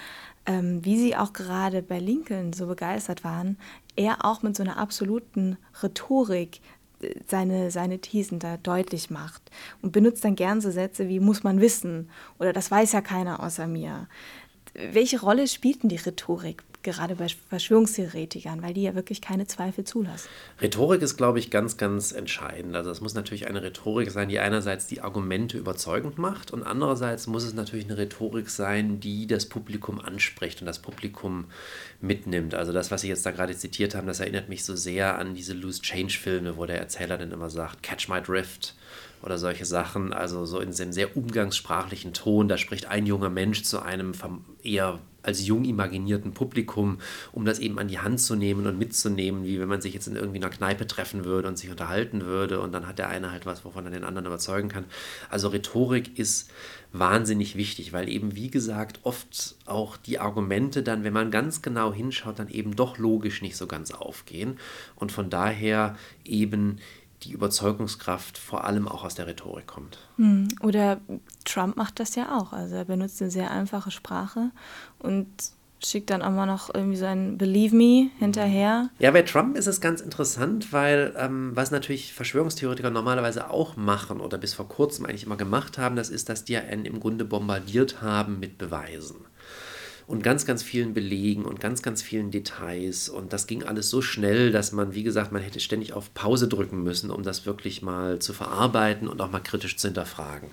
ähm, 0.45 0.85
wie 0.85 0.99
Sie 0.99 1.15
auch 1.15 1.33
gerade 1.33 1.81
bei 1.81 1.99
Lincoln 1.99 2.53
so 2.53 2.67
begeistert 2.67 3.23
waren, 3.23 3.57
er 3.95 4.25
auch 4.25 4.43
mit 4.43 4.55
so 4.55 4.63
einer 4.63 4.77
absoluten 4.77 5.57
Rhetorik 5.81 6.62
seine, 7.27 7.71
seine 7.71 7.99
Thesen 7.99 8.39
da 8.39 8.57
deutlich 8.57 9.09
macht 9.09 9.41
und 9.81 9.91
benutzt 9.91 10.23
dann 10.23 10.35
gern 10.35 10.62
so 10.62 10.71
Sätze 10.71 11.07
wie 11.07 11.19
muss 11.19 11.43
man 11.43 11.62
wissen 11.62 12.09
oder 12.39 12.53
das 12.53 12.69
weiß 12.69 12.91
ja 12.91 13.01
keiner 13.01 13.41
außer 13.41 13.67
mir. 13.67 14.07
Welche 14.73 15.21
Rolle 15.21 15.47
spielt 15.47 15.83
denn 15.83 15.89
die 15.89 15.95
Rhetorik 15.95 16.63
gerade 16.83 17.15
bei 17.15 17.27
Verschwörungstheoretikern, 17.49 18.61
weil 18.61 18.73
die 18.73 18.83
ja 18.83 18.95
wirklich 18.95 19.21
keine 19.21 19.47
Zweifel 19.47 19.83
zulassen. 19.83 20.29
Rhetorik 20.61 21.01
ist, 21.01 21.17
glaube 21.17 21.39
ich, 21.39 21.49
ganz, 21.49 21.77
ganz 21.77 22.11
entscheidend. 22.11 22.75
Also 22.75 22.89
es 22.89 23.01
muss 23.01 23.13
natürlich 23.13 23.47
eine 23.47 23.61
Rhetorik 23.61 24.11
sein, 24.11 24.29
die 24.29 24.39
einerseits 24.39 24.87
die 24.87 25.01
Argumente 25.01 25.57
überzeugend 25.57 26.17
macht 26.17 26.51
und 26.51 26.63
andererseits 26.63 27.27
muss 27.27 27.43
es 27.43 27.53
natürlich 27.53 27.85
eine 27.85 27.97
Rhetorik 27.97 28.49
sein, 28.49 28.99
die 28.99 29.27
das 29.27 29.47
Publikum 29.47 29.99
anspricht 29.99 30.61
und 30.61 30.67
das 30.67 30.79
Publikum 30.79 31.45
mitnimmt. 32.01 32.55
Also 32.55 32.71
das, 32.71 32.91
was 32.91 33.01
Sie 33.01 33.09
jetzt 33.09 33.25
da 33.25 33.31
gerade 33.31 33.55
zitiert 33.55 33.95
haben, 33.95 34.07
das 34.07 34.21
erinnert 34.21 34.47
mich 34.47 34.63
so 34.63 34.75
sehr 34.75 35.17
an 35.17 35.33
diese 35.33 35.53
Loose 35.53 35.81
Change 35.81 36.17
Filme, 36.17 36.55
wo 36.57 36.65
der 36.65 36.79
Erzähler 36.79 37.17
dann 37.17 37.31
immer 37.31 37.49
sagt, 37.49 37.83
Catch 37.83 38.07
My 38.07 38.21
Drift 38.21 38.75
oder 39.21 39.37
solche 39.37 39.65
Sachen, 39.65 40.13
also 40.13 40.45
so 40.45 40.59
in 40.59 40.73
einem 40.73 40.93
sehr 40.93 41.17
umgangssprachlichen 41.17 42.13
Ton. 42.13 42.47
Da 42.47 42.57
spricht 42.57 42.85
ein 42.85 43.05
junger 43.05 43.29
Mensch 43.29 43.63
zu 43.63 43.81
einem 43.81 44.13
eher 44.63 44.99
als 45.23 45.45
jung 45.45 45.65
imaginierten 45.65 46.34
Publikum, 46.34 46.99
um 47.32 47.45
das 47.45 47.60
eben 47.60 47.79
an 47.79 47.88
die 47.88 47.99
Hand 47.99 48.19
zu 48.19 48.36
nehmen 48.36 48.67
und 48.67 48.77
mitzunehmen, 48.77 49.45
wie 49.45 49.60
wenn 49.60 49.67
man 49.67 49.82
sich 49.82 49.93
jetzt 49.93 50.08
in 50.08 50.15
irgendwie 50.15 50.38
einer 50.38 50.49
Kneipe 50.49 50.88
treffen 50.88 51.25
würde 51.25 51.47
und 51.47 51.58
sich 51.58 51.69
unterhalten 51.69 52.25
würde 52.25 52.60
und 52.60 52.71
dann 52.71 52.88
hat 52.88 52.99
der 52.99 53.10
eine 53.10 53.32
halt 53.32 53.45
was, 53.45 53.65
wovon 53.65 53.86
er 53.86 53.91
den 53.91 54.03
anderen 54.03 54.27
überzeugen 54.27 54.69
kann. 54.69 54.86
Also 55.29 55.49
Rhetorik 55.49 56.17
ist 56.17 56.49
wahnsinnig 56.91 57.55
wichtig, 57.55 57.93
weil 57.93 58.10
eben, 58.10 58.36
wie 58.36 58.49
gesagt, 58.49 58.99
oft 59.03 59.55
auch 59.65 59.97
die 59.97 60.19
Argumente 60.19 60.82
dann, 60.82 61.03
wenn 61.03 61.13
man 61.13 61.29
ganz 61.29 61.62
genau 61.62 61.93
hinschaut, 61.93 62.39
dann 62.39 62.49
eben 62.49 62.75
doch 62.75 62.97
logisch 62.97 63.41
nicht 63.41 63.58
so 63.58 63.67
ganz 63.67 63.91
aufgehen 63.91 64.58
und 64.95 65.12
von 65.12 65.29
daher 65.29 65.95
eben 66.25 66.79
die 67.23 67.32
Überzeugungskraft 67.32 68.38
vor 68.38 68.63
allem 68.63 68.88
auch 68.88 69.03
aus 69.03 69.15
der 69.15 69.27
Rhetorik 69.27 69.67
kommt. 69.67 69.97
Hm, 70.17 70.47
oder 70.62 70.99
Trump 71.45 71.75
macht 71.75 71.99
das 71.99 72.15
ja 72.15 72.38
auch. 72.38 72.53
Also 72.53 72.75
er 72.75 72.86
benutzt 72.86 73.21
eine 73.21 73.32
sehr 73.32 73.51
einfache 73.51 73.91
Sprache 73.91 74.51
und 74.99 75.27
schickt 75.84 76.10
dann 76.10 76.21
auch 76.21 76.32
mal 76.32 76.45
noch 76.45 76.73
irgendwie 76.73 76.97
so 76.97 77.05
ein 77.05 77.38
Believe 77.38 77.75
Me 77.75 78.10
hinterher. 78.19 78.89
Ja, 78.99 79.12
bei 79.12 79.21
Trump 79.21 79.58
ist 79.58 79.67
es 79.67 79.79
ganz 79.82 80.01
interessant, 80.01 80.73
weil 80.73 81.13
ähm, 81.17 81.51
was 81.55 81.71
natürlich 81.71 82.13
Verschwörungstheoretiker 82.13 82.89
normalerweise 82.89 83.49
auch 83.49 83.77
machen 83.77 84.19
oder 84.19 84.38
bis 84.38 84.53
vor 84.53 84.67
kurzem 84.67 85.05
eigentlich 85.05 85.25
immer 85.25 85.38
gemacht 85.38 85.77
haben, 85.77 85.95
das 85.95 86.10
ist, 86.10 86.29
dass 86.29 86.43
die 86.43 86.58
einen 86.58 86.86
im 86.86 86.99
Grunde 86.99 87.25
bombardiert 87.25 88.01
haben 88.01 88.39
mit 88.39 88.58
Beweisen 88.58 89.28
und 90.10 90.24
ganz, 90.24 90.48
ganz 90.48 90.63
vielen 90.63 90.95
Belegen 90.95 91.45
und 91.45 91.60
ganz, 91.60 91.84
ganz 91.84 92.02
vielen 92.02 92.32
Details. 92.32 93.10
Und 93.10 93.32
das 93.32 93.45
ging 93.45 93.62
alles 93.62 93.91
so 93.91 94.02
schnell, 94.02 94.52
dass 94.52 94.72
man, 94.72 94.95
wie 94.95 95.04
gesagt, 95.04 95.32
man 95.32 95.43
hätte 95.43 95.60
ständig 95.60 95.93
auf 95.93 96.15
Pause 96.15 96.48
drücken 96.48 96.82
müssen, 96.82 97.12
um 97.12 97.22
das 97.22 97.45
wirklich 97.45 97.84
mal 97.84 98.17
zu 98.17 98.34
verarbeiten 98.34 99.08
und 99.08 99.22
auch 99.22 99.30
mal 99.30 99.39
kritisch 99.39 99.78
zu 99.78 99.88
hinterfragen. 99.88 100.50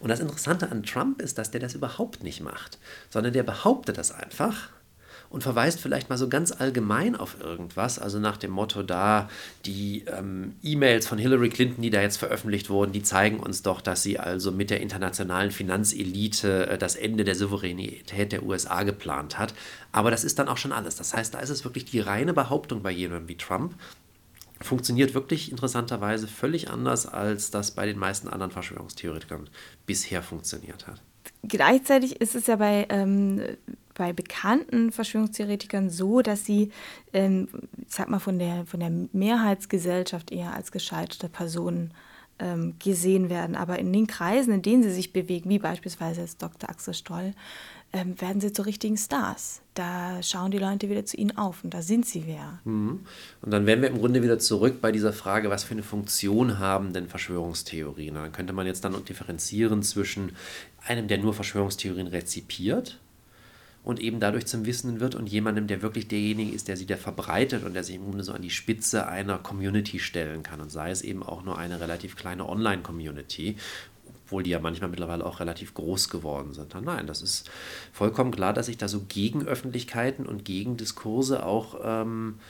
Und 0.00 0.08
das 0.08 0.20
Interessante 0.20 0.70
an 0.70 0.82
Trump 0.82 1.20
ist, 1.20 1.36
dass 1.36 1.50
der 1.50 1.60
das 1.60 1.74
überhaupt 1.74 2.22
nicht 2.22 2.40
macht, 2.40 2.78
sondern 3.10 3.34
der 3.34 3.42
behauptet 3.42 3.98
das 3.98 4.12
einfach 4.12 4.70
und 5.28 5.42
verweist 5.42 5.80
vielleicht 5.80 6.08
mal 6.10 6.16
so 6.16 6.28
ganz 6.28 6.52
allgemein 6.52 7.16
auf 7.16 7.40
irgendwas, 7.40 7.98
also 7.98 8.18
nach 8.18 8.36
dem 8.36 8.50
Motto 8.50 8.82
da, 8.82 9.28
die 9.64 10.04
ähm, 10.06 10.54
E-Mails 10.62 11.06
von 11.06 11.18
Hillary 11.18 11.48
Clinton, 11.48 11.82
die 11.82 11.90
da 11.90 12.00
jetzt 12.00 12.16
veröffentlicht 12.16 12.70
wurden, 12.70 12.92
die 12.92 13.02
zeigen 13.02 13.40
uns 13.40 13.62
doch, 13.62 13.80
dass 13.80 14.02
sie 14.02 14.18
also 14.18 14.52
mit 14.52 14.70
der 14.70 14.80
internationalen 14.80 15.50
Finanzelite 15.50 16.68
äh, 16.68 16.78
das 16.78 16.96
Ende 16.96 17.24
der 17.24 17.34
Souveränität 17.34 18.32
der 18.32 18.44
USA 18.44 18.82
geplant 18.82 19.38
hat. 19.38 19.54
Aber 19.92 20.10
das 20.10 20.24
ist 20.24 20.38
dann 20.38 20.48
auch 20.48 20.58
schon 20.58 20.72
alles. 20.72 20.96
Das 20.96 21.14
heißt, 21.14 21.34
da 21.34 21.40
ist 21.40 21.50
es 21.50 21.64
wirklich 21.64 21.84
die 21.84 22.00
reine 22.00 22.32
Behauptung 22.32 22.82
bei 22.82 22.90
jemandem 22.90 23.28
wie 23.28 23.36
Trump, 23.36 23.74
funktioniert 24.60 25.14
wirklich 25.14 25.50
interessanterweise 25.50 26.26
völlig 26.26 26.70
anders, 26.70 27.06
als 27.06 27.50
das 27.50 27.72
bei 27.72 27.86
den 27.86 27.98
meisten 27.98 28.28
anderen 28.28 28.52
Verschwörungstheoretikern 28.52 29.48
bisher 29.84 30.22
funktioniert 30.22 30.86
hat. 30.86 31.02
Gleichzeitig 31.42 32.20
ist 32.20 32.34
es 32.34 32.46
ja 32.46 32.56
bei 32.56 32.86
ähm, 32.88 33.40
bei 33.96 34.12
bekannten 34.12 34.92
Verschwörungstheoretikern 34.92 35.90
so, 35.90 36.20
dass 36.22 36.44
sie, 36.44 36.70
ähm, 37.12 37.48
sag 37.88 38.08
mal, 38.08 38.18
von 38.18 38.38
der, 38.38 38.66
von 38.66 38.80
der 38.80 38.90
Mehrheitsgesellschaft 39.12 40.30
eher 40.30 40.54
als 40.54 40.70
gescheiterte 40.70 41.28
Personen 41.28 41.92
ähm, 42.38 42.74
gesehen 42.78 43.30
werden. 43.30 43.56
Aber 43.56 43.78
in 43.78 43.92
den 43.92 44.06
Kreisen, 44.06 44.52
in 44.52 44.62
denen 44.62 44.82
sie 44.82 44.92
sich 44.92 45.12
bewegen, 45.12 45.50
wie 45.50 45.58
beispielsweise 45.58 46.20
jetzt 46.20 46.42
Dr. 46.42 46.68
Axel 46.68 46.94
Stroll, 46.94 47.32
ähm, 47.92 48.20
werden 48.20 48.40
sie 48.40 48.52
zu 48.52 48.62
richtigen 48.62 48.98
Stars. 48.98 49.62
Da 49.74 50.22
schauen 50.22 50.50
die 50.50 50.58
Leute 50.58 50.90
wieder 50.90 51.06
zu 51.06 51.16
ihnen 51.16 51.36
auf 51.38 51.64
und 51.64 51.72
da 51.72 51.80
sind 51.80 52.04
sie 52.04 52.26
wer. 52.26 52.60
Mhm. 52.64 53.00
Und 53.40 53.50
dann 53.50 53.64
wären 53.64 53.80
wir 53.80 53.88
im 53.88 53.98
Grunde 53.98 54.22
wieder 54.22 54.38
zurück 54.38 54.80
bei 54.80 54.92
dieser 54.92 55.12
Frage, 55.12 55.48
was 55.48 55.64
für 55.64 55.72
eine 55.72 55.82
Funktion 55.82 56.58
haben 56.58 56.92
denn 56.92 57.08
Verschwörungstheorien? 57.08 58.14
Dann 58.14 58.32
könnte 58.32 58.52
man 58.52 58.66
jetzt 58.66 58.84
dann 58.84 59.02
differenzieren 59.04 59.82
zwischen 59.82 60.32
einem, 60.86 61.08
der 61.08 61.18
nur 61.18 61.32
Verschwörungstheorien 61.32 62.08
rezipiert 62.08 62.98
und 63.86 64.00
eben 64.00 64.18
dadurch 64.18 64.46
zum 64.46 64.66
Wissenden 64.66 64.98
wird 64.98 65.14
und 65.14 65.28
jemandem, 65.28 65.68
der 65.68 65.80
wirklich 65.80 66.08
derjenige 66.08 66.52
ist, 66.52 66.66
der 66.66 66.76
sie 66.76 66.86
da 66.86 66.96
verbreitet 66.96 67.62
und 67.62 67.72
der 67.72 67.84
sich 67.84 67.94
im 67.94 68.02
Grunde 68.02 68.24
so 68.24 68.32
an 68.32 68.42
die 68.42 68.50
Spitze 68.50 69.06
einer 69.06 69.38
Community 69.38 70.00
stellen 70.00 70.42
kann 70.42 70.60
und 70.60 70.72
sei 70.72 70.90
es 70.90 71.02
eben 71.02 71.22
auch 71.22 71.44
nur 71.44 71.56
eine 71.56 71.80
relativ 71.80 72.16
kleine 72.16 72.48
Online-Community, 72.48 73.56
obwohl 74.24 74.42
die 74.42 74.50
ja 74.50 74.58
manchmal 74.58 74.90
mittlerweile 74.90 75.24
auch 75.24 75.38
relativ 75.38 75.72
groß 75.74 76.08
geworden 76.08 76.52
sind. 76.52 76.74
Nein, 76.82 77.06
das 77.06 77.22
ist 77.22 77.48
vollkommen 77.92 78.32
klar, 78.32 78.52
dass 78.52 78.66
sich 78.66 78.76
da 78.76 78.88
so 78.88 79.02
Gegenöffentlichkeiten 79.08 80.26
und 80.26 80.44
Gegendiskurse 80.44 81.46
auch 81.46 81.78
ähm, 81.84 82.40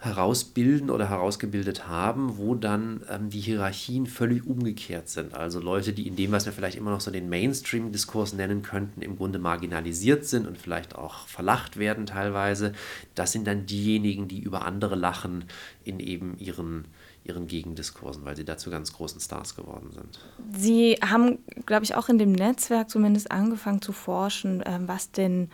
herausbilden 0.00 0.88
oder 0.88 1.10
herausgebildet 1.10 1.86
haben, 1.86 2.38
wo 2.38 2.54
dann 2.54 3.02
ähm, 3.10 3.28
die 3.28 3.40
Hierarchien 3.40 4.06
völlig 4.06 4.46
umgekehrt 4.46 5.10
sind. 5.10 5.34
Also 5.34 5.60
Leute, 5.60 5.92
die 5.92 6.08
in 6.08 6.16
dem, 6.16 6.32
was 6.32 6.46
wir 6.46 6.54
vielleicht 6.54 6.78
immer 6.78 6.90
noch 6.90 7.02
so 7.02 7.10
den 7.10 7.28
Mainstream-Diskurs 7.28 8.32
nennen 8.32 8.62
könnten, 8.62 9.02
im 9.02 9.16
Grunde 9.16 9.38
marginalisiert 9.38 10.24
sind 10.24 10.46
und 10.46 10.56
vielleicht 10.56 10.94
auch 10.96 11.26
verlacht 11.28 11.76
werden 11.76 12.06
teilweise, 12.06 12.72
das 13.14 13.32
sind 13.32 13.46
dann 13.46 13.66
diejenigen, 13.66 14.26
die 14.26 14.40
über 14.40 14.64
andere 14.64 14.96
lachen 14.96 15.44
in 15.84 16.00
eben 16.00 16.38
ihren 16.38 16.86
ihren 17.22 17.46
Gegendiskursen, 17.46 18.24
weil 18.24 18.34
sie 18.34 18.44
dazu 18.44 18.70
ganz 18.70 18.92
großen 18.92 19.20
Stars 19.20 19.54
geworden 19.54 19.90
sind. 19.92 20.18
Sie 20.56 20.96
haben, 21.02 21.38
glaube 21.66 21.84
ich, 21.84 21.94
auch 21.94 22.08
in 22.08 22.18
dem 22.18 22.32
Netzwerk 22.32 22.88
zumindest 22.88 23.30
angefangen 23.30 23.82
zu 23.82 23.92
forschen, 23.92 24.62
ähm, 24.64 24.88
was 24.88 25.10
denn 25.12 25.50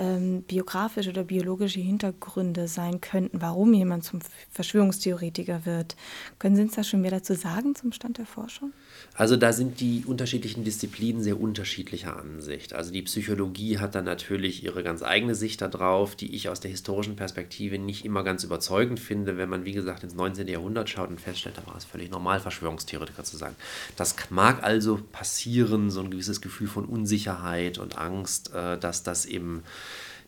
ähm, 0.00 0.42
biografische 0.42 1.10
oder 1.10 1.24
biologische 1.24 1.80
Hintergründe 1.80 2.68
sein 2.68 3.00
könnten, 3.00 3.42
warum 3.42 3.74
jemand 3.74 4.04
zum 4.04 4.20
Verschwörungstheoretiker 4.50 5.66
wird. 5.66 5.94
Können 6.38 6.56
Sie 6.56 6.62
uns 6.62 6.74
da 6.74 6.82
schon 6.82 7.02
mehr 7.02 7.10
dazu 7.10 7.34
sagen 7.34 7.74
zum 7.74 7.92
Stand 7.92 8.16
der 8.16 8.26
Forschung? 8.26 8.72
Also 9.14 9.36
da 9.36 9.52
sind 9.52 9.80
die 9.80 10.04
unterschiedlichen 10.06 10.64
Disziplinen 10.64 11.22
sehr 11.22 11.40
unterschiedlicher 11.40 12.16
Ansicht. 12.16 12.72
Also 12.72 12.92
die 12.92 13.02
Psychologie 13.02 13.78
hat 13.78 13.94
dann 13.94 14.04
natürlich 14.04 14.64
ihre 14.64 14.82
ganz 14.82 15.02
eigene 15.02 15.34
Sicht 15.34 15.60
darauf, 15.60 16.16
die 16.16 16.34
ich 16.34 16.48
aus 16.48 16.60
der 16.60 16.70
historischen 16.70 17.16
Perspektive 17.16 17.78
nicht 17.78 18.04
immer 18.04 18.24
ganz 18.24 18.44
überzeugend 18.44 19.00
finde, 19.00 19.36
wenn 19.36 19.48
man, 19.48 19.64
wie 19.64 19.72
gesagt, 19.72 20.04
ins 20.04 20.14
19. 20.14 20.48
Jahrhundert 20.48 20.88
schaut 20.88 21.10
und 21.10 21.20
feststellt, 21.20 21.58
da 21.58 21.66
war 21.66 21.76
es 21.76 21.84
völlig 21.84 22.10
normal, 22.10 22.40
Verschwörungstheoretiker 22.40 23.24
zu 23.24 23.36
sein. 23.36 23.54
Das 23.96 24.16
mag 24.30 24.62
also 24.62 25.00
passieren, 25.12 25.90
so 25.90 26.00
ein 26.00 26.10
gewisses 26.10 26.40
Gefühl 26.40 26.68
von 26.68 26.84
Unsicherheit 26.84 27.78
und 27.78 27.98
Angst, 27.98 28.54
äh, 28.54 28.78
dass 28.78 29.02
das 29.02 29.26
eben 29.26 29.62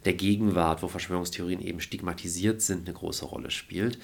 der 0.05 0.15
Gegenwart, 0.15 0.83
wo 0.83 0.89
Verschwörungstheorien 0.89 1.61
eben 1.61 1.81
stigmatisiert 1.81 2.61
sind, 2.61 2.89
eine 2.89 2.97
große 2.97 3.25
Rolle 3.25 3.51
spielt. 3.51 3.99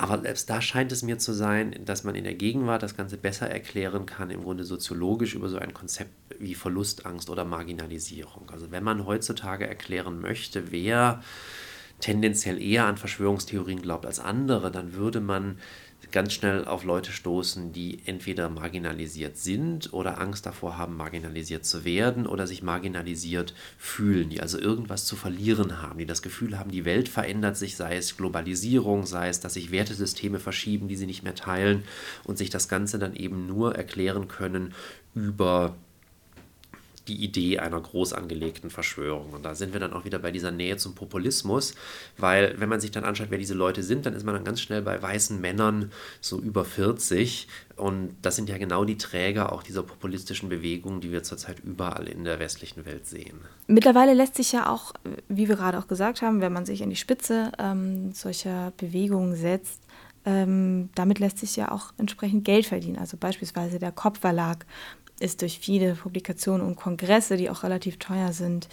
Aber 0.00 0.20
selbst 0.20 0.48
da 0.48 0.62
scheint 0.62 0.92
es 0.92 1.02
mir 1.02 1.18
zu 1.18 1.32
sein, 1.32 1.74
dass 1.84 2.04
man 2.04 2.14
in 2.14 2.22
der 2.22 2.36
Gegenwart 2.36 2.84
das 2.84 2.96
Ganze 2.96 3.16
besser 3.16 3.50
erklären 3.50 4.06
kann, 4.06 4.30
im 4.30 4.44
Grunde 4.44 4.62
soziologisch 4.62 5.34
über 5.34 5.48
so 5.48 5.58
ein 5.58 5.74
Konzept 5.74 6.12
wie 6.38 6.54
Verlustangst 6.54 7.28
oder 7.30 7.44
Marginalisierung. 7.44 8.48
Also 8.52 8.70
wenn 8.70 8.84
man 8.84 9.06
heutzutage 9.06 9.66
erklären 9.66 10.20
möchte, 10.20 10.70
wer 10.70 11.20
tendenziell 11.98 12.62
eher 12.62 12.86
an 12.86 12.96
Verschwörungstheorien 12.96 13.82
glaubt 13.82 14.06
als 14.06 14.20
andere, 14.20 14.70
dann 14.70 14.94
würde 14.94 15.20
man 15.20 15.58
ganz 16.10 16.32
schnell 16.32 16.64
auf 16.64 16.84
Leute 16.84 17.12
stoßen, 17.12 17.72
die 17.72 18.00
entweder 18.06 18.48
marginalisiert 18.48 19.36
sind 19.36 19.92
oder 19.92 20.20
Angst 20.20 20.46
davor 20.46 20.78
haben, 20.78 20.96
marginalisiert 20.96 21.66
zu 21.66 21.84
werden 21.84 22.26
oder 22.26 22.46
sich 22.46 22.62
marginalisiert 22.62 23.54
fühlen, 23.78 24.30
die 24.30 24.40
also 24.40 24.58
irgendwas 24.58 25.04
zu 25.04 25.16
verlieren 25.16 25.82
haben, 25.82 25.98
die 25.98 26.06
das 26.06 26.22
Gefühl 26.22 26.58
haben, 26.58 26.70
die 26.70 26.84
Welt 26.84 27.08
verändert 27.08 27.56
sich, 27.56 27.76
sei 27.76 27.96
es 27.96 28.16
Globalisierung, 28.16 29.06
sei 29.06 29.28
es, 29.28 29.40
dass 29.40 29.54
sich 29.54 29.70
Wertesysteme 29.70 30.38
verschieben, 30.38 30.88
die 30.88 30.96
sie 30.96 31.06
nicht 31.06 31.24
mehr 31.24 31.34
teilen 31.34 31.84
und 32.24 32.38
sich 32.38 32.50
das 32.50 32.68
Ganze 32.68 32.98
dann 32.98 33.14
eben 33.14 33.46
nur 33.46 33.74
erklären 33.74 34.28
können 34.28 34.74
über 35.14 35.76
die 37.08 37.16
Idee 37.22 37.58
einer 37.58 37.80
groß 37.80 38.12
angelegten 38.12 38.70
Verschwörung. 38.70 39.32
Und 39.32 39.44
da 39.44 39.54
sind 39.54 39.72
wir 39.72 39.80
dann 39.80 39.92
auch 39.92 40.04
wieder 40.04 40.18
bei 40.18 40.30
dieser 40.30 40.50
Nähe 40.50 40.76
zum 40.76 40.94
Populismus, 40.94 41.74
weil 42.16 42.54
wenn 42.58 42.68
man 42.68 42.80
sich 42.80 42.90
dann 42.90 43.04
anschaut, 43.04 43.28
wer 43.30 43.38
diese 43.38 43.54
Leute 43.54 43.82
sind, 43.82 44.06
dann 44.06 44.14
ist 44.14 44.24
man 44.24 44.34
dann 44.34 44.44
ganz 44.44 44.60
schnell 44.60 44.82
bei 44.82 45.00
weißen 45.00 45.40
Männern 45.40 45.90
so 46.20 46.38
über 46.38 46.64
40. 46.64 47.48
Und 47.76 48.16
das 48.22 48.36
sind 48.36 48.48
ja 48.48 48.58
genau 48.58 48.84
die 48.84 48.98
Träger 48.98 49.52
auch 49.52 49.62
dieser 49.62 49.82
populistischen 49.82 50.48
Bewegung, 50.48 51.00
die 51.00 51.12
wir 51.12 51.22
zurzeit 51.22 51.60
überall 51.60 52.08
in 52.08 52.24
der 52.24 52.38
westlichen 52.38 52.84
Welt 52.84 53.06
sehen. 53.06 53.38
Mittlerweile 53.66 54.14
lässt 54.14 54.34
sich 54.34 54.52
ja 54.52 54.68
auch, 54.68 54.92
wie 55.28 55.48
wir 55.48 55.56
gerade 55.56 55.78
auch 55.78 55.88
gesagt 55.88 56.22
haben, 56.22 56.40
wenn 56.40 56.52
man 56.52 56.66
sich 56.66 56.82
an 56.82 56.90
die 56.90 56.96
Spitze 56.96 57.52
ähm, 57.58 58.12
solcher 58.12 58.72
Bewegungen 58.76 59.34
setzt, 59.34 59.82
ähm, 60.28 60.90
damit 60.94 61.20
lässt 61.20 61.38
sich 61.38 61.56
ja 61.56 61.70
auch 61.72 61.92
entsprechend 61.96 62.44
Geld 62.44 62.66
verdienen. 62.66 62.98
Also 62.98 63.16
beispielsweise 63.16 63.78
der 63.78 63.92
Kopfverlag 63.92 64.66
ist 65.20 65.42
durch 65.42 65.58
viele 65.58 65.94
Publikationen 65.94 66.66
und 66.66 66.76
Kongresse, 66.76 67.36
die 67.36 67.50
auch 67.50 67.62
relativ 67.62 67.98
teuer 67.98 68.32
sind, 68.32 68.68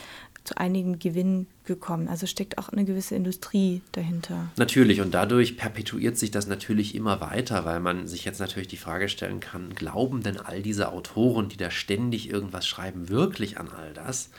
zu 0.45 0.57
einigen 0.57 0.99
Gewinnen 0.99 1.47
gekommen. 1.65 2.07
Also 2.07 2.27
steckt 2.27 2.57
auch 2.57 2.69
eine 2.69 2.85
gewisse 2.85 3.15
Industrie 3.15 3.81
dahinter. 3.91 4.49
Natürlich, 4.57 5.01
und 5.01 5.13
dadurch 5.13 5.57
perpetuiert 5.57 6.17
sich 6.17 6.31
das 6.31 6.47
natürlich 6.47 6.95
immer 6.95 7.19
weiter, 7.19 7.65
weil 7.65 7.79
man 7.79 8.07
sich 8.07 8.25
jetzt 8.25 8.39
natürlich 8.39 8.67
die 8.67 8.77
Frage 8.77 9.09
stellen 9.09 9.39
kann, 9.39 9.73
glauben 9.73 10.21
denn 10.21 10.39
all 10.39 10.61
diese 10.61 10.91
Autoren, 10.91 11.49
die 11.49 11.57
da 11.57 11.71
ständig 11.71 12.29
irgendwas 12.29 12.67
schreiben, 12.67 13.09
wirklich 13.09 13.59
an 13.59 13.69
all 13.69 13.93
das? 13.93 14.29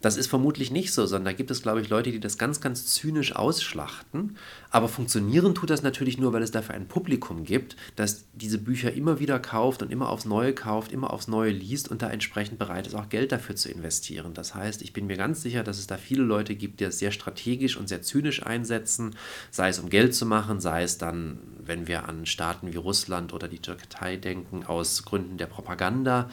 Das 0.00 0.16
ist 0.16 0.28
vermutlich 0.28 0.70
nicht 0.70 0.92
so, 0.92 1.06
sondern 1.06 1.24
da 1.24 1.32
gibt 1.32 1.50
es, 1.50 1.62
glaube 1.62 1.80
ich, 1.80 1.88
Leute, 1.88 2.12
die 2.12 2.20
das 2.20 2.38
ganz, 2.38 2.60
ganz 2.60 2.86
zynisch 2.86 3.34
ausschlachten. 3.34 4.36
Aber 4.70 4.88
funktionieren 4.88 5.54
tut 5.54 5.70
das 5.70 5.82
natürlich 5.82 6.18
nur, 6.18 6.32
weil 6.32 6.42
es 6.42 6.50
dafür 6.50 6.74
ein 6.74 6.88
Publikum 6.88 7.44
gibt, 7.44 7.76
das 7.96 8.24
diese 8.34 8.58
Bücher 8.58 8.92
immer 8.92 9.18
wieder 9.18 9.38
kauft 9.38 9.82
und 9.82 9.90
immer 9.90 10.10
aufs 10.10 10.26
Neue 10.26 10.52
kauft, 10.52 10.92
immer 10.92 11.12
aufs 11.12 11.28
Neue 11.28 11.50
liest 11.52 11.88
und 11.88 12.02
da 12.02 12.10
entsprechend 12.10 12.58
bereit 12.58 12.86
ist, 12.86 12.94
auch 12.94 13.08
Geld 13.08 13.32
dafür 13.32 13.56
zu 13.56 13.70
investieren. 13.70 14.34
Das 14.34 14.54
heißt, 14.54 14.82
ich 14.82 14.92
bin 14.92 15.06
mir 15.06 15.16
ganz 15.16 15.42
sicher, 15.42 15.62
dass 15.64 15.78
es 15.78 15.86
da 15.86 15.96
viele 15.96 16.22
Leute 16.22 16.54
gibt, 16.54 16.80
die 16.80 16.84
das 16.84 16.98
sehr 16.98 17.12
strategisch 17.12 17.76
und 17.76 17.88
sehr 17.88 18.02
zynisch 18.02 18.44
einsetzen, 18.44 19.16
sei 19.50 19.68
es 19.70 19.78
um 19.78 19.88
Geld 19.88 20.14
zu 20.14 20.26
machen, 20.26 20.60
sei 20.60 20.82
es 20.82 20.98
dann, 20.98 21.38
wenn 21.64 21.86
wir 21.86 22.08
an 22.08 22.26
Staaten 22.26 22.72
wie 22.72 22.76
Russland 22.76 23.32
oder 23.32 23.48
die 23.48 23.60
Türkei 23.60 24.16
denken, 24.16 24.64
aus 24.64 25.04
Gründen 25.04 25.38
der 25.38 25.46
Propaganda. 25.46 26.28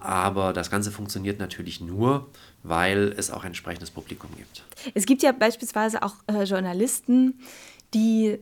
Aber 0.00 0.52
das 0.52 0.70
Ganze 0.70 0.90
funktioniert 0.90 1.38
natürlich 1.38 1.80
nur, 1.80 2.28
weil 2.62 3.14
es 3.16 3.30
auch 3.30 3.42
ein 3.42 3.48
entsprechendes 3.48 3.90
Publikum 3.90 4.30
gibt. 4.36 4.62
Es 4.94 5.06
gibt 5.06 5.22
ja 5.22 5.32
beispielsweise 5.32 6.02
auch 6.02 6.16
äh, 6.26 6.44
Journalisten, 6.44 7.38
die 7.94 8.38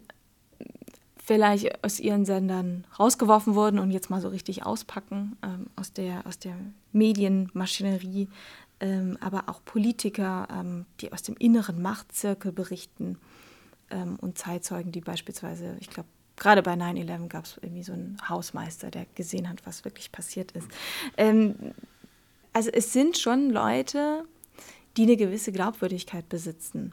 vielleicht 1.24 1.84
aus 1.84 2.00
ihren 2.00 2.24
Sendern 2.24 2.84
rausgeworfen 2.98 3.54
wurden 3.54 3.78
und 3.78 3.90
jetzt 3.90 4.10
mal 4.10 4.20
so 4.20 4.28
richtig 4.28 4.66
auspacken 4.66 5.36
ähm, 5.42 5.66
aus, 5.76 5.92
der, 5.92 6.26
aus 6.26 6.38
der 6.38 6.56
Medienmaschinerie, 6.92 8.28
ähm, 8.80 9.16
aber 9.20 9.44
auch 9.48 9.64
Politiker, 9.64 10.48
ähm, 10.50 10.84
die 11.00 11.12
aus 11.12 11.22
dem 11.22 11.36
inneren 11.38 11.80
Machtzirkel 11.80 12.50
berichten 12.50 13.18
ähm, 13.90 14.16
und 14.20 14.36
Zeitzeugen, 14.36 14.90
die 14.90 15.00
beispielsweise, 15.00 15.76
ich 15.78 15.88
glaube, 15.88 16.08
gerade 16.36 16.62
bei 16.62 16.74
9-11 16.74 17.28
gab 17.28 17.44
es 17.44 17.56
irgendwie 17.62 17.84
so 17.84 17.92
einen 17.92 18.16
Hausmeister, 18.28 18.90
der 18.90 19.06
gesehen 19.14 19.48
hat, 19.48 19.64
was 19.64 19.84
wirklich 19.84 20.10
passiert 20.10 20.50
ist. 20.52 20.66
Ähm, 21.16 21.54
also 22.52 22.70
es 22.70 22.92
sind 22.92 23.16
schon 23.16 23.50
Leute, 23.50 24.24
die 24.96 25.04
eine 25.04 25.16
gewisse 25.16 25.52
Glaubwürdigkeit 25.52 26.28
besitzen 26.28 26.92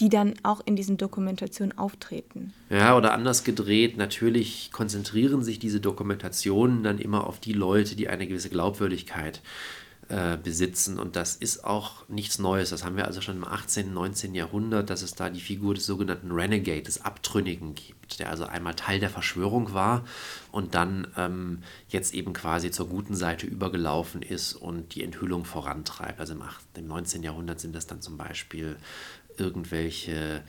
die 0.00 0.08
dann 0.08 0.34
auch 0.42 0.60
in 0.64 0.76
diesen 0.76 0.96
Dokumentationen 0.96 1.78
auftreten. 1.78 2.52
Ja, 2.68 2.96
oder 2.96 3.12
anders 3.12 3.44
gedreht, 3.44 3.96
natürlich 3.96 4.70
konzentrieren 4.72 5.42
sich 5.44 5.58
diese 5.58 5.80
Dokumentationen 5.80 6.82
dann 6.82 6.98
immer 6.98 7.26
auf 7.26 7.38
die 7.38 7.52
Leute, 7.52 7.94
die 7.94 8.08
eine 8.08 8.26
gewisse 8.26 8.50
Glaubwürdigkeit 8.50 9.40
äh, 10.08 10.36
besitzen. 10.36 10.98
Und 10.98 11.16
das 11.16 11.34
ist 11.34 11.64
auch 11.64 12.06
nichts 12.08 12.38
Neues. 12.38 12.70
Das 12.70 12.84
haben 12.84 12.96
wir 12.96 13.06
also 13.06 13.22
schon 13.22 13.36
im 13.36 13.44
18., 13.44 13.94
19. 13.94 14.34
Jahrhundert, 14.34 14.90
dass 14.90 15.00
es 15.00 15.14
da 15.14 15.30
die 15.30 15.40
Figur 15.40 15.74
des 15.74 15.86
sogenannten 15.86 16.30
Renegade, 16.30 16.82
des 16.82 17.02
Abtrünnigen 17.02 17.74
gibt, 17.74 18.18
der 18.18 18.28
also 18.28 18.44
einmal 18.44 18.74
Teil 18.74 19.00
der 19.00 19.08
Verschwörung 19.08 19.72
war 19.72 20.04
und 20.52 20.74
dann 20.74 21.06
ähm, 21.16 21.62
jetzt 21.88 22.12
eben 22.12 22.34
quasi 22.34 22.70
zur 22.70 22.88
guten 22.88 23.14
Seite 23.14 23.46
übergelaufen 23.46 24.20
ist 24.20 24.52
und 24.52 24.94
die 24.94 25.02
Enthüllung 25.02 25.46
vorantreibt. 25.46 26.20
Also 26.20 26.34
im, 26.34 26.42
8., 26.42 26.62
im 26.76 26.86
19. 26.86 27.22
Jahrhundert 27.22 27.60
sind 27.60 27.74
das 27.74 27.86
dann 27.86 28.02
zum 28.02 28.18
Beispiel 28.18 28.76
irgendwelche 29.38 30.42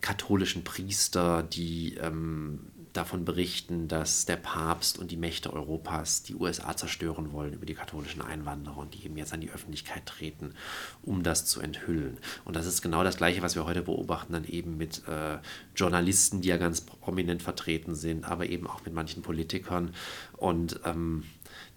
katholischen 0.00 0.64
Priester, 0.64 1.42
die 1.42 1.94
ähm, 1.94 2.60
davon 2.92 3.24
berichten, 3.24 3.86
dass 3.86 4.26
der 4.26 4.36
Papst 4.36 4.98
und 4.98 5.10
die 5.10 5.16
Mächte 5.16 5.52
Europas 5.52 6.22
die 6.22 6.34
USA 6.34 6.76
zerstören 6.76 7.32
wollen 7.32 7.52
über 7.52 7.66
die 7.66 7.74
katholischen 7.74 8.22
Einwanderer 8.22 8.78
und 8.78 8.94
die 8.94 9.04
eben 9.04 9.16
jetzt 9.16 9.32
an 9.32 9.40
die 9.40 9.50
Öffentlichkeit 9.50 10.06
treten, 10.06 10.54
um 11.02 11.22
das 11.22 11.44
zu 11.46 11.60
enthüllen. 11.60 12.18
Und 12.44 12.56
das 12.56 12.66
ist 12.66 12.82
genau 12.82 13.04
das 13.04 13.16
Gleiche, 13.16 13.42
was 13.42 13.54
wir 13.54 13.64
heute 13.64 13.82
beobachten, 13.82 14.32
dann 14.32 14.44
eben 14.44 14.76
mit 14.76 15.06
äh, 15.06 15.38
Journalisten, 15.76 16.40
die 16.40 16.48
ja 16.48 16.56
ganz 16.56 16.80
prominent 16.80 17.42
vertreten 17.42 17.94
sind, 17.94 18.24
aber 18.24 18.46
eben 18.46 18.66
auch 18.66 18.84
mit 18.84 18.94
manchen 18.94 19.22
Politikern. 19.22 19.94
Und 20.36 20.80
ähm, 20.84 21.24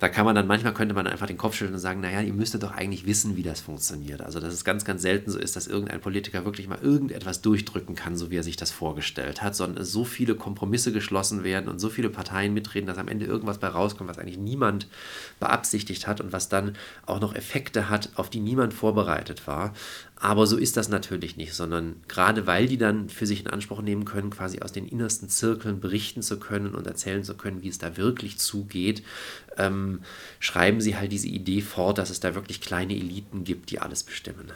da 0.04 0.10
kann 0.10 0.26
man 0.26 0.36
dann, 0.36 0.47
manchmal 0.47 0.74
könnte 0.74 0.93
man 0.93 1.08
einfach 1.08 1.28
den 1.28 1.38
Kopf 1.38 1.56
schütteln 1.56 1.76
und 1.76 1.80
sagen, 1.80 2.01
naja, 2.01 2.20
ihr 2.20 2.34
müsstet 2.34 2.62
doch 2.62 2.74
eigentlich 2.74 3.06
wissen, 3.06 3.38
wie 3.38 3.41
das 3.41 3.62
funktioniert. 3.62 4.22
Also, 4.22 4.41
dass 4.41 4.54
es 4.54 4.66
ganz, 4.66 4.84
ganz 4.84 5.01
selten 5.01 5.32
so 5.32 5.39
ist, 5.39 5.56
dass 5.56 5.66
irgendein 5.66 6.01
Politiker 6.01 6.43
wirklich 6.43 6.68
mal 6.68 6.80
irgendetwas 6.82 7.41
durchdrücken 7.41 7.95
kann, 7.95 8.18
so 8.18 8.30
wie 8.30 8.36
er 8.36 8.43
sich 8.43 8.58
das 8.58 8.70
vorgestellt 8.70 9.41
hat, 9.41 9.56
sondern 9.56 9.86
so 9.86 10.04
viele 10.04 10.36
Kompromisse 10.36 10.91
geschlossen 10.91 11.45
werden 11.45 11.70
und 11.70 11.80
so 11.80 11.88
viele 11.88 12.10
Parteien 12.10 12.54
mitreden, 12.54 12.86
dass 12.86 12.97
am 12.97 13.08
Ende 13.08 13.26
irgendwas 13.26 13.60
bei 13.60 13.70
rauskommt, 13.70 14.10
was 14.10 14.20
eigentlich 14.20 14.38
niemand 14.38 14.88
beabsichtigt 15.39 16.06
hat 16.06 16.20
und 16.20 16.34
was 16.34 16.49
dann 16.49 16.76
auch 17.06 17.22
noch 17.22 17.34
Effekte 17.34 17.88
hat, 17.88 18.10
auf 18.16 18.30
die 18.30 18.41
niemand 18.41 18.74
vorbereitet 18.74 19.47
war. 19.47 19.74
Aber 20.24 20.48
so 20.48 20.56
ist 20.56 20.78
das 20.78 20.88
natürlich 20.88 21.36
nicht, 21.36 21.54
sondern 21.54 21.98
gerade 22.08 22.48
weil 22.48 22.68
die 22.68 22.78
dann 22.78 23.10
für 23.10 23.26
sich 23.26 23.42
in 23.42 23.48
Anspruch 23.48 23.82
nehmen 23.82 24.06
können, 24.06 24.30
quasi 24.30 24.62
aus 24.62 24.72
den 24.72 24.88
innersten 24.88 25.28
Zirkeln 25.28 25.82
berichten 25.82 26.22
zu 26.22 26.40
können 26.40 26.76
und 26.76 26.88
erzählen 26.88 27.26
zu 27.26 27.34
können, 27.36 27.62
wie 27.62 27.68
es 27.68 27.78
da 27.78 27.98
wirklich 27.98 28.38
zugeht, 28.38 29.04
ähm, 29.58 30.00
schreiben 30.40 30.80
sie 30.80 30.96
halt 30.96 31.12
diese 31.12 31.28
Idee 31.28 31.60
fort, 31.60 31.98
dass 31.98 32.10
es 32.10 32.22
da 32.22 32.36
wirklich 32.36 32.62
kleine 32.62 32.94
Eliten 32.94 33.44
gibt, 33.44 33.70
die 33.70 33.80
alles 33.80 34.04
bestimmen. 34.04 34.50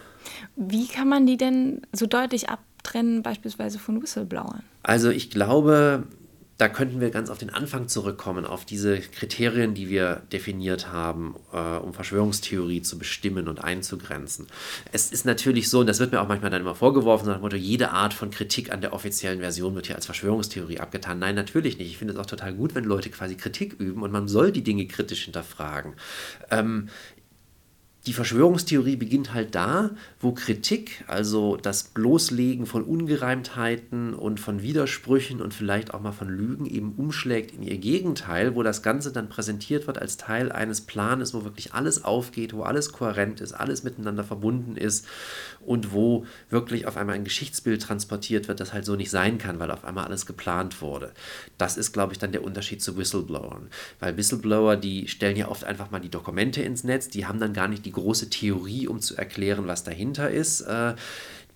Wie 0.55 0.87
kann 0.87 1.09
man 1.09 1.27
die 1.27 1.35
denn 1.35 1.81
so 1.91 2.05
deutlich 2.05 2.47
abtrennen, 2.47 3.21
beispielsweise 3.21 3.77
von 3.77 4.01
Whistleblowern? 4.01 4.63
Also 4.83 5.09
ich 5.09 5.29
glaube, 5.29 6.03
da 6.57 6.69
könnten 6.69 6.99
wir 6.99 7.11
ganz 7.11 7.29
auf 7.29 7.37
den 7.37 7.51
Anfang 7.51 7.87
zurückkommen, 7.87 8.45
auf 8.45 8.65
diese 8.65 8.99
Kriterien, 8.99 9.75
die 9.75 9.89
wir 9.89 10.23
definiert 10.31 10.91
haben, 10.91 11.35
äh, 11.53 11.77
um 11.77 11.93
Verschwörungstheorie 11.93 12.81
zu 12.81 12.97
bestimmen 12.97 13.47
und 13.47 13.63
einzugrenzen. 13.63 14.47
Es 14.91 15.11
ist 15.11 15.25
natürlich 15.25 15.69
so, 15.69 15.81
und 15.81 15.87
das 15.87 15.99
wird 15.99 16.11
mir 16.11 16.21
auch 16.21 16.27
manchmal 16.27 16.49
dann 16.49 16.61
immer 16.61 16.73
vorgeworfen, 16.73 17.27
nach 17.27 17.35
dem 17.35 17.41
Motto, 17.41 17.55
jede 17.55 17.91
Art 17.91 18.13
von 18.13 18.31
Kritik 18.31 18.71
an 18.71 18.81
der 18.81 18.93
offiziellen 18.93 19.39
Version 19.39 19.75
wird 19.75 19.85
hier 19.87 19.95
als 19.95 20.07
Verschwörungstheorie 20.07 20.79
abgetan. 20.79 21.19
Nein, 21.19 21.35
natürlich 21.35 21.77
nicht. 21.77 21.91
Ich 21.91 21.97
finde 21.97 22.15
es 22.15 22.19
auch 22.19 22.25
total 22.25 22.53
gut, 22.53 22.73
wenn 22.73 22.85
Leute 22.85 23.09
quasi 23.11 23.35
Kritik 23.35 23.73
üben 23.79 24.01
und 24.01 24.11
man 24.11 24.27
soll 24.27 24.51
die 24.51 24.63
Dinge 24.63 24.87
kritisch 24.87 25.25
hinterfragen. 25.25 25.93
Ähm, 26.49 26.89
die 28.07 28.13
Verschwörungstheorie 28.13 28.95
beginnt 28.95 29.33
halt 29.33 29.53
da, 29.53 29.91
wo 30.21 30.31
Kritik, 30.31 31.03
also 31.07 31.57
das 31.57 31.83
Bloßlegen 31.83 32.65
von 32.65 32.83
Ungereimtheiten 32.83 34.13
und 34.13 34.39
von 34.39 34.61
Widersprüchen 34.61 35.41
und 35.41 35.53
vielleicht 35.53 35.93
auch 35.93 35.99
mal 35.99 36.13
von 36.13 36.29
Lügen 36.29 36.65
eben 36.65 36.93
umschlägt 36.95 37.53
in 37.53 37.63
ihr 37.63 37.77
Gegenteil, 37.77 38.55
wo 38.55 38.63
das 38.63 38.81
Ganze 38.81 39.11
dann 39.11 39.27
präsentiert 39.27 39.87
wird 39.87 39.99
als 39.99 40.15
Teil 40.15 40.53
eines 40.53 40.81
Planes, 40.81 41.33
wo 41.33 41.43
wirklich 41.43 41.73
alles 41.73 42.05
aufgeht, 42.05 42.53
wo 42.53 42.63
alles 42.63 42.93
kohärent 42.93 43.41
ist, 43.41 43.51
alles 43.51 43.83
miteinander 43.83 44.23
verbunden 44.23 44.77
ist 44.77 45.05
und 45.65 45.91
wo 45.91 46.25
wirklich 46.49 46.87
auf 46.87 46.95
einmal 46.95 47.15
ein 47.15 47.25
Geschichtsbild 47.25 47.81
transportiert 47.81 48.47
wird, 48.47 48.61
das 48.61 48.71
halt 48.71 48.85
so 48.85 48.95
nicht 48.95 49.11
sein 49.11 49.37
kann, 49.37 49.59
weil 49.59 49.69
auf 49.69 49.83
einmal 49.83 50.05
alles 50.05 50.25
geplant 50.25 50.81
wurde. 50.81 51.11
Das 51.57 51.75
ist, 51.75 51.91
glaube 51.91 52.13
ich, 52.13 52.19
dann 52.19 52.31
der 52.31 52.45
Unterschied 52.45 52.81
zu 52.81 52.95
Whistleblowern. 52.97 53.67
Weil 53.99 54.15
Whistleblower, 54.15 54.77
die 54.77 55.09
stellen 55.09 55.35
ja 55.35 55.49
oft 55.49 55.65
einfach 55.65 55.91
mal 55.91 55.99
die 55.99 56.09
Dokumente 56.09 56.61
ins 56.61 56.85
Netz, 56.85 57.09
die 57.09 57.25
haben 57.25 57.41
dann 57.41 57.51
gar 57.51 57.67
nicht 57.67 57.85
die 57.85 57.91
große 57.97 58.29
Theorie, 58.29 58.87
um 58.87 59.01
zu 59.01 59.15
erklären, 59.15 59.67
was 59.67 59.83
dahinter 59.83 60.29
ist. 60.29 60.61
Äh, 60.61 60.95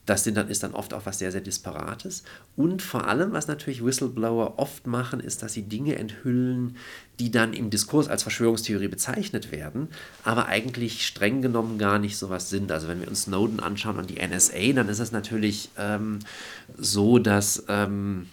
das 0.06 0.24
sind 0.24 0.36
dann, 0.36 0.50
ist 0.50 0.64
dann 0.64 0.74
oft 0.74 0.94
auch 0.94 1.06
was 1.06 1.20
sehr, 1.20 1.32
sehr 1.32 1.42
Disparates. 1.42 2.24
Und 2.56 2.82
vor 2.82 3.08
allem, 3.08 3.34
was 3.34 3.48
natürlich 3.48 3.86
Whistleblower 3.86 4.58
oft 4.58 4.88
machen, 4.88 5.20
ist, 5.20 5.44
dass 5.44 5.54
sie 5.54 5.62
Dinge 5.62 5.96
enthüllen, 5.96 6.76
die 7.20 7.30
dann 7.30 7.54
im 7.54 7.70
Diskurs 7.70 8.08
als 8.08 8.24
Verschwörungstheorie 8.24 8.88
bezeichnet 8.88 9.52
werden, 9.52 9.90
aber 10.24 10.48
eigentlich 10.48 11.06
streng 11.06 11.42
genommen 11.42 11.78
gar 11.78 12.00
nicht 12.00 12.18
sowas 12.18 12.50
sind. 12.50 12.72
Also 12.72 12.88
wenn 12.88 13.00
wir 13.00 13.08
uns 13.08 13.24
Snowden 13.24 13.60
anschauen 13.60 13.98
und 13.98 14.10
die 14.10 14.20
NSA, 14.26 14.74
dann 14.74 14.90
ist 14.90 15.00
es 15.00 15.12
natürlich 15.12 15.70
ähm, 15.78 16.20
so, 16.78 17.20
dass... 17.20 17.64
Ähm, 17.68 18.28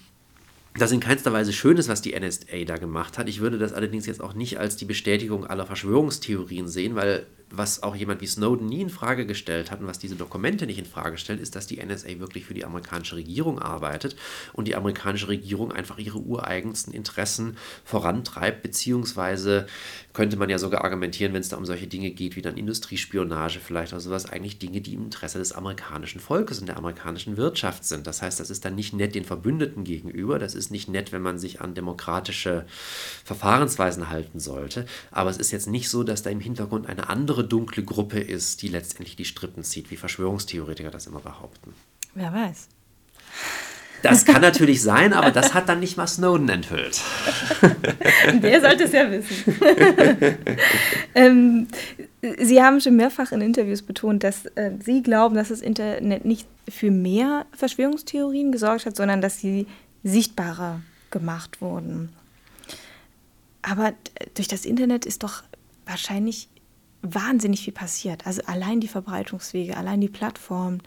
das 0.77 0.93
in 0.93 1.01
keinster 1.01 1.33
Weise 1.33 1.53
schön 1.53 1.77
ist, 1.77 1.89
was 1.89 2.03
die 2.03 2.19
NSA 2.19 2.65
da 2.65 2.77
gemacht 2.77 3.19
hat. 3.19 3.29
Ich 3.29 3.41
würde 3.41 3.59
das 3.59 3.73
allerdings 3.73 4.07
jetzt 4.07 4.21
auch 4.21 4.35
nicht 4.35 4.61
als 4.61 4.77
die 4.77 4.85
Bestätigung 4.85 5.45
aller 5.45 5.67
Verschwörungstheorien 5.67 6.69
sehen, 6.69 6.95
weil 6.95 7.27
was 7.51 7.83
auch 7.83 7.97
jemand 7.97 8.21
wie 8.21 8.27
Snowden 8.27 8.67
nie 8.67 8.83
in 8.83 8.91
Frage 8.91 9.27
gestellt 9.27 9.71
hat 9.71 9.81
und 9.81 9.87
was 9.87 9.99
diese 9.99 10.17
Dokumente 10.17 10.67
nicht 10.67 10.79
in 10.79 10.85
Frage 10.85 11.19
stellen, 11.19 11.39
ist, 11.39 11.57
dass 11.57 11.67
die 11.67 11.85
NSA 11.85 12.19
wirklich 12.19 12.45
für 12.45 12.55
die 12.55 12.65
amerikanische 12.65 13.17
Regierung 13.17 13.59
arbeitet 13.59 14.17
und 14.53 14.69
die 14.69 14.77
amerikanische 14.77 15.29
Regierung 15.29 15.73
einfach 15.73 15.99
ihre 15.99 16.19
ureigensten 16.19 16.93
Interessen 16.93 17.57
vorantreibt, 17.85 18.63
beziehungsweise 18.63 19.67
könnte 20.13 20.37
man 20.37 20.51
ja 20.51 20.59
sogar 20.59 20.85
argumentieren, 20.85 21.33
wenn 21.33 21.41
es 21.41 21.49
da 21.49 21.57
um 21.57 21.65
solche 21.65 21.87
Dinge 21.87 22.11
geht 22.11 22.37
wie 22.37 22.43
dann 22.43 22.57
Industriespionage 22.57 23.61
vielleicht 23.61 23.93
oder 23.93 24.01
sowas, 24.01 24.27
eigentlich 24.27 24.59
Dinge, 24.59 24.81
die 24.81 24.95
im 24.95 25.05
Interesse 25.05 25.39
des 25.39 25.53
amerikanischen 25.53 26.21
Volkes 26.21 26.61
und 26.61 26.67
der 26.67 26.77
amerikanischen 26.77 27.37
Wirtschaft 27.37 27.85
sind. 27.85 28.07
Das 28.07 28.21
heißt, 28.21 28.41
das 28.41 28.51
ist 28.51 28.65
dann 28.65 28.75
nicht 28.75 28.93
nett 28.93 29.15
den 29.15 29.25
Verbündeten 29.25 29.85
gegenüber, 29.85 30.39
das 30.39 30.55
ist 30.55 30.71
nicht 30.71 30.89
nett, 30.89 31.13
wenn 31.13 31.23
man 31.23 31.39
sich 31.39 31.61
an 31.61 31.75
demokratische 31.75 32.67
Verfahrensweisen 33.25 34.11
halten 34.11 34.41
sollte, 34.41 34.87
aber 35.11 35.31
es 35.31 35.39
ist 35.39 35.51
jetzt 35.51 35.69
nicht 35.69 35.89
so, 35.89 36.03
dass 36.03 36.23
da 36.23 36.31
im 36.31 36.41
Hintergrund 36.41 36.87
eine 36.87 37.09
andere 37.09 37.38
andere 37.39 37.49
dunkle 37.49 37.85
Gruppe 37.85 38.19
ist, 38.19 38.63
die 38.63 38.69
letztendlich 38.69 39.17
die 39.17 39.25
Strippen 39.25 39.63
zieht, 39.63 39.91
wie 39.91 39.97
Verschwörungstheoretiker 39.97 40.91
das 40.91 41.07
immer 41.07 41.21
behaupten. 41.21 41.73
Wer 42.15 42.33
weiß. 42.33 42.69
Das 44.03 44.25
kann 44.25 44.43
natürlich 44.43 44.81
sein, 44.83 45.13
aber 45.13 45.33
das 45.33 45.55
hat 45.55 45.69
dann 45.69 45.81
nicht 45.81 45.97
mal 45.97 46.07
Snowden 46.07 46.49
enthüllt. 46.49 47.01
Der 48.43 48.61
sollte 48.61 48.85
es 48.85 48.93
ja 48.93 49.11
wissen. 49.11 49.57
ähm, 51.15 51.69
Sie 52.39 52.63
haben 52.63 52.81
schon 52.81 52.97
mehrfach 52.97 53.33
in 53.33 53.41
Interviews 53.41 53.83
betont, 53.83 54.23
dass 54.23 54.47
äh, 54.55 54.73
Sie 54.81 55.03
glauben, 55.03 55.35
dass 55.35 55.49
das 55.49 55.61
Internet 55.61 56.25
nicht 56.25 56.47
für 56.69 56.91
mehr 56.93 57.47
Verschwörungstheorien 57.53 58.53
gesorgt 58.53 58.87
hat, 58.87 58.97
sondern 58.97 59.21
dass 59.21 59.41
sie 59.41 59.67
sichtbarer 60.05 60.81
gemacht 61.11 61.61
wurden. 61.61 62.11
Aber 63.63 63.95
durch 64.35 64.49
das 64.49 64.65
Internet 64.65 65.07
ist 65.07 65.25
doch 65.25 65.43
wahrscheinlich 65.87 66.49
wahnsinnig 67.03 67.63
viel 67.63 67.73
passiert. 67.73 68.27
Also 68.27 68.43
allein 68.47 68.81
die 68.81 68.89
Verbreitungswege, 68.89 69.77
allein 69.77 70.01
die 70.01 70.09
Plattformen, 70.09 70.83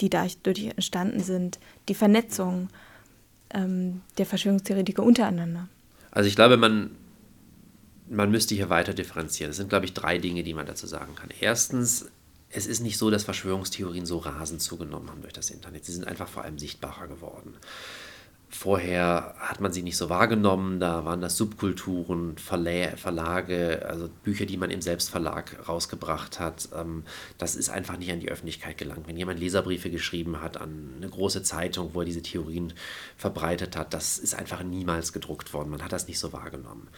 die 0.00 0.10
dadurch 0.10 0.64
entstanden 0.66 1.22
sind, 1.22 1.58
die 1.88 1.94
Vernetzung 1.94 2.68
ähm, 3.50 4.02
der 4.18 4.26
Verschwörungstheoretiker 4.26 5.02
untereinander. 5.02 5.68
Also 6.10 6.28
ich 6.28 6.36
glaube, 6.36 6.56
man, 6.56 6.90
man 8.08 8.30
müsste 8.30 8.54
hier 8.54 8.70
weiter 8.70 8.94
differenzieren. 8.94 9.50
Es 9.50 9.56
sind, 9.56 9.68
glaube 9.68 9.86
ich, 9.86 9.94
drei 9.94 10.18
Dinge, 10.18 10.42
die 10.42 10.54
man 10.54 10.66
dazu 10.66 10.86
sagen 10.86 11.14
kann. 11.14 11.30
Erstens, 11.40 12.06
es 12.50 12.66
ist 12.66 12.80
nicht 12.80 12.98
so, 12.98 13.10
dass 13.10 13.24
Verschwörungstheorien 13.24 14.06
so 14.06 14.18
rasend 14.18 14.62
zugenommen 14.62 15.10
haben 15.10 15.22
durch 15.22 15.32
das 15.32 15.50
Internet. 15.50 15.84
Sie 15.84 15.92
sind 15.92 16.06
einfach 16.06 16.28
vor 16.28 16.44
allem 16.44 16.58
sichtbarer 16.58 17.08
geworden. 17.08 17.54
Vorher 18.56 19.34
hat 19.40 19.60
man 19.60 19.72
sie 19.72 19.82
nicht 19.82 19.96
so 19.96 20.08
wahrgenommen, 20.08 20.78
da 20.78 21.04
waren 21.04 21.20
das 21.20 21.36
Subkulturen, 21.36 22.38
Verlage, 22.38 23.84
also 23.84 24.08
Bücher, 24.22 24.46
die 24.46 24.56
man 24.56 24.70
im 24.70 24.80
Selbstverlag 24.80 25.68
rausgebracht 25.68 26.38
hat. 26.38 26.68
Ähm, 26.72 27.02
das 27.36 27.56
ist 27.56 27.68
einfach 27.68 27.98
nicht 27.98 28.12
an 28.12 28.20
die 28.20 28.30
Öffentlichkeit 28.30 28.78
gelangt. 28.78 29.08
Wenn 29.08 29.16
jemand 29.16 29.40
Leserbriefe 29.40 29.90
geschrieben 29.90 30.40
hat 30.40 30.56
an 30.56 30.94
eine 30.96 31.08
große 31.08 31.42
Zeitung, 31.42 31.90
wo 31.94 32.02
er 32.02 32.04
diese 32.06 32.22
Theorien 32.22 32.72
verbreitet 33.16 33.76
hat, 33.76 33.92
das 33.92 34.18
ist 34.18 34.36
einfach 34.36 34.62
niemals 34.62 35.12
gedruckt 35.12 35.52
worden. 35.52 35.70
Man 35.70 35.82
hat 35.82 35.92
das 35.92 36.06
nicht 36.06 36.20
so 36.20 36.32
wahrgenommen 36.32 36.88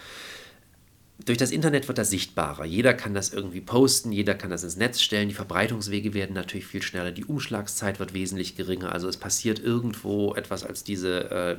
durch 1.24 1.38
das 1.38 1.50
Internet 1.50 1.88
wird 1.88 1.96
das 1.96 2.10
sichtbarer. 2.10 2.66
Jeder 2.66 2.92
kann 2.92 3.14
das 3.14 3.32
irgendwie 3.32 3.62
posten, 3.62 4.12
jeder 4.12 4.34
kann 4.34 4.50
das 4.50 4.64
ins 4.64 4.76
Netz 4.76 5.00
stellen. 5.00 5.28
Die 5.28 5.34
Verbreitungswege 5.34 6.12
werden 6.12 6.34
natürlich 6.34 6.66
viel 6.66 6.82
schneller, 6.82 7.10
die 7.10 7.24
Umschlagszeit 7.24 7.98
wird 7.98 8.12
wesentlich 8.12 8.54
geringer. 8.54 8.92
Also 8.92 9.08
es 9.08 9.16
passiert 9.16 9.58
irgendwo 9.58 10.34
etwas, 10.34 10.62
als 10.62 10.84
diese 10.84 11.30
äh, 11.30 11.56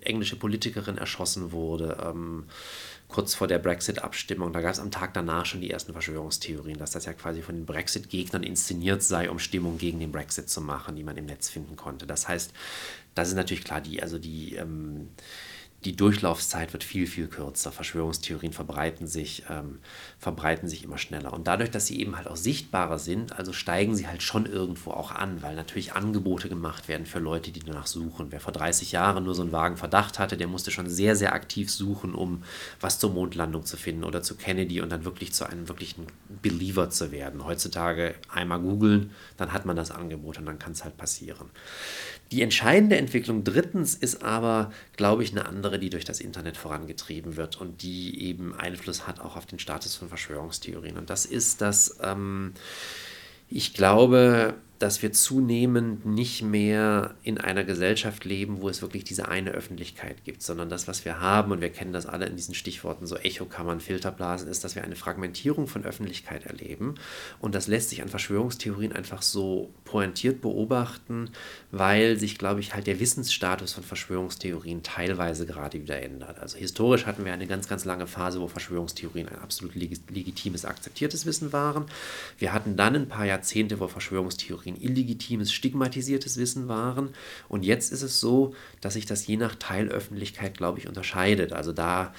englische 0.00 0.36
Politikerin 0.36 0.98
erschossen 0.98 1.50
wurde, 1.50 1.98
ähm, 2.04 2.44
kurz 3.08 3.34
vor 3.34 3.48
der 3.48 3.58
Brexit-Abstimmung. 3.58 4.52
Da 4.52 4.60
gab 4.60 4.72
es 4.72 4.80
am 4.80 4.92
Tag 4.92 5.14
danach 5.14 5.46
schon 5.46 5.60
die 5.60 5.70
ersten 5.70 5.92
Verschwörungstheorien, 5.92 6.78
dass 6.78 6.92
das 6.92 7.04
ja 7.04 7.12
quasi 7.12 7.42
von 7.42 7.56
den 7.56 7.66
Brexit-Gegnern 7.66 8.44
inszeniert 8.44 9.02
sei, 9.02 9.28
um 9.30 9.40
Stimmung 9.40 9.78
gegen 9.78 9.98
den 9.98 10.12
Brexit 10.12 10.48
zu 10.48 10.60
machen, 10.60 10.94
die 10.94 11.02
man 11.02 11.16
im 11.16 11.26
Netz 11.26 11.48
finden 11.48 11.74
konnte. 11.74 12.06
Das 12.06 12.28
heißt, 12.28 12.52
das 13.16 13.28
ist 13.28 13.34
natürlich 13.34 13.64
klar, 13.64 13.80
die, 13.80 14.00
also 14.00 14.18
die 14.18 14.54
ähm, 14.54 15.08
die 15.84 15.96
Durchlaufzeit 15.96 16.72
wird 16.72 16.84
viel, 16.84 17.06
viel 17.06 17.26
kürzer. 17.26 17.72
Verschwörungstheorien 17.72 18.52
verbreiten 18.52 19.06
sich, 19.06 19.44
ähm, 19.50 19.80
verbreiten 20.18 20.68
sich 20.68 20.84
immer 20.84 20.98
schneller. 20.98 21.32
Und 21.32 21.48
dadurch, 21.48 21.70
dass 21.70 21.86
sie 21.86 22.00
eben 22.00 22.16
halt 22.16 22.28
auch 22.28 22.36
sichtbarer 22.36 22.98
sind, 22.98 23.36
also 23.36 23.52
steigen 23.52 23.96
sie 23.96 24.06
halt 24.06 24.22
schon 24.22 24.46
irgendwo 24.46 24.92
auch 24.92 25.10
an, 25.10 25.42
weil 25.42 25.56
natürlich 25.56 25.94
Angebote 25.94 26.48
gemacht 26.48 26.86
werden 26.86 27.06
für 27.06 27.18
Leute, 27.18 27.50
die 27.50 27.60
danach 27.60 27.88
suchen. 27.88 28.28
Wer 28.30 28.40
vor 28.40 28.52
30 28.52 28.92
Jahren 28.92 29.24
nur 29.24 29.34
so 29.34 29.42
einen 29.42 29.52
vagen 29.52 29.76
Verdacht 29.76 30.20
hatte, 30.20 30.36
der 30.36 30.46
musste 30.46 30.70
schon 30.70 30.88
sehr, 30.88 31.16
sehr 31.16 31.32
aktiv 31.32 31.70
suchen, 31.70 32.14
um 32.14 32.44
was 32.80 33.00
zur 33.00 33.10
Mondlandung 33.10 33.64
zu 33.64 33.76
finden 33.76 34.04
oder 34.04 34.22
zu 34.22 34.36
Kennedy 34.36 34.80
und 34.80 34.90
dann 34.90 35.04
wirklich 35.04 35.32
zu 35.32 35.48
einem 35.48 35.68
wirklichen 35.68 36.06
Believer 36.42 36.90
zu 36.90 37.10
werden. 37.10 37.44
Heutzutage 37.44 38.14
einmal 38.28 38.60
googeln, 38.60 39.10
dann 39.36 39.52
hat 39.52 39.66
man 39.66 39.76
das 39.76 39.90
Angebot 39.90 40.38
und 40.38 40.46
dann 40.46 40.60
kann 40.60 40.72
es 40.72 40.84
halt 40.84 40.96
passieren. 40.96 41.50
Die 42.32 42.40
entscheidende 42.40 42.96
Entwicklung 42.96 43.44
drittens 43.44 43.94
ist 43.94 44.22
aber, 44.22 44.72
glaube 44.96 45.22
ich, 45.22 45.32
eine 45.32 45.44
andere, 45.44 45.78
die 45.78 45.90
durch 45.90 46.06
das 46.06 46.18
Internet 46.18 46.56
vorangetrieben 46.56 47.36
wird 47.36 47.60
und 47.60 47.82
die 47.82 48.22
eben 48.22 48.54
Einfluss 48.54 49.06
hat 49.06 49.20
auch 49.20 49.36
auf 49.36 49.44
den 49.44 49.58
Status 49.58 49.96
von 49.96 50.08
Verschwörungstheorien. 50.08 50.96
Und 50.96 51.10
das 51.10 51.26
ist, 51.26 51.60
dass 51.60 51.98
ähm, 52.02 52.54
ich 53.50 53.74
glaube, 53.74 54.54
dass 54.82 55.00
wir 55.00 55.12
zunehmend 55.12 56.04
nicht 56.06 56.42
mehr 56.42 57.14
in 57.22 57.38
einer 57.38 57.62
Gesellschaft 57.62 58.24
leben, 58.24 58.60
wo 58.60 58.68
es 58.68 58.82
wirklich 58.82 59.04
diese 59.04 59.28
eine 59.28 59.52
Öffentlichkeit 59.52 60.24
gibt, 60.24 60.42
sondern 60.42 60.68
das, 60.68 60.88
was 60.88 61.04
wir 61.04 61.20
haben, 61.20 61.52
und 61.52 61.60
wir 61.60 61.68
kennen 61.68 61.92
das 61.92 62.06
alle 62.06 62.26
in 62.26 62.34
diesen 62.34 62.56
Stichworten, 62.56 63.06
so 63.06 63.14
Echokammern, 63.16 63.78
Filterblasen, 63.78 64.48
ist, 64.48 64.64
dass 64.64 64.74
wir 64.74 64.82
eine 64.82 64.96
Fragmentierung 64.96 65.68
von 65.68 65.84
Öffentlichkeit 65.84 66.46
erleben. 66.46 66.96
Und 67.38 67.54
das 67.54 67.68
lässt 67.68 67.90
sich 67.90 68.02
an 68.02 68.08
Verschwörungstheorien 68.08 68.92
einfach 68.92 69.22
so 69.22 69.72
pointiert 69.84 70.40
beobachten, 70.40 71.30
weil 71.70 72.18
sich, 72.18 72.36
glaube 72.36 72.58
ich, 72.58 72.74
halt 72.74 72.88
der 72.88 72.98
Wissensstatus 72.98 73.74
von 73.74 73.84
Verschwörungstheorien 73.84 74.82
teilweise 74.82 75.46
gerade 75.46 75.80
wieder 75.80 76.02
ändert. 76.02 76.40
Also 76.40 76.58
historisch 76.58 77.06
hatten 77.06 77.24
wir 77.24 77.32
eine 77.32 77.46
ganz, 77.46 77.68
ganz 77.68 77.84
lange 77.84 78.08
Phase, 78.08 78.40
wo 78.40 78.48
Verschwörungstheorien 78.48 79.28
ein 79.28 79.38
absolut 79.38 79.76
legitimes, 79.76 80.64
akzeptiertes 80.64 81.24
Wissen 81.24 81.52
waren. 81.52 81.86
Wir 82.36 82.52
hatten 82.52 82.76
dann 82.76 82.96
ein 82.96 83.08
paar 83.08 83.26
Jahrzehnte, 83.26 83.78
wo 83.78 83.86
Verschwörungstheorien 83.86 84.71
ein 84.72 84.80
illegitimes, 84.80 85.52
stigmatisiertes 85.52 86.36
Wissen 86.36 86.68
waren. 86.68 87.10
Und 87.48 87.64
jetzt 87.64 87.92
ist 87.92 88.02
es 88.02 88.20
so, 88.20 88.54
dass 88.80 88.94
sich 88.94 89.06
das 89.06 89.26
je 89.26 89.36
nach 89.36 89.54
Teilöffentlichkeit, 89.54 90.56
glaube 90.56 90.78
ich, 90.78 90.88
unterscheidet. 90.88 91.52
Also 91.52 91.72
da 91.72 92.14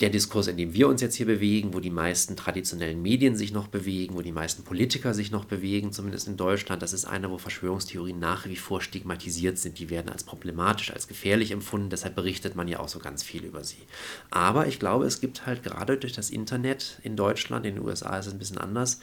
der 0.00 0.10
Diskurs, 0.10 0.48
in 0.48 0.56
dem 0.56 0.74
wir 0.74 0.88
uns 0.88 1.00
jetzt 1.02 1.14
hier 1.14 1.26
bewegen, 1.26 1.72
wo 1.72 1.78
die 1.78 1.90
meisten 1.90 2.34
traditionellen 2.34 3.00
Medien 3.00 3.36
sich 3.36 3.52
noch 3.52 3.68
bewegen, 3.68 4.16
wo 4.16 4.22
die 4.22 4.32
meisten 4.32 4.64
Politiker 4.64 5.14
sich 5.14 5.30
noch 5.30 5.44
bewegen, 5.44 5.92
zumindest 5.92 6.26
in 6.26 6.36
Deutschland, 6.36 6.82
das 6.82 6.92
ist 6.92 7.04
einer, 7.04 7.30
wo 7.30 7.38
Verschwörungstheorien 7.38 8.18
nach 8.18 8.46
wie 8.46 8.56
vor 8.56 8.80
stigmatisiert 8.80 9.56
sind. 9.56 9.78
Die 9.78 9.90
werden 9.90 10.08
als 10.08 10.24
problematisch, 10.24 10.92
als 10.92 11.06
gefährlich 11.06 11.52
empfunden, 11.52 11.90
deshalb 11.90 12.16
berichtet 12.16 12.56
man 12.56 12.66
ja 12.66 12.80
auch 12.80 12.88
so 12.88 12.98
ganz 12.98 13.22
viel 13.22 13.44
über 13.44 13.62
sie. 13.62 13.86
Aber 14.30 14.66
ich 14.66 14.80
glaube, 14.80 15.06
es 15.06 15.20
gibt 15.20 15.46
halt 15.46 15.62
gerade 15.62 15.96
durch 15.96 16.12
das 16.12 16.30
Internet 16.30 16.98
in 17.04 17.14
Deutschland, 17.14 17.64
in 17.64 17.76
den 17.76 17.84
USA 17.84 18.18
ist 18.18 18.26
es 18.26 18.32
ein 18.32 18.40
bisschen 18.40 18.58
anders, 18.58 18.98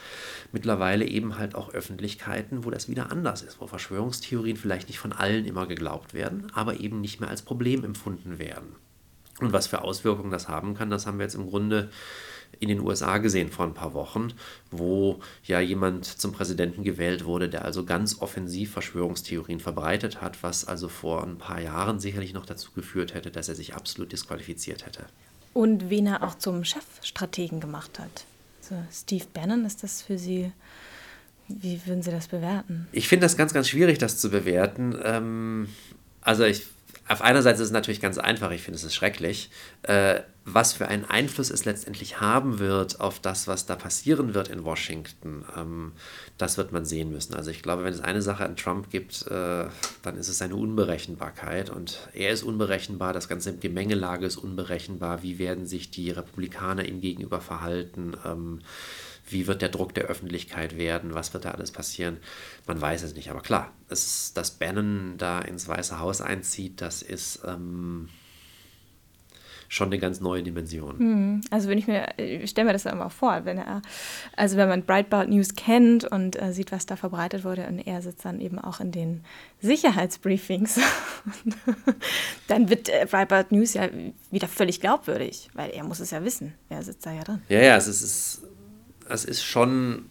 mittlerweile 0.52 1.06
eben 1.06 1.38
halt 1.38 1.56
auch 1.56 1.74
Öffentlichkeiten, 1.74 2.66
wo 2.66 2.70
das 2.70 2.90
wieder 2.90 3.12
anders 3.12 3.44
ist, 3.44 3.62
wo 3.62 3.68
Verschwörungstheorien 3.68 4.58
vielleicht 4.58 4.90
nicht 4.90 5.00
von 5.00 5.14
allen 5.14 5.46
immer 5.46 5.68
geglaubt 5.68 6.14
werden, 6.14 6.52
aber 6.54 6.82
eben 6.82 7.00
nicht 7.00 7.22
mehr 7.22 7.30
als 7.30 7.44
Problem 7.44 7.86
empfunden 7.86 8.40
werden. 8.40 8.76
Und 9.42 9.54
was 9.54 9.68
für 9.68 9.82
Auswirkungen 9.82 10.32
das 10.32 10.48
haben 10.48 10.76
kann, 10.76 10.90
das 10.90 11.06
haben 11.06 11.18
wir 11.18 11.26
jetzt 11.26 11.36
im 11.36 11.48
Grunde 11.48 11.90
in 12.60 12.70
den 12.70 12.80
USA 12.80 13.18
gesehen 13.18 13.50
vor 13.50 13.66
ein 13.66 13.74
paar 13.74 13.94
Wochen, 13.94 14.34
wo 14.70 15.20
ja 15.44 15.60
jemand 15.60 16.06
zum 16.06 16.32
Präsidenten 16.32 16.84
gewählt 16.84 17.26
wurde, 17.26 17.50
der 17.50 17.66
also 17.66 17.86
ganz 17.86 18.22
offensiv 18.22 18.72
Verschwörungstheorien 18.72 19.60
verbreitet 19.60 20.22
hat, 20.22 20.44
was 20.44 20.66
also 20.66 20.88
vor 20.88 21.24
ein 21.24 21.38
paar 21.38 21.60
Jahren 21.60 22.00
sicherlich 22.00 22.34
noch 22.34 22.46
dazu 22.46 22.72
geführt 22.72 23.14
hätte, 23.14 23.32
dass 23.32 23.50
er 23.50 23.56
sich 23.56 23.74
absolut 23.74 24.12
disqualifiziert 24.12 24.86
hätte. 24.86 25.06
Und 25.54 25.90
wen 25.90 26.08
er 26.08 26.24
auch 26.24 26.36
zum 26.38 26.64
Chefstrategen 26.64 27.60
gemacht 27.60 28.00
hat. 28.00 28.26
Also 28.62 28.76
Steve 28.92 29.26
Bannon, 29.34 29.66
ist 29.66 29.84
das 29.84 30.02
für 30.02 30.18
Sie, 30.18 30.52
wie 31.48 31.82
würden 31.86 32.04
Sie 32.04 32.12
das 32.12 32.28
bewerten? 32.28 32.88
Ich 32.92 33.08
finde 33.08 33.26
das 33.26 33.38
ganz, 33.38 33.54
ganz 33.54 33.70
schwierig, 33.70 33.98
das 33.98 34.18
zu 34.20 34.30
bewerten. 34.30 34.96
Ähm, 35.04 35.68
also 36.22 36.44
ich 36.44 36.68
auf 37.08 37.22
einer 37.22 37.42
Seite 37.42 37.56
ist 37.58 37.68
es 37.68 37.72
natürlich 37.72 38.02
ganz 38.02 38.18
einfach, 38.18 38.52
ich 38.52 38.62
finde 38.62 38.78
es 38.78 38.84
ist 38.84 38.96
schrecklich. 38.96 39.50
Äh, 39.84 40.22
was 40.44 40.74
für 40.74 40.88
einen 40.88 41.06
Einfluss 41.06 41.52
es 41.52 41.66
letztendlich 41.66 42.20
haben 42.20 42.58
wird 42.58 43.00
auf 43.00 43.20
das, 43.20 43.48
was 43.48 43.68
da 43.68 43.76
passieren 43.76 44.34
wird 44.34 44.48
in 44.48 44.64
Washington, 44.64 45.46
ähm, 45.56 45.92
das 46.38 46.58
wird 46.58 46.72
man 46.72 46.84
sehen 46.84 47.12
müssen. 47.12 47.36
Also 47.36 47.52
ich 47.52 47.62
glaube, 47.62 47.84
wenn 47.84 47.94
es 47.94 48.02
eine 48.02 48.22
Sache 48.22 48.46
an 48.46 48.56
Trump 48.56 48.90
gibt, 48.90 49.28
äh, 49.28 49.66
dann 50.02 50.18
ist 50.18 50.30
es 50.30 50.40
seine 50.40 50.56
Unberechenbarkeit. 50.56 51.70
Und 51.70 52.10
er 52.14 52.32
ist 52.32 52.44
unberechenbar, 52.44 53.14
das 53.14 53.28
ganze 53.28 53.56
Gemengelage 53.56 54.26
ist 54.26 54.38
unberechenbar. 54.38 55.22
Wie 55.22 55.38
werden 55.38 55.68
sich 55.68 55.92
die 55.92 56.10
Republikaner 56.10 56.86
ihm 56.86 57.02
gegenüber 57.02 57.40
verhalten? 57.40 58.18
Ähm, 58.26 58.62
wie 59.28 59.48
wird 59.48 59.62
der 59.62 59.70
Druck 59.70 59.94
der 59.94 60.06
Öffentlichkeit 60.06 60.78
werden? 60.78 61.14
Was 61.14 61.34
wird 61.34 61.46
da 61.46 61.52
alles 61.52 61.72
passieren? 61.72 62.18
Man 62.68 62.80
weiß 62.80 63.04
es 63.04 63.16
nicht. 63.16 63.30
Aber 63.30 63.42
klar, 63.42 63.72
es, 63.90 64.34
dass 64.34 64.52
Bannon 64.52 65.16
da 65.18 65.40
ins 65.40 65.68
Weiße 65.68 66.00
Haus 66.00 66.22
einzieht, 66.22 66.82
das 66.82 67.02
ist 67.02 67.42
ähm, 67.46 68.10
schon 69.72 69.88
eine 69.88 70.00
ganz 70.00 70.20
neue 70.20 70.44
Dimension. 70.44 71.00
Hm. 71.00 71.42
Also 71.50 71.70
wenn 71.70 71.78
ich 71.78 71.88
mir, 71.88 72.10
ich 72.18 72.50
stelle 72.50 72.68
mir 72.68 72.74
das 72.74 72.86
einmal 72.86 73.10
vor, 73.10 73.46
wenn 73.46 73.58
er, 73.58 73.82
also 74.36 74.58
wenn 74.58 74.68
man 74.68 74.84
Breitbart 74.84 75.30
News 75.30 75.56
kennt 75.56 76.04
und 76.04 76.40
äh, 76.42 76.52
sieht, 76.52 76.74
was 76.74 76.86
da 76.86 76.98
verbreitet 76.98 77.46
wurde 77.46 77.66
und 77.68 77.80
er 77.80 78.02
sitzt 78.02 78.26
dann 78.26 78.42
eben 78.42 78.60
auch 78.60 78.82
in 78.82 78.92
den 78.92 79.24
Sicherheitsbriefings, 79.62 80.78
dann 82.50 82.70
wird 82.70 82.90
äh, 82.90 83.08
Breitbart 83.10 83.54
News 83.54 83.74
ja 83.74 83.88
wieder 84.30 84.50
völlig 84.50 84.82
glaubwürdig, 84.82 85.50
weil 85.54 85.70
er 85.70 85.86
muss 85.86 86.02
es 86.02 86.12
ja 86.12 86.22
wissen. 86.22 86.54
Er 86.68 86.84
sitzt 86.84 87.06
da 87.06 87.14
ja 87.14 87.24
drin. 87.24 87.42
Ja, 87.48 87.62
ja, 87.62 87.78
es 87.78 87.88
ist, 87.88 88.44
das 89.12 89.26
ist 89.26 89.44
schon, 89.44 90.06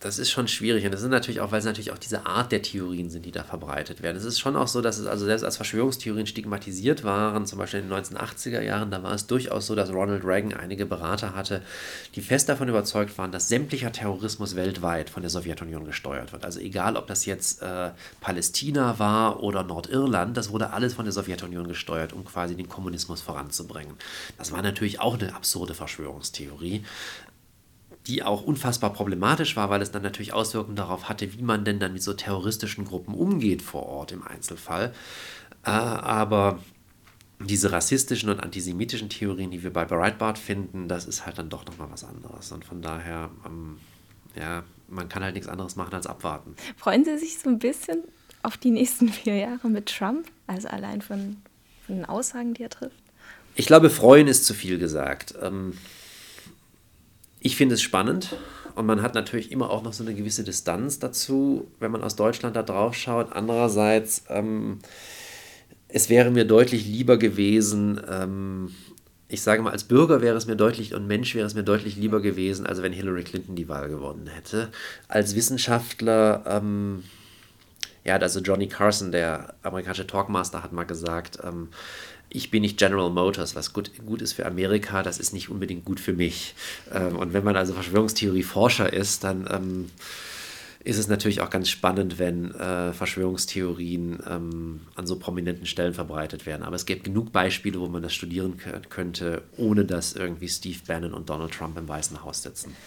das 0.00 0.18
ist 0.18 0.30
schon 0.30 0.48
schwierig. 0.48 0.84
Und 0.84 0.92
das 0.92 1.02
ist 1.02 1.08
natürlich 1.08 1.40
auch, 1.40 1.50
weil 1.50 1.60
es 1.60 1.64
natürlich 1.64 1.92
auch 1.92 1.98
diese 1.98 2.26
Art 2.26 2.52
der 2.52 2.60
Theorien 2.60 3.08
sind, 3.08 3.24
die 3.24 3.32
da 3.32 3.42
verbreitet 3.42 4.02
werden. 4.02 4.18
Es 4.18 4.24
ist 4.24 4.38
schon 4.38 4.54
auch 4.54 4.68
so, 4.68 4.82
dass 4.82 4.98
es 4.98 5.06
also 5.06 5.24
selbst 5.24 5.44
als 5.44 5.56
Verschwörungstheorien 5.56 6.26
stigmatisiert 6.26 7.04
waren, 7.04 7.46
zum 7.46 7.58
Beispiel 7.58 7.80
in 7.80 7.88
den 7.88 7.98
1980er 7.98 8.60
Jahren, 8.60 8.90
da 8.90 9.02
war 9.02 9.14
es 9.14 9.26
durchaus 9.26 9.66
so, 9.66 9.74
dass 9.74 9.90
Ronald 9.90 10.24
Reagan 10.24 10.52
einige 10.52 10.84
Berater 10.84 11.34
hatte, 11.34 11.62
die 12.16 12.20
fest 12.20 12.50
davon 12.50 12.68
überzeugt 12.68 13.16
waren, 13.16 13.32
dass 13.32 13.48
sämtlicher 13.48 13.92
Terrorismus 13.92 14.54
weltweit 14.54 15.08
von 15.08 15.22
der 15.22 15.30
Sowjetunion 15.30 15.86
gesteuert 15.86 16.32
wird. 16.32 16.44
Also 16.44 16.60
egal, 16.60 16.96
ob 16.96 17.06
das 17.06 17.24
jetzt 17.24 17.62
äh, 17.62 17.92
Palästina 18.20 18.98
war 18.98 19.42
oder 19.42 19.62
Nordirland, 19.62 20.36
das 20.36 20.50
wurde 20.50 20.70
alles 20.70 20.92
von 20.92 21.06
der 21.06 21.12
Sowjetunion 21.12 21.66
gesteuert, 21.66 22.12
um 22.12 22.26
quasi 22.26 22.54
den 22.54 22.68
Kommunismus 22.68 23.22
voranzubringen. 23.22 23.94
Das 24.36 24.52
war 24.52 24.60
natürlich 24.60 25.00
auch 25.00 25.18
eine 25.18 25.34
absurde 25.34 25.72
Verschwörungstheorie 25.72 26.84
die 28.08 28.22
auch 28.22 28.42
unfassbar 28.42 28.92
problematisch 28.92 29.54
war, 29.54 29.68
weil 29.68 29.82
es 29.82 29.90
dann 29.90 30.02
natürlich 30.02 30.32
Auswirkungen 30.32 30.76
darauf 30.76 31.08
hatte, 31.10 31.32
wie 31.34 31.42
man 31.42 31.64
denn 31.64 31.78
dann 31.78 31.92
mit 31.92 32.02
so 32.02 32.14
terroristischen 32.14 32.86
Gruppen 32.86 33.14
umgeht 33.14 33.60
vor 33.60 33.86
Ort 33.86 34.12
im 34.12 34.26
Einzelfall. 34.26 34.94
Äh, 35.64 35.70
aber 35.70 36.58
diese 37.38 37.70
rassistischen 37.70 38.30
und 38.30 38.40
antisemitischen 38.40 39.10
Theorien, 39.10 39.50
die 39.50 39.62
wir 39.62 39.72
bei 39.72 39.84
Breitbart 39.84 40.38
finden, 40.38 40.88
das 40.88 41.04
ist 41.04 41.26
halt 41.26 41.38
dann 41.38 41.50
doch 41.50 41.66
nochmal 41.66 41.88
was 41.90 42.02
anderes. 42.02 42.50
Und 42.50 42.64
von 42.64 42.80
daher, 42.80 43.30
ähm, 43.44 43.78
ja, 44.34 44.64
man 44.88 45.10
kann 45.10 45.22
halt 45.22 45.34
nichts 45.34 45.48
anderes 45.48 45.76
machen 45.76 45.92
als 45.92 46.06
abwarten. 46.06 46.56
Freuen 46.78 47.04
Sie 47.04 47.18
sich 47.18 47.38
so 47.38 47.50
ein 47.50 47.58
bisschen 47.58 48.02
auf 48.42 48.56
die 48.56 48.70
nächsten 48.70 49.08
vier 49.10 49.36
Jahre 49.36 49.68
mit 49.68 49.86
Trump? 49.86 50.26
Also 50.46 50.68
allein 50.68 51.02
von, 51.02 51.36
von 51.84 51.96
den 51.96 52.04
Aussagen, 52.06 52.54
die 52.54 52.62
er 52.62 52.70
trifft? 52.70 52.96
Ich 53.54 53.66
glaube, 53.66 53.90
freuen 53.90 54.28
ist 54.28 54.46
zu 54.46 54.54
viel 54.54 54.78
gesagt. 54.78 55.34
Ähm, 55.42 55.74
ich 57.40 57.56
finde 57.56 57.74
es 57.74 57.82
spannend 57.82 58.36
und 58.74 58.86
man 58.86 59.02
hat 59.02 59.14
natürlich 59.14 59.50
immer 59.52 59.70
auch 59.70 59.82
noch 59.82 59.92
so 59.92 60.04
eine 60.04 60.14
gewisse 60.14 60.44
Distanz 60.44 60.98
dazu, 60.98 61.70
wenn 61.80 61.90
man 61.90 62.02
aus 62.02 62.16
Deutschland 62.16 62.56
da 62.56 62.62
drauf 62.62 62.94
schaut. 62.94 63.32
Andererseits, 63.32 64.24
ähm, 64.28 64.78
es 65.88 66.08
wäre 66.08 66.30
mir 66.30 66.44
deutlich 66.44 66.86
lieber 66.86 67.16
gewesen, 67.16 68.00
ähm, 68.08 68.70
ich 69.28 69.42
sage 69.42 69.62
mal, 69.62 69.72
als 69.72 69.84
Bürger 69.84 70.22
wäre 70.22 70.36
es 70.36 70.46
mir 70.46 70.56
deutlich 70.56 70.94
und 70.94 71.06
Mensch 71.06 71.34
wäre 71.34 71.46
es 71.46 71.54
mir 71.54 71.62
deutlich 71.62 71.96
lieber 71.96 72.20
gewesen, 72.20 72.66
als 72.66 72.82
wenn 72.82 72.92
Hillary 72.92 73.24
Clinton 73.24 73.56
die 73.56 73.68
Wahl 73.68 73.88
gewonnen 73.88 74.26
hätte. 74.26 74.70
Als 75.06 75.34
Wissenschaftler, 75.34 76.44
ähm, 76.46 77.04
ja, 78.04 78.16
also 78.16 78.40
Johnny 78.40 78.68
Carson, 78.68 79.12
der 79.12 79.54
amerikanische 79.62 80.06
Talkmaster, 80.06 80.62
hat 80.62 80.72
mal 80.72 80.84
gesagt, 80.84 81.38
ähm, 81.44 81.68
ich 82.30 82.50
bin 82.50 82.62
nicht 82.62 82.78
General 82.78 83.10
Motors, 83.10 83.54
was 83.54 83.72
gut, 83.72 83.90
gut 84.04 84.22
ist 84.22 84.34
für 84.34 84.46
Amerika, 84.46 85.02
das 85.02 85.18
ist 85.18 85.32
nicht 85.32 85.48
unbedingt 85.48 85.84
gut 85.84 86.00
für 86.00 86.12
mich. 86.12 86.54
Ähm, 86.92 87.16
und 87.16 87.32
wenn 87.32 87.44
man 87.44 87.56
also 87.56 87.74
Verschwörungstheorie-Forscher 87.74 88.92
ist, 88.92 89.24
dann 89.24 89.48
ähm, 89.50 89.90
ist 90.88 90.96
es 90.96 91.06
natürlich 91.06 91.42
auch 91.42 91.50
ganz 91.50 91.68
spannend, 91.68 92.18
wenn 92.18 92.50
äh, 92.54 92.94
Verschwörungstheorien 92.94 94.20
ähm, 94.26 94.80
an 94.94 95.06
so 95.06 95.18
prominenten 95.18 95.66
Stellen 95.66 95.92
verbreitet 95.92 96.46
werden. 96.46 96.62
Aber 96.62 96.76
es 96.76 96.86
gibt 96.86 97.04
genug 97.04 97.30
Beispiele, 97.30 97.78
wo 97.78 97.88
man 97.88 98.02
das 98.02 98.14
studieren 98.14 98.56
könnte, 98.88 99.42
ohne 99.58 99.84
dass 99.84 100.14
irgendwie 100.14 100.48
Steve 100.48 100.78
Bannon 100.86 101.12
und 101.12 101.28
Donald 101.28 101.52
Trump 101.52 101.76
im 101.76 101.86
Weißen 101.86 102.24
Haus 102.24 102.42
sitzen. 102.42 102.74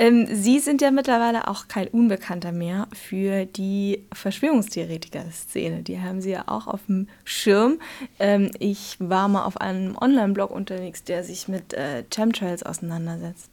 Ähm, 0.00 0.28
Sie 0.30 0.60
sind 0.60 0.80
ja 0.80 0.92
mittlerweile 0.92 1.48
auch 1.48 1.66
kein 1.66 1.88
Unbekannter 1.88 2.52
mehr 2.52 2.86
für 2.92 3.46
die 3.46 4.06
Verschwörungstheoretiker-Szene. 4.12 5.82
Die 5.82 6.00
haben 6.00 6.20
Sie 6.20 6.30
ja 6.30 6.44
auch 6.46 6.68
auf 6.68 6.86
dem 6.86 7.08
Schirm. 7.24 7.80
Ähm, 8.20 8.52
ich 8.60 8.94
war 9.00 9.26
mal 9.26 9.44
auf 9.44 9.60
einem 9.60 9.96
Online-Blog 9.96 10.52
unterwegs, 10.52 11.02
der 11.02 11.24
sich 11.24 11.48
mit 11.48 11.74
äh, 11.74 12.04
Chemtrails 12.14 12.62
auseinandersetzt. 12.62 13.50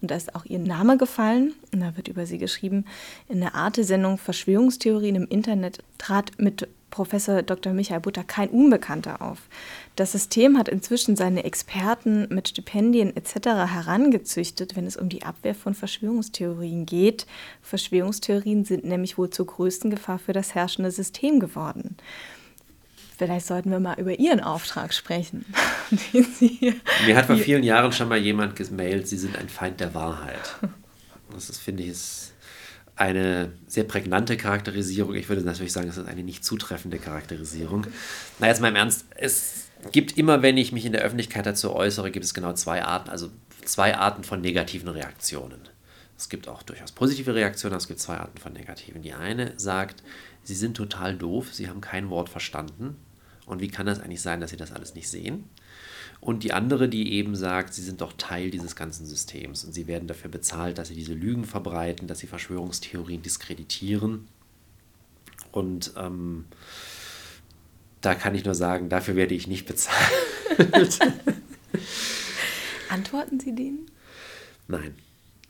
Und 0.00 0.10
da 0.10 0.16
ist 0.16 0.34
auch 0.34 0.44
ihr 0.44 0.58
Name 0.58 0.96
gefallen, 0.96 1.54
und 1.72 1.80
da 1.80 1.96
wird 1.96 2.08
über 2.08 2.26
sie 2.26 2.38
geschrieben, 2.38 2.84
in 3.28 3.40
der 3.40 3.54
Arte-Sendung 3.54 4.18
Verschwörungstheorien 4.18 5.16
im 5.16 5.28
Internet 5.28 5.78
trat 5.98 6.32
mit 6.38 6.68
Professor 6.90 7.42
Dr. 7.42 7.72
Michael 7.72 8.00
Butter 8.00 8.24
kein 8.24 8.48
Unbekannter 8.48 9.20
auf. 9.20 9.42
Das 9.96 10.12
System 10.12 10.56
hat 10.56 10.68
inzwischen 10.68 11.16
seine 11.16 11.44
Experten 11.44 12.26
mit 12.30 12.48
Stipendien 12.48 13.14
etc. 13.14 13.48
herangezüchtet, 13.70 14.76
wenn 14.76 14.86
es 14.86 14.96
um 14.96 15.08
die 15.08 15.22
Abwehr 15.22 15.54
von 15.54 15.74
Verschwörungstheorien 15.74 16.86
geht. 16.86 17.26
Verschwörungstheorien 17.60 18.64
sind 18.64 18.84
nämlich 18.84 19.18
wohl 19.18 19.30
zur 19.30 19.46
größten 19.46 19.90
Gefahr 19.90 20.18
für 20.18 20.32
das 20.32 20.54
herrschende 20.54 20.90
System 20.90 21.40
geworden. 21.40 21.96
Vielleicht 23.16 23.46
sollten 23.46 23.70
wir 23.70 23.80
mal 23.80 23.98
über 23.98 24.18
Ihren 24.18 24.40
Auftrag 24.40 24.92
sprechen. 24.92 25.46
Mir 27.06 27.16
hat 27.16 27.26
vor 27.26 27.36
vielen 27.36 27.62
Jahren 27.62 27.92
schon 27.92 28.08
mal 28.08 28.18
jemand 28.18 28.56
gemailt, 28.56 29.08
Sie 29.08 29.16
sind 29.16 29.38
ein 29.38 29.48
Feind 29.48 29.80
der 29.80 29.94
Wahrheit. 29.94 30.56
Das 31.32 31.48
ist, 31.48 31.58
finde 31.58 31.84
ich, 31.84 31.90
ist 31.90 32.34
eine 32.94 33.52
sehr 33.66 33.84
prägnante 33.84 34.36
Charakterisierung. 34.36 35.14
Ich 35.14 35.28
würde 35.28 35.42
natürlich 35.42 35.72
sagen, 35.72 35.88
es 35.88 35.96
ist 35.96 36.08
eine 36.08 36.22
nicht 36.22 36.44
zutreffende 36.44 36.98
Charakterisierung. 36.98 37.86
Na, 38.38 38.48
jetzt 38.48 38.60
mal 38.60 38.68
im 38.68 38.76
Ernst, 38.76 39.06
es 39.14 39.68
gibt 39.92 40.18
immer, 40.18 40.42
wenn 40.42 40.56
ich 40.56 40.72
mich 40.72 40.84
in 40.84 40.92
der 40.92 41.02
Öffentlichkeit 41.02 41.46
dazu 41.46 41.74
äußere, 41.74 42.10
gibt 42.10 42.24
es 42.24 42.34
genau 42.34 42.52
zwei 42.52 42.82
Arten, 42.82 43.10
also 43.10 43.30
zwei 43.64 43.96
Arten 43.96 44.24
von 44.24 44.40
negativen 44.40 44.88
Reaktionen. 44.88 45.60
Es 46.18 46.28
gibt 46.28 46.48
auch 46.48 46.62
durchaus 46.62 46.92
positive 46.92 47.34
Reaktionen, 47.34 47.74
aber 47.74 47.80
es 47.80 47.88
gibt 47.88 48.00
zwei 48.00 48.16
Arten 48.16 48.38
von 48.38 48.52
negativen. 48.52 49.02
Die 49.02 49.12
eine 49.12 49.52
sagt, 49.58 50.02
sie 50.42 50.54
sind 50.54 50.76
total 50.76 51.16
doof, 51.16 51.52
sie 51.52 51.68
haben 51.68 51.82
kein 51.82 52.08
Wort 52.08 52.30
verstanden. 52.30 52.96
Und 53.46 53.60
wie 53.60 53.68
kann 53.68 53.86
das 53.86 54.00
eigentlich 54.00 54.20
sein, 54.20 54.40
dass 54.40 54.50
sie 54.50 54.56
das 54.56 54.72
alles 54.72 54.94
nicht 54.94 55.08
sehen? 55.08 55.44
Und 56.20 56.42
die 56.42 56.52
andere, 56.52 56.88
die 56.88 57.12
eben 57.12 57.36
sagt, 57.36 57.74
sie 57.74 57.82
sind 57.82 58.00
doch 58.00 58.12
Teil 58.14 58.50
dieses 58.50 58.74
ganzen 58.74 59.06
Systems 59.06 59.64
und 59.64 59.72
sie 59.72 59.86
werden 59.86 60.08
dafür 60.08 60.30
bezahlt, 60.30 60.78
dass 60.78 60.88
sie 60.88 60.94
diese 60.94 61.14
Lügen 61.14 61.44
verbreiten, 61.44 62.08
dass 62.08 62.18
sie 62.18 62.26
Verschwörungstheorien 62.26 63.22
diskreditieren. 63.22 64.26
Und 65.52 65.92
ähm, 65.96 66.46
da 68.00 68.14
kann 68.14 68.34
ich 68.34 68.44
nur 68.44 68.54
sagen, 68.54 68.88
dafür 68.88 69.14
werde 69.14 69.34
ich 69.34 69.46
nicht 69.46 69.66
bezahlt. 69.66 69.96
Antworten 72.88 73.38
Sie 73.38 73.54
denen? 73.54 73.86
Nein 74.68 74.94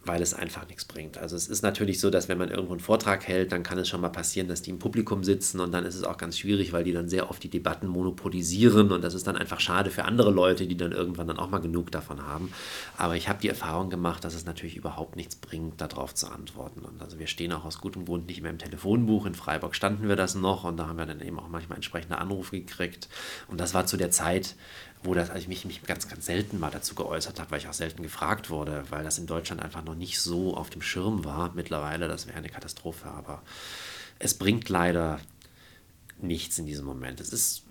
weil 0.07 0.23
es 0.23 0.35
einfach 0.35 0.67
nichts 0.69 0.85
bringt. 0.85 1.19
Also 1.19 1.37
es 1.37 1.49
ist 1.49 1.63
natürlich 1.63 2.01
so, 2.01 2.11
dass 2.11 2.29
wenn 2.29 2.39
man 2.39 2.51
irgendwo 2.51 2.73
einen 2.73 2.81
Vortrag 2.81 3.27
hält, 3.27 3.53
dann 3.53 3.63
kann 3.63 3.79
es 3.79 3.89
schon 3.89 4.01
mal 4.01 4.11
passieren, 4.11 4.49
dass 4.49 4.63
die 4.63 4.71
im 4.71 4.79
Publikum 4.79 5.25
sitzen 5.25 5.61
und 5.61 5.73
dann 5.73 5.85
ist 5.85 5.95
es 5.95 6.05
auch 6.05 6.17
ganz 6.17 6.39
schwierig, 6.39 6.73
weil 6.73 6.85
die 6.85 6.93
dann 6.93 7.09
sehr 7.09 7.31
oft 7.31 7.43
die 7.43 7.49
Debatten 7.49 7.87
monopolisieren 7.87 8.93
und 8.93 9.03
das 9.03 9.15
ist 9.15 9.27
dann 9.27 9.37
einfach 9.37 9.61
schade 9.61 9.91
für 9.91 10.05
andere 10.05 10.31
Leute, 10.31 10.67
die 10.67 10.77
dann 10.77 10.93
irgendwann 10.93 11.27
dann 11.27 11.39
auch 11.39 11.51
mal 11.51 11.59
genug 11.59 11.91
davon 11.91 12.27
haben. 12.27 12.53
Aber 12.97 13.17
ich 13.17 13.29
habe 13.29 13.41
die 13.41 13.49
Erfahrung 13.49 13.91
gemacht, 13.91 14.25
dass 14.25 14.35
es 14.35 14.47
natürlich 14.47 14.77
überhaupt 14.77 15.17
nichts 15.17 15.37
bringt, 15.37 15.81
darauf 15.81 16.15
zu 16.15 16.29
antworten. 16.29 16.81
Und 16.81 17.03
also 17.03 17.19
wir 17.19 17.27
stehen 17.27 17.53
auch 17.53 17.65
aus 17.65 17.81
gutem 17.81 18.05
Grund 18.05 18.27
nicht 18.27 18.43
mehr 18.43 18.51
im 18.51 18.59
Telefonbuch. 18.59 19.27
In 19.27 19.35
Freiburg 19.35 19.75
standen 19.75 20.09
wir 20.09 20.17
das 20.17 20.35
noch 20.35 20.65
und 20.65 20.77
da 20.77 20.89
haben 20.89 20.99
wir 20.99 21.07
dann 21.07 21.21
eben 21.21 21.39
auch 21.39 21.49
manchmal 21.49 21.77
entsprechende 21.77 22.19
Anrufe 22.19 22.59
gekriegt. 22.59 23.09
Und 23.49 23.61
das 23.61 23.75
war 23.75 23.87
zu 23.87 23.97
der 23.97 24.11
Zeit, 24.11 24.57
wo 25.07 25.15
das, 25.15 25.31
also 25.31 25.41
ich 25.41 25.49
mich, 25.49 25.65
mich 25.65 25.83
ganz, 25.85 26.09
ganz 26.09 26.27
selten 26.27 26.59
mal 26.59 26.71
dazu 26.71 26.95
geäußert 26.95 27.41
habe, 27.41 27.53
weil 27.53 27.61
ich 27.61 27.69
auch 27.69 27.73
selten 27.73 28.03
gefragt 28.03 28.51
wurde, 28.51 28.85
weil 28.91 29.05
das 29.05 29.19
in 29.19 29.27
Deutschland 29.27 29.63
einfach 29.63 29.85
noch 29.85 29.95
nicht 29.95 30.21
so 30.21 30.57
auf 30.57 30.69
dem 30.69 30.83
Schirm 30.83 31.25
war. 31.25 31.53
Mittlerweile, 31.55 32.09
das 32.09 32.27
wäre 32.27 32.37
eine 32.37 32.49
Katastrophe, 32.49 33.09
aber 33.09 33.43
es 34.19 34.35
bringt 34.35 34.69
leider 34.69 35.21
nichts 36.21 36.59
in 36.59 36.67
diesem 36.67 36.85
Moment. 36.85 37.21
Es 37.21 37.33
ist, 37.33 37.65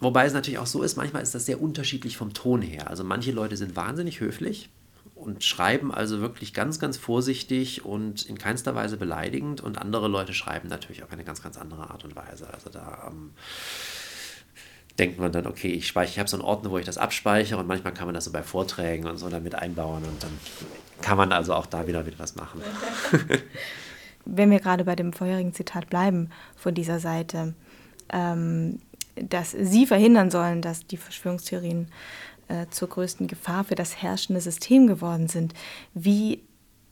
wobei 0.00 0.26
es 0.26 0.32
natürlich 0.32 0.58
auch 0.58 0.66
so 0.66 0.82
ist, 0.82 0.96
manchmal 0.96 1.22
ist 1.22 1.34
das 1.34 1.46
sehr 1.46 1.60
unterschiedlich 1.60 2.16
vom 2.16 2.34
Ton 2.34 2.62
her. 2.62 2.90
Also 2.90 3.04
manche 3.04 3.32
Leute 3.32 3.56
sind 3.56 3.76
wahnsinnig 3.76 4.20
höflich 4.20 4.70
und 5.14 5.44
schreiben 5.44 5.92
also 5.92 6.20
wirklich 6.20 6.52
ganz, 6.52 6.78
ganz 6.78 6.96
vorsichtig 6.96 7.84
und 7.84 8.26
in 8.26 8.38
keinster 8.38 8.74
Weise 8.74 8.96
beleidigend 8.96 9.60
und 9.60 9.78
andere 9.78 10.08
Leute 10.08 10.34
schreiben 10.34 10.68
natürlich 10.68 11.02
auf 11.02 11.10
eine 11.10 11.24
ganz, 11.24 11.42
ganz 11.42 11.56
andere 11.56 11.90
Art 11.90 12.04
und 12.04 12.16
Weise. 12.16 12.52
Also 12.52 12.70
da 12.70 13.08
ähm, 13.10 13.32
denkt 14.98 15.18
man 15.18 15.32
dann, 15.32 15.46
okay, 15.46 15.68
ich 15.68 15.86
speichere, 15.86 16.12
ich 16.12 16.18
habe 16.18 16.28
so 16.28 16.36
einen 16.36 16.44
Ordner, 16.44 16.70
wo 16.70 16.78
ich 16.78 16.86
das 16.86 16.98
abspeichere 16.98 17.58
und 17.58 17.66
manchmal 17.66 17.92
kann 17.92 18.06
man 18.06 18.14
das 18.14 18.24
so 18.24 18.32
bei 18.32 18.42
Vorträgen 18.42 19.06
und 19.06 19.18
so 19.18 19.28
damit 19.28 19.54
einbauen 19.54 20.04
und 20.04 20.22
dann 20.22 20.30
kann 21.02 21.16
man 21.18 21.32
also 21.32 21.54
auch 21.54 21.66
da 21.66 21.86
wieder, 21.86 22.06
wieder 22.06 22.18
was 22.18 22.36
machen. 22.36 22.62
Wenn 24.24 24.50
wir 24.50 24.60
gerade 24.60 24.84
bei 24.84 24.96
dem 24.96 25.12
vorherigen 25.12 25.54
Zitat 25.54 25.88
bleiben 25.88 26.30
von 26.56 26.74
dieser 26.74 26.98
Seite, 26.98 27.54
ähm, 28.12 28.80
dass 29.14 29.52
Sie 29.52 29.86
verhindern 29.86 30.30
sollen, 30.30 30.62
dass 30.62 30.86
die 30.86 30.96
Verschwörungstheorien 30.96 31.88
äh, 32.48 32.66
zur 32.70 32.88
größten 32.88 33.28
Gefahr 33.28 33.64
für 33.64 33.74
das 33.74 34.02
herrschende 34.02 34.40
System 34.40 34.86
geworden 34.86 35.28
sind. 35.28 35.54
Wie 35.94 36.42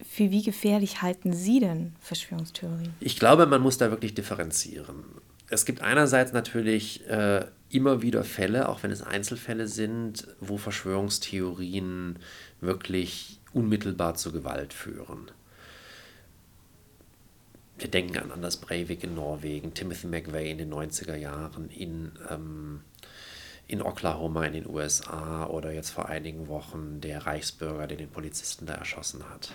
für 0.06 0.30
wie 0.30 0.42
gefährlich 0.42 1.02
halten 1.02 1.32
Sie 1.32 1.60
denn 1.60 1.94
Verschwörungstheorien? 2.00 2.94
Ich 3.00 3.18
glaube, 3.18 3.46
man 3.46 3.62
muss 3.62 3.78
da 3.78 3.90
wirklich 3.90 4.14
differenzieren. 4.14 5.04
Es 5.48 5.64
gibt 5.64 5.82
einerseits 5.82 6.32
natürlich 6.32 7.06
äh, 7.08 7.46
immer 7.70 8.02
wieder 8.02 8.24
Fälle, 8.24 8.68
auch 8.68 8.82
wenn 8.82 8.90
es 8.90 9.02
Einzelfälle 9.02 9.68
sind, 9.68 10.28
wo 10.40 10.56
Verschwörungstheorien 10.56 12.18
wirklich 12.60 13.40
unmittelbar 13.52 14.14
zur 14.14 14.32
Gewalt 14.32 14.72
führen. 14.72 15.30
Wir 17.78 17.88
denken 17.88 18.18
an 18.18 18.30
Anders 18.30 18.58
Breivik 18.58 19.02
in 19.02 19.14
Norwegen, 19.14 19.74
Timothy 19.74 20.06
McVeigh 20.06 20.50
in 20.50 20.58
den 20.58 20.72
90er 20.72 21.16
Jahren 21.16 21.68
in, 21.70 22.12
ähm, 22.30 22.80
in 23.66 23.82
Oklahoma 23.82 24.44
in 24.44 24.52
den 24.52 24.68
USA 24.68 25.46
oder 25.46 25.72
jetzt 25.72 25.90
vor 25.90 26.08
einigen 26.08 26.46
Wochen 26.46 27.00
der 27.00 27.26
Reichsbürger, 27.26 27.88
der 27.88 27.96
den 27.96 28.10
Polizisten 28.10 28.66
da 28.66 28.74
erschossen 28.74 29.28
hat. 29.28 29.52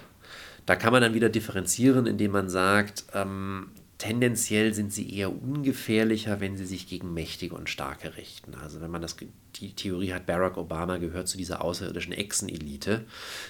Da 0.66 0.76
kann 0.76 0.92
man 0.92 1.02
dann 1.02 1.14
wieder 1.14 1.30
differenzieren, 1.30 2.06
indem 2.06 2.32
man 2.32 2.50
sagt, 2.50 3.06
ähm, 3.14 3.72
tendenziell 4.00 4.74
sind 4.74 4.94
sie 4.94 5.14
eher 5.14 5.30
ungefährlicher, 5.30 6.40
wenn 6.40 6.56
sie 6.56 6.66
sich 6.66 6.88
gegen 6.88 7.14
Mächtige 7.14 7.54
und 7.54 7.70
Starke 7.70 8.16
richten. 8.16 8.56
Also 8.56 8.80
wenn 8.80 8.90
man 8.90 9.02
das, 9.02 9.18
die 9.58 9.74
Theorie 9.74 10.14
hat, 10.14 10.26
Barack 10.26 10.56
Obama 10.56 10.98
gehört 10.98 11.28
zu 11.28 11.38
dieser 11.38 11.62
außerirdischen 11.62 12.14
Echsenelite, 12.14 13.06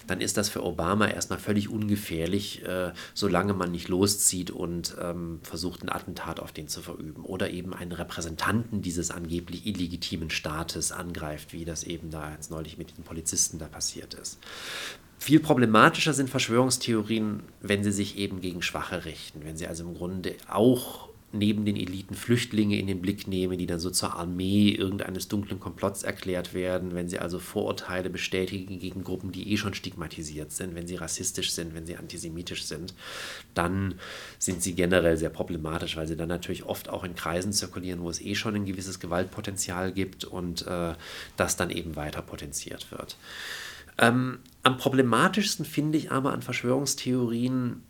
dann 0.08 0.20
ist 0.20 0.38
das 0.38 0.50
für 0.50 0.64
Obama 0.64 1.08
erstmal 1.08 1.38
völlig 1.38 1.70
ungefährlich, 1.70 2.66
äh, 2.66 2.91
solange 3.14 3.54
man 3.54 3.72
nicht 3.72 3.89
loszieht 3.89 4.50
und 4.50 4.95
ähm, 5.00 5.39
versucht, 5.43 5.84
ein 5.84 5.89
Attentat 5.89 6.39
auf 6.39 6.52
den 6.52 6.68
zu 6.68 6.82
verüben. 6.82 7.24
Oder 7.24 7.52
eben 7.52 7.76
einen 7.76 7.91
Repräsentanten 7.91 8.82
dieses 8.82 9.12
angeblich 9.12 9.68
illegitimen 9.68 10.32
Staates 10.32 10.91
angreift, 10.91 11.54
wie 11.54 11.64
das 11.64 11.84
eben 11.84 12.10
da 12.10 12.32
jetzt 12.32 12.50
neulich 12.50 12.80
mit 12.80 12.97
den 12.97 13.04
Polizisten 13.04 13.60
da 13.60 13.68
passiert 13.68 14.16
ist. 14.16 14.39
Viel 15.20 15.42
problematischer 15.42 16.14
sind 16.14 16.30
Verschwörungstheorien, 16.30 17.42
wenn 17.62 17.84
sie 17.84 17.92
sich 17.92 18.18
eben 18.18 18.40
gegen 18.40 18.62
Schwache 18.62 19.04
richten, 19.04 19.42
wenn 19.44 19.58
sie 19.58 19.68
also 19.68 19.84
im 19.84 19.94
Grunde 19.94 20.36
auch 20.48 21.10
neben 21.32 21.66
den 21.66 21.76
Eliten 21.76 22.16
Flüchtlinge 22.16 22.80
in 22.80 22.88
den 22.88 23.02
Blick 23.02 23.28
nehmen, 23.28 23.58
die 23.58 23.68
dann 23.68 23.80
so 23.80 23.90
zur 23.90 24.16
Armee 24.16 24.70
irgendeines 24.70 25.28
dunklen 25.28 25.60
Komplotts 25.60 26.04
erklärt 26.04 26.54
werden, 26.54 26.96
wenn 26.96 27.10
sie 27.10 27.20
also 27.20 27.38
Vorurteile 27.38 28.10
bestätigen 28.10 28.80
gegen 28.80 29.04
Gruppen, 29.04 29.32
die 29.32 29.52
eh 29.52 29.58
schon 29.58 29.74
stigmatisiert 29.74 30.52
sind, 30.52 30.74
wenn 30.74 30.88
sie 30.88 30.96
rassistisch 30.96 31.52
sind, 31.52 31.76
wenn 31.76 31.86
sie 31.86 31.98
antisemitisch 31.98 32.64
sind, 32.64 32.94
dann 33.54 33.96
sind 34.40 34.64
sie 34.64 34.74
generell 34.74 35.18
sehr 35.18 35.30
problematisch, 35.30 35.98
weil 35.98 36.08
sie 36.08 36.18
dann 36.18 36.30
natürlich 36.30 36.64
oft 36.64 36.90
auch 36.90 37.04
in 37.04 37.14
Kreisen 37.14 37.54
zirkulieren, 37.54 38.02
wo 38.02 38.10
es 38.10 38.22
eh 38.22 38.36
schon 38.36 38.56
ein 38.56 38.66
gewisses 38.66 39.00
Gewaltpotenzial 39.00 39.92
gibt 39.92 40.24
und 40.24 40.66
äh, 40.66 40.94
das 41.38 41.58
dann 41.58 41.70
eben 41.70 41.96
weiter 41.96 42.22
potenziert 42.22 42.90
wird. 42.92 43.18
Ähm, 44.00 44.39
am 44.64 44.78
problematischsten 44.78 45.66
finde 45.66 45.97
ich 45.97 46.12
aber 46.12 46.34
an 46.34 46.41
Verschwörungstheorien, 46.41 47.84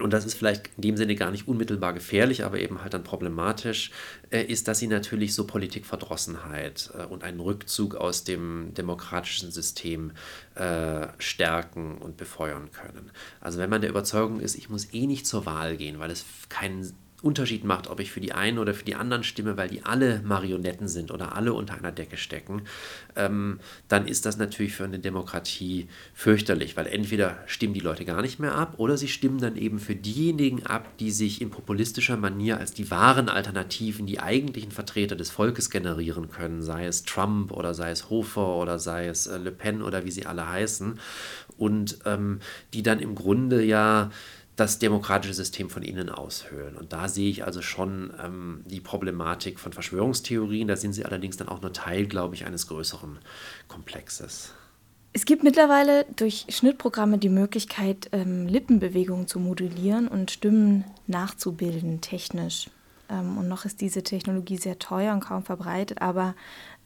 und 0.00 0.12
das 0.12 0.26
ist 0.26 0.34
vielleicht 0.34 0.70
in 0.76 0.82
dem 0.82 0.96
Sinne 0.98 1.14
gar 1.14 1.30
nicht 1.30 1.48
unmittelbar 1.48 1.94
gefährlich, 1.94 2.44
aber 2.44 2.60
eben 2.60 2.82
halt 2.82 2.92
dann 2.92 3.04
problematisch, 3.04 3.90
äh, 4.30 4.42
ist, 4.42 4.68
dass 4.68 4.78
sie 4.78 4.86
natürlich 4.86 5.34
so 5.34 5.46
Politikverdrossenheit 5.46 6.90
äh, 6.94 7.04
und 7.04 7.24
einen 7.24 7.40
Rückzug 7.40 7.94
aus 7.94 8.22
dem 8.22 8.74
demokratischen 8.74 9.50
System 9.50 10.12
äh, 10.54 11.08
stärken 11.18 11.96
und 11.98 12.18
befeuern 12.18 12.70
können. 12.70 13.10
Also 13.40 13.58
wenn 13.58 13.70
man 13.70 13.80
der 13.80 13.90
Überzeugung 13.90 14.40
ist, 14.40 14.56
ich 14.56 14.68
muss 14.68 14.92
eh 14.92 15.06
nicht 15.06 15.26
zur 15.26 15.46
Wahl 15.46 15.78
gehen, 15.78 15.98
weil 15.98 16.10
es 16.10 16.26
keinen 16.50 16.92
Unterschied 17.20 17.64
macht, 17.64 17.88
ob 17.88 17.98
ich 17.98 18.12
für 18.12 18.20
die 18.20 18.32
einen 18.32 18.58
oder 18.58 18.74
für 18.74 18.84
die 18.84 18.94
anderen 18.94 19.24
stimme, 19.24 19.56
weil 19.56 19.68
die 19.68 19.84
alle 19.84 20.22
Marionetten 20.24 20.86
sind 20.86 21.10
oder 21.10 21.34
alle 21.34 21.52
unter 21.52 21.74
einer 21.74 21.90
Decke 21.90 22.16
stecken, 22.16 22.62
ähm, 23.16 23.58
dann 23.88 24.06
ist 24.06 24.24
das 24.24 24.36
natürlich 24.36 24.74
für 24.74 24.84
eine 24.84 25.00
Demokratie 25.00 25.88
fürchterlich, 26.14 26.76
weil 26.76 26.86
entweder 26.86 27.38
stimmen 27.46 27.74
die 27.74 27.80
Leute 27.80 28.04
gar 28.04 28.22
nicht 28.22 28.38
mehr 28.38 28.54
ab 28.54 28.74
oder 28.76 28.96
sie 28.96 29.08
stimmen 29.08 29.40
dann 29.40 29.56
eben 29.56 29.80
für 29.80 29.96
diejenigen 29.96 30.64
ab, 30.66 30.96
die 30.98 31.10
sich 31.10 31.40
in 31.40 31.50
populistischer 31.50 32.16
Manier 32.16 32.58
als 32.58 32.72
die 32.72 32.90
wahren 32.90 33.28
Alternativen, 33.28 34.06
die 34.06 34.20
eigentlichen 34.20 34.70
Vertreter 34.70 35.16
des 35.16 35.30
Volkes 35.30 35.70
generieren 35.70 36.30
können, 36.30 36.62
sei 36.62 36.86
es 36.86 37.02
Trump 37.02 37.50
oder 37.50 37.74
sei 37.74 37.90
es 37.90 38.10
Hofer 38.10 38.56
oder 38.56 38.78
sei 38.78 39.08
es 39.08 39.26
äh, 39.26 39.38
Le 39.38 39.50
Pen 39.50 39.82
oder 39.82 40.04
wie 40.04 40.12
sie 40.12 40.26
alle 40.26 40.48
heißen, 40.48 41.00
und 41.56 41.98
ähm, 42.06 42.38
die 42.72 42.82
dann 42.82 43.00
im 43.00 43.14
Grunde 43.14 43.64
ja 43.64 44.10
das 44.58 44.80
demokratische 44.80 45.34
System 45.34 45.70
von 45.70 45.84
innen 45.84 46.10
aushöhlen. 46.10 46.76
Und 46.76 46.92
da 46.92 47.08
sehe 47.08 47.30
ich 47.30 47.44
also 47.44 47.62
schon 47.62 48.12
ähm, 48.22 48.62
die 48.66 48.80
Problematik 48.80 49.60
von 49.60 49.72
Verschwörungstheorien. 49.72 50.66
Da 50.66 50.76
sind 50.76 50.94
sie 50.94 51.04
allerdings 51.04 51.36
dann 51.36 51.48
auch 51.48 51.62
nur 51.62 51.72
Teil, 51.72 52.06
glaube 52.06 52.34
ich, 52.34 52.44
eines 52.44 52.66
größeren 52.66 53.20
Komplexes. 53.68 54.52
Es 55.12 55.24
gibt 55.24 55.44
mittlerweile 55.44 56.06
durch 56.16 56.46
Schnittprogramme 56.48 57.18
die 57.18 57.28
Möglichkeit, 57.28 58.08
ähm, 58.10 58.48
Lippenbewegungen 58.48 59.28
zu 59.28 59.38
modulieren 59.38 60.08
und 60.08 60.32
Stimmen 60.32 60.84
nachzubilden, 61.06 62.00
technisch. 62.00 62.68
Ähm, 63.08 63.38
und 63.38 63.46
noch 63.46 63.64
ist 63.64 63.80
diese 63.80 64.02
Technologie 64.02 64.56
sehr 64.56 64.80
teuer 64.80 65.14
und 65.14 65.20
kaum 65.20 65.44
verbreitet, 65.44 66.02
aber 66.02 66.34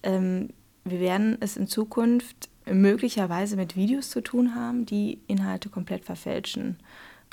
ähm, 0.03 0.51
wir 0.85 1.01
werden 1.01 1.39
es 1.41 1.57
in 1.57 1.69
Zukunft 1.69 2.51
möglicherweise 2.67 3.57
mit 3.57 3.77
Videos 3.77 4.11
zu 4.11 4.21
tun 4.21 4.55
haben, 4.55 4.85
die 4.85 5.21
Inhalte 5.27 5.71
komplett 5.71 6.05
verfälschen 6.05 6.77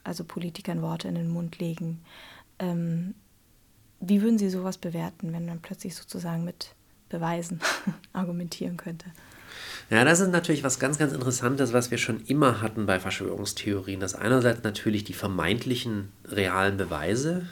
also 0.03 0.23
Politikern 0.23 0.81
Worte 0.81 1.07
in 1.07 1.15
den 1.15 1.29
Mund 1.29 1.59
legen. 1.59 2.01
Ähm, 2.59 3.15
wie 3.99 4.21
würden 4.21 4.37
Sie 4.37 4.49
sowas 4.49 4.77
bewerten, 4.77 5.33
wenn 5.33 5.45
man 5.45 5.59
plötzlich 5.59 5.95
sozusagen 5.95 6.45
mit 6.45 6.73
Beweisen 7.09 7.59
argumentieren 8.13 8.77
könnte? 8.77 9.07
Ja, 9.89 10.05
das 10.05 10.19
ist 10.19 10.31
natürlich 10.31 10.63
was 10.63 10.79
ganz, 10.79 10.99
ganz 10.99 11.13
Interessantes, 11.13 11.73
was 11.73 11.89
wir 11.89 11.97
schon 11.97 12.23
immer 12.25 12.61
hatten 12.61 12.85
bei 12.85 12.99
Verschwörungstheorien, 12.99 13.99
dass 13.99 14.13
einerseits 14.13 14.63
natürlich 14.63 15.03
die 15.03 15.13
vermeintlichen 15.13 16.11
realen 16.25 16.77
Beweise 16.77 17.47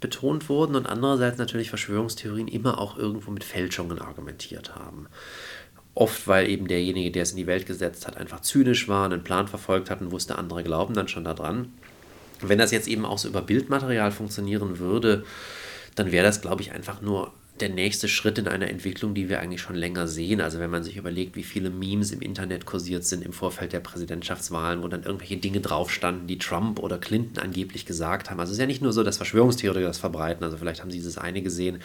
betont 0.00 0.48
wurden 0.48 0.74
und 0.74 0.86
andererseits 0.86 1.38
natürlich 1.38 1.68
Verschwörungstheorien 1.68 2.48
immer 2.48 2.78
auch 2.78 2.96
irgendwo 2.96 3.30
mit 3.30 3.44
Fälschungen 3.44 4.00
argumentiert 4.00 4.74
haben. 4.74 5.06
Oft, 5.94 6.26
weil 6.26 6.48
eben 6.48 6.66
derjenige, 6.66 7.10
der 7.10 7.22
es 7.22 7.32
in 7.32 7.36
die 7.36 7.46
Welt 7.46 7.66
gesetzt 7.66 8.06
hat, 8.06 8.16
einfach 8.16 8.40
zynisch 8.40 8.88
war, 8.88 9.04
einen 9.04 9.22
Plan 9.22 9.46
verfolgt 9.46 9.90
hat 9.90 10.00
und 10.00 10.10
wusste, 10.10 10.38
andere 10.38 10.64
glauben 10.64 10.94
dann 10.94 11.08
schon 11.08 11.24
daran. 11.24 11.72
Wenn 12.48 12.58
das 12.58 12.70
jetzt 12.70 12.88
eben 12.88 13.04
auch 13.04 13.18
so 13.18 13.28
über 13.28 13.42
Bildmaterial 13.42 14.10
funktionieren 14.10 14.78
würde, 14.78 15.24
dann 15.94 16.12
wäre 16.12 16.24
das, 16.24 16.40
glaube 16.40 16.62
ich, 16.62 16.72
einfach 16.72 17.00
nur 17.02 17.32
der 17.60 17.68
nächste 17.68 18.08
Schritt 18.08 18.38
in 18.38 18.48
einer 18.48 18.68
Entwicklung, 18.68 19.14
die 19.14 19.28
wir 19.28 19.40
eigentlich 19.40 19.60
schon 19.60 19.76
länger 19.76 20.08
sehen. 20.08 20.40
Also 20.40 20.58
wenn 20.58 20.70
man 20.70 20.82
sich 20.82 20.96
überlegt, 20.96 21.36
wie 21.36 21.44
viele 21.44 21.70
Memes 21.70 22.10
im 22.10 22.20
Internet 22.20 22.66
kursiert 22.66 23.04
sind 23.04 23.24
im 23.24 23.32
Vorfeld 23.32 23.72
der 23.72 23.80
Präsidentschaftswahlen, 23.80 24.82
wo 24.82 24.88
dann 24.88 25.04
irgendwelche 25.04 25.36
Dinge 25.36 25.60
draufstanden, 25.60 26.26
die 26.26 26.38
Trump 26.38 26.78
oder 26.78 26.98
Clinton 26.98 27.42
angeblich 27.42 27.86
gesagt 27.86 28.30
haben. 28.30 28.40
Also 28.40 28.50
es 28.50 28.56
ist 28.56 28.60
ja 28.60 28.66
nicht 28.66 28.82
nur 28.82 28.92
so, 28.92 29.02
dass 29.04 29.18
Verschwörungstheoretiker 29.18 29.86
das 29.86 29.98
verbreiten. 29.98 30.42
Also 30.42 30.56
vielleicht 30.56 30.80
haben 30.80 30.90
Sie 30.90 30.98
dieses 30.98 31.18
eine 31.18 31.42
gesehen, 31.42 31.80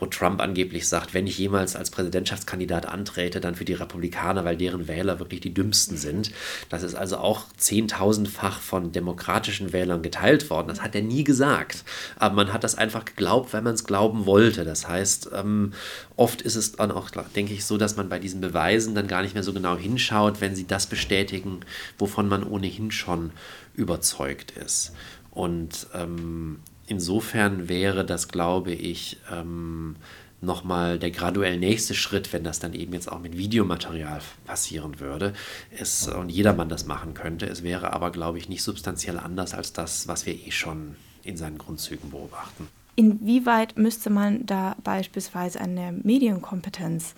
wo 0.00 0.06
Trump 0.06 0.40
angeblich 0.40 0.88
sagt, 0.88 1.14
wenn 1.14 1.26
ich 1.26 1.38
jemals 1.38 1.76
als 1.76 1.90
Präsidentschaftskandidat 1.90 2.86
antrete, 2.86 3.40
dann 3.40 3.54
für 3.54 3.64
die 3.64 3.74
Republikaner, 3.74 4.44
weil 4.44 4.56
deren 4.56 4.88
Wähler 4.88 5.20
wirklich 5.20 5.40
die 5.40 5.54
dümmsten 5.54 5.96
sind. 5.96 6.32
Das 6.68 6.82
ist 6.82 6.94
also 6.94 7.18
auch 7.18 7.44
zehntausendfach 7.56 8.60
von 8.60 8.92
demokratischen 8.92 9.72
Wählern 9.72 10.02
geteilt 10.02 10.50
worden. 10.50 10.68
Das 10.68 10.82
hat 10.82 10.94
er 10.94 11.02
nie 11.02 11.22
gesagt. 11.22 11.84
Aber 12.16 12.34
man 12.34 12.52
hat 12.52 12.64
das 12.64 12.76
einfach 12.76 13.04
geglaubt, 13.04 13.52
weil 13.52 13.62
man 13.62 13.74
es 13.74 13.84
glauben 13.84 14.26
wollte. 14.26 14.64
Das 14.64 14.88
heißt, 14.88 15.30
ähm, 15.34 15.74
oft 16.16 16.42
ist 16.42 16.56
es 16.56 16.72
dann 16.72 16.90
auch, 16.90 17.10
denke 17.10 17.52
ich, 17.52 17.64
so, 17.64 17.76
dass 17.76 17.96
man 17.96 18.08
bei 18.08 18.18
diesen 18.18 18.40
Beweisen 18.40 18.94
dann 18.94 19.06
gar 19.06 19.22
nicht 19.22 19.34
mehr 19.34 19.42
so 19.42 19.52
genau 19.52 19.76
hinschaut, 19.76 20.40
wenn 20.40 20.56
sie 20.56 20.66
das 20.66 20.86
bestätigen, 20.86 21.60
wovon 21.98 22.28
man 22.28 22.42
ohnehin 22.42 22.90
schon 22.90 23.32
überzeugt 23.74 24.52
ist. 24.52 24.92
Und 25.30 25.86
ähm, 25.94 26.60
insofern 26.90 27.68
wäre 27.68 28.04
das, 28.04 28.28
glaube 28.28 28.72
ich, 28.72 29.18
ähm, 29.32 29.96
nochmal 30.40 30.98
der 30.98 31.10
graduell 31.10 31.58
nächste 31.58 31.94
Schritt, 31.94 32.32
wenn 32.32 32.44
das 32.44 32.58
dann 32.58 32.74
eben 32.74 32.92
jetzt 32.92 33.10
auch 33.10 33.20
mit 33.20 33.36
Videomaterial 33.36 34.20
passieren 34.44 34.98
würde 34.98 35.34
es, 35.70 36.08
und 36.08 36.30
jedermann 36.30 36.68
das 36.68 36.86
machen 36.86 37.14
könnte. 37.14 37.46
Es 37.46 37.62
wäre 37.62 37.92
aber, 37.92 38.10
glaube 38.10 38.38
ich, 38.38 38.48
nicht 38.48 38.62
substanziell 38.62 39.18
anders 39.18 39.54
als 39.54 39.72
das, 39.72 40.08
was 40.08 40.26
wir 40.26 40.34
eh 40.34 40.50
schon 40.50 40.96
in 41.22 41.36
seinen 41.36 41.58
Grundzügen 41.58 42.10
beobachten. 42.10 42.68
Inwieweit 42.96 43.78
müsste 43.78 44.10
man 44.10 44.44
da 44.46 44.76
beispielsweise 44.82 45.60
an 45.60 45.76
der 45.76 45.92
Medienkompetenz 45.92 47.14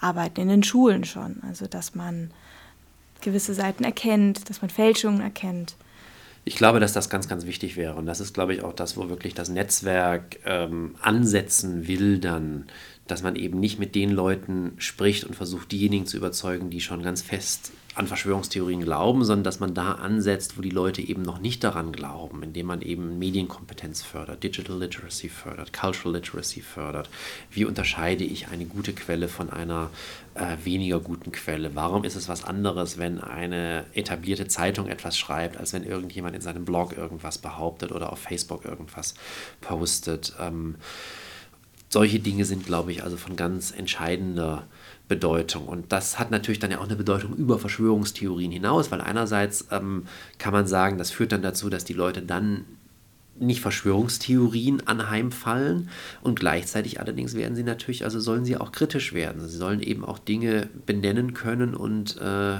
arbeiten, 0.00 0.42
in 0.42 0.48
den 0.48 0.62
Schulen 0.62 1.04
schon? 1.04 1.42
Also, 1.46 1.66
dass 1.66 1.94
man 1.94 2.30
gewisse 3.20 3.52
Seiten 3.52 3.82
erkennt, 3.82 4.48
dass 4.48 4.62
man 4.62 4.70
Fälschungen 4.70 5.20
erkennt. 5.20 5.74
Ich 6.48 6.56
glaube, 6.56 6.80
dass 6.80 6.94
das 6.94 7.10
ganz, 7.10 7.28
ganz 7.28 7.44
wichtig 7.44 7.76
wäre. 7.76 7.94
Und 7.96 8.06
das 8.06 8.20
ist, 8.20 8.32
glaube 8.32 8.54
ich, 8.54 8.62
auch 8.62 8.72
das, 8.72 8.96
wo 8.96 9.10
wirklich 9.10 9.34
das 9.34 9.50
Netzwerk 9.50 10.38
ähm, 10.46 10.94
ansetzen 11.02 11.86
will, 11.86 12.20
dann, 12.20 12.68
dass 13.06 13.22
man 13.22 13.36
eben 13.36 13.60
nicht 13.60 13.78
mit 13.78 13.94
den 13.94 14.08
Leuten 14.08 14.72
spricht 14.78 15.24
und 15.24 15.36
versucht, 15.36 15.70
diejenigen 15.72 16.06
zu 16.06 16.16
überzeugen, 16.16 16.70
die 16.70 16.80
schon 16.80 17.02
ganz 17.02 17.20
fest 17.20 17.72
an 17.98 18.06
Verschwörungstheorien 18.06 18.80
glauben, 18.80 19.24
sondern 19.24 19.42
dass 19.42 19.58
man 19.58 19.74
da 19.74 19.92
ansetzt, 19.92 20.56
wo 20.56 20.62
die 20.62 20.70
Leute 20.70 21.02
eben 21.02 21.22
noch 21.22 21.40
nicht 21.40 21.64
daran 21.64 21.90
glauben, 21.90 22.44
indem 22.44 22.66
man 22.66 22.80
eben 22.80 23.18
Medienkompetenz 23.18 24.02
fördert, 24.02 24.44
Digital 24.44 24.78
Literacy 24.78 25.28
fördert, 25.28 25.72
Cultural 25.72 26.14
Literacy 26.14 26.60
fördert. 26.60 27.10
Wie 27.50 27.64
unterscheide 27.64 28.22
ich 28.22 28.48
eine 28.48 28.66
gute 28.66 28.92
Quelle 28.92 29.26
von 29.26 29.50
einer 29.50 29.90
äh, 30.34 30.56
weniger 30.62 31.00
guten 31.00 31.32
Quelle? 31.32 31.74
Warum 31.74 32.04
ist 32.04 32.14
es 32.14 32.28
was 32.28 32.44
anderes, 32.44 32.98
wenn 32.98 33.20
eine 33.20 33.84
etablierte 33.94 34.46
Zeitung 34.46 34.86
etwas 34.86 35.18
schreibt, 35.18 35.56
als 35.56 35.72
wenn 35.72 35.82
irgendjemand 35.82 36.36
in 36.36 36.40
seinem 36.40 36.64
Blog 36.64 36.96
irgendwas 36.96 37.38
behauptet 37.38 37.90
oder 37.90 38.12
auf 38.12 38.20
Facebook 38.20 38.64
irgendwas 38.64 39.14
postet? 39.60 40.34
Ähm, 40.40 40.76
solche 41.88 42.20
Dinge 42.20 42.44
sind, 42.44 42.64
glaube 42.64 42.92
ich, 42.92 43.02
also 43.02 43.16
von 43.16 43.34
ganz 43.34 43.72
entscheidender 43.72 44.68
Bedeutung. 45.08 45.66
Und 45.66 45.90
das 45.92 46.18
hat 46.18 46.30
natürlich 46.30 46.58
dann 46.58 46.70
ja 46.70 46.78
auch 46.78 46.84
eine 46.84 46.96
Bedeutung 46.96 47.34
über 47.34 47.58
Verschwörungstheorien 47.58 48.52
hinaus, 48.52 48.90
weil 48.90 49.00
einerseits 49.00 49.66
ähm, 49.70 50.04
kann 50.38 50.52
man 50.52 50.66
sagen, 50.66 50.98
das 50.98 51.10
führt 51.10 51.32
dann 51.32 51.42
dazu, 51.42 51.70
dass 51.70 51.84
die 51.84 51.94
Leute 51.94 52.22
dann 52.22 52.64
nicht 53.40 53.60
Verschwörungstheorien 53.60 54.86
anheimfallen 54.86 55.88
und 56.22 56.38
gleichzeitig 56.38 57.00
allerdings 57.00 57.34
werden 57.34 57.56
sie 57.56 57.62
natürlich, 57.62 58.04
also 58.04 58.20
sollen 58.20 58.44
sie 58.44 58.56
auch 58.56 58.72
kritisch 58.72 59.12
werden. 59.12 59.46
Sie 59.48 59.56
sollen 59.56 59.80
eben 59.80 60.04
auch 60.04 60.18
Dinge 60.18 60.68
benennen 60.86 61.34
können 61.34 61.74
und 61.74 62.16
äh, 62.20 62.58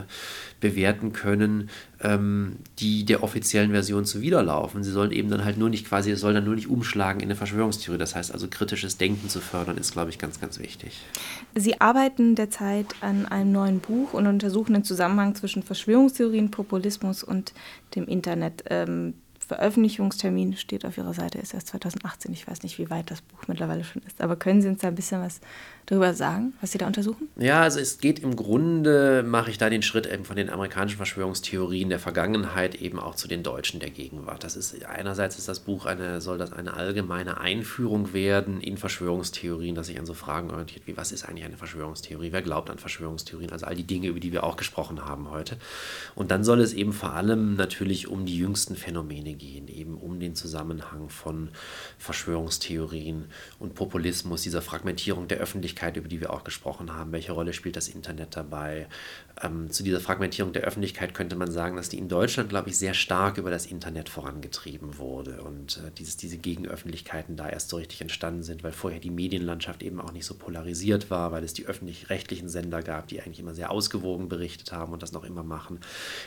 bewerten 0.61 1.13
können, 1.13 1.71
ähm, 2.01 2.57
die 2.79 3.05
der 3.05 3.23
offiziellen 3.23 3.71
Version 3.71 4.05
zuwiderlaufen. 4.05 4.83
Sie 4.83 4.91
sollen 4.91 5.13
eben 5.13 5.31
dann 5.31 5.45
halt 5.45 5.59
nur 5.59 5.69
nicht 5.69 5.87
quasi, 5.87 6.11
es 6.11 6.21
soll 6.21 6.35
dann 6.35 6.45
nur 6.45 6.55
nicht 6.55 6.69
umschlagen 6.69 7.21
in 7.21 7.27
eine 7.27 7.37
Verschwörungstheorie. 7.37 7.99
Das 7.99 8.15
heißt 8.15 8.33
also 8.33 8.49
kritisches 8.49 8.97
Denken 8.97 9.29
zu 9.29 9.41
fördern, 9.41 9.77
ist, 9.79 9.93
glaube 9.93 10.11
ich, 10.11 10.19
ganz, 10.19 10.41
ganz 10.41 10.59
wichtig. 10.59 11.01
Sie 11.55 11.81
arbeiten 11.81 12.35
derzeit 12.35 12.87
an 13.01 13.27
einem 13.27 13.53
neuen 13.53 13.81
Buch 13.81 14.15
und 14.15 14.27
untersuchen 14.27 14.75
den 14.75 14.85
Zusammenhang 14.85 15.35
zwischen 15.35 15.63
Verschwörungstheorien, 15.63 16.51
Populismus 16.51 17.23
und 17.23 17.53
dem 17.95 18.07
Internet. 18.07 18.65
Ähm, 18.71 19.15
Veröffentlichungstermin 19.49 20.57
steht 20.57 20.85
auf 20.85 20.99
Ihrer 20.99 21.15
Seite, 21.15 21.39
ist 21.39 21.55
erst 21.55 21.69
2018. 21.69 22.35
Ich 22.35 22.47
weiß 22.47 22.63
nicht, 22.63 22.79
wie 22.79 22.91
weit 22.91 23.11
das 23.11 23.23
Buch 23.23 23.49
mittlerweile 23.49 23.83
schon 23.83 24.03
ist. 24.03 24.21
Aber 24.21 24.37
können 24.37 24.61
Sie 24.61 24.69
uns 24.69 24.83
da 24.83 24.89
ein 24.89 24.95
bisschen 24.95 25.23
was 25.23 25.41
darüber 25.89 26.13
sagen, 26.13 26.53
was 26.61 26.73
Sie 26.73 26.79
da 26.79 26.87
untersuchen? 26.87 27.29
Ja, 27.37 27.63
also 27.63 27.81
es 27.81 27.99
geht 27.99 28.19
im 28.19 28.37
Grunde, 28.37 29.25
mache 29.27 29.51
ich 29.51 29.57
da 29.57 29.71
den 29.71 29.83
Schritt 29.83 30.07
eben 30.07 30.27
von 30.27 30.37
den 30.37 30.51
amerikanischen 30.51 30.99
Verschwörungstheorien 30.99 31.89
der 31.89 31.99
Vergangenheit 31.99 32.75
eben 32.75 32.99
auch 32.99 33.15
zu 33.15 33.27
den 33.27 33.43
deutschen 33.43 33.81
der 33.81 33.89
Gegenwart. 33.89 34.45
Das 34.45 34.55
ist 34.55 34.85
einerseits 34.85 35.39
ist 35.39 35.49
das 35.49 35.61
Buch 35.61 35.87
eine, 35.87 36.21
soll 36.21 36.37
das 36.37 36.53
eine 36.53 36.75
allgemeine 36.75 37.41
Einführung 37.41 38.13
werden 38.13 38.61
in 38.61 38.77
Verschwörungstheorien, 38.77 39.75
dass 39.75 39.87
sich 39.87 39.99
an 39.99 40.05
so 40.05 40.13
Fragen 40.13 40.51
orientiert, 40.51 40.87
wie 40.87 40.97
was 40.97 41.11
ist 41.11 41.25
eigentlich 41.25 41.47
eine 41.47 41.57
Verschwörungstheorie, 41.57 42.33
wer 42.33 42.43
glaubt 42.43 42.69
an 42.69 42.79
Verschwörungstheorien, 42.79 43.51
also 43.51 43.65
all 43.65 43.75
die 43.75 43.85
Dinge, 43.85 44.09
über 44.09 44.21
die 44.21 44.33
wir 44.33 44.45
auch 44.45 44.57
gesprochen 44.57 45.07
haben 45.07 45.31
heute. 45.31 45.57
Und 46.15 46.31
dann 46.31 46.45
soll 46.45 46.61
es 46.61 46.75
eben 46.75 46.93
vor 46.93 47.15
allem 47.15 47.57
natürlich 47.57 48.09
um 48.09 48.27
die 48.27 48.37
jüngsten 48.37 48.77
Phänomene 48.77 49.33
gehen, 49.33 49.69
eben 49.69 49.97
um 49.97 50.21
den 50.21 50.35
Zusammenhang 50.35 51.09
von 51.09 51.49
Verschwörungstheorien 51.99 53.25
und 53.59 53.75
Populismus, 53.75 54.43
dieser 54.43 54.61
Fragmentierung 54.61 55.29
der 55.29 55.39
Öffentlichkeit, 55.39 55.78
über 55.97 56.09
die 56.09 56.21
wir 56.21 56.33
auch 56.33 56.45
gesprochen 56.45 56.95
haben. 56.95 57.13
Welche 57.13 57.33
Rolle 57.33 57.53
spielt 57.53 57.77
das 57.77 57.89
Internet 57.89 58.37
dabei? 58.37 58.87
Ähm, 59.43 59.71
zu 59.71 59.83
dieser 59.83 60.01
Fragmentierung 60.01 60.53
der 60.53 60.63
Öffentlichkeit 60.63 61.15
könnte 61.15 61.37
man 61.37 61.51
sagen, 61.51 61.77
dass 61.77 61.89
die 61.89 61.99
in 61.99 62.09
Deutschland, 62.09 62.49
glaube 62.49 62.69
ich, 62.69 62.79
sehr 62.79 62.95
stark 62.95 63.39
über 63.39 63.51
das 63.51 63.67
Internet 63.67 64.09
vorangetrieben 64.09 64.99
wurde 64.99 65.43
und 65.43 65.79
äh, 65.79 65.91
dieses, 65.97 66.17
diese 66.17 66.39
Gegenöffentlichkeiten 66.39 67.37
da 67.37 67.49
erst 67.49 67.69
so 67.69 67.77
richtig 67.77 68.01
entstanden 68.01 68.43
sind, 68.43 68.63
weil 68.65 68.73
vorher 68.73 69.01
die 69.01 69.11
Medienlandschaft 69.11 69.83
eben 69.83 70.01
auch 70.01 70.13
nicht 70.13 70.27
so 70.27 70.35
polarisiert 70.35 71.11
war, 71.11 71.33
weil 71.33 71.45
es 71.45 71.53
die 71.53 71.67
öffentlich-rechtlichen 71.67 72.49
Sender 72.49 72.83
gab, 72.83 73.09
die 73.09 73.21
eigentlich 73.21 73.41
immer 73.41 73.55
sehr 73.55 73.71
ausgewogen 73.71 74.29
berichtet 74.29 74.73
haben 74.73 74.93
und 74.93 75.03
das 75.03 75.13
noch 75.13 75.25
immer 75.25 75.43
machen. 75.43 75.81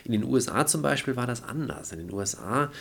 In 0.05 0.13
den 0.13 0.23
USA 0.23 0.65
zum 0.65 0.81
Beispiel 0.81 1.15
war 1.15 1.27
das 1.27 1.43
anders. 1.43 1.91
In 1.91 1.99
den 1.99 2.13
USA 2.13 2.71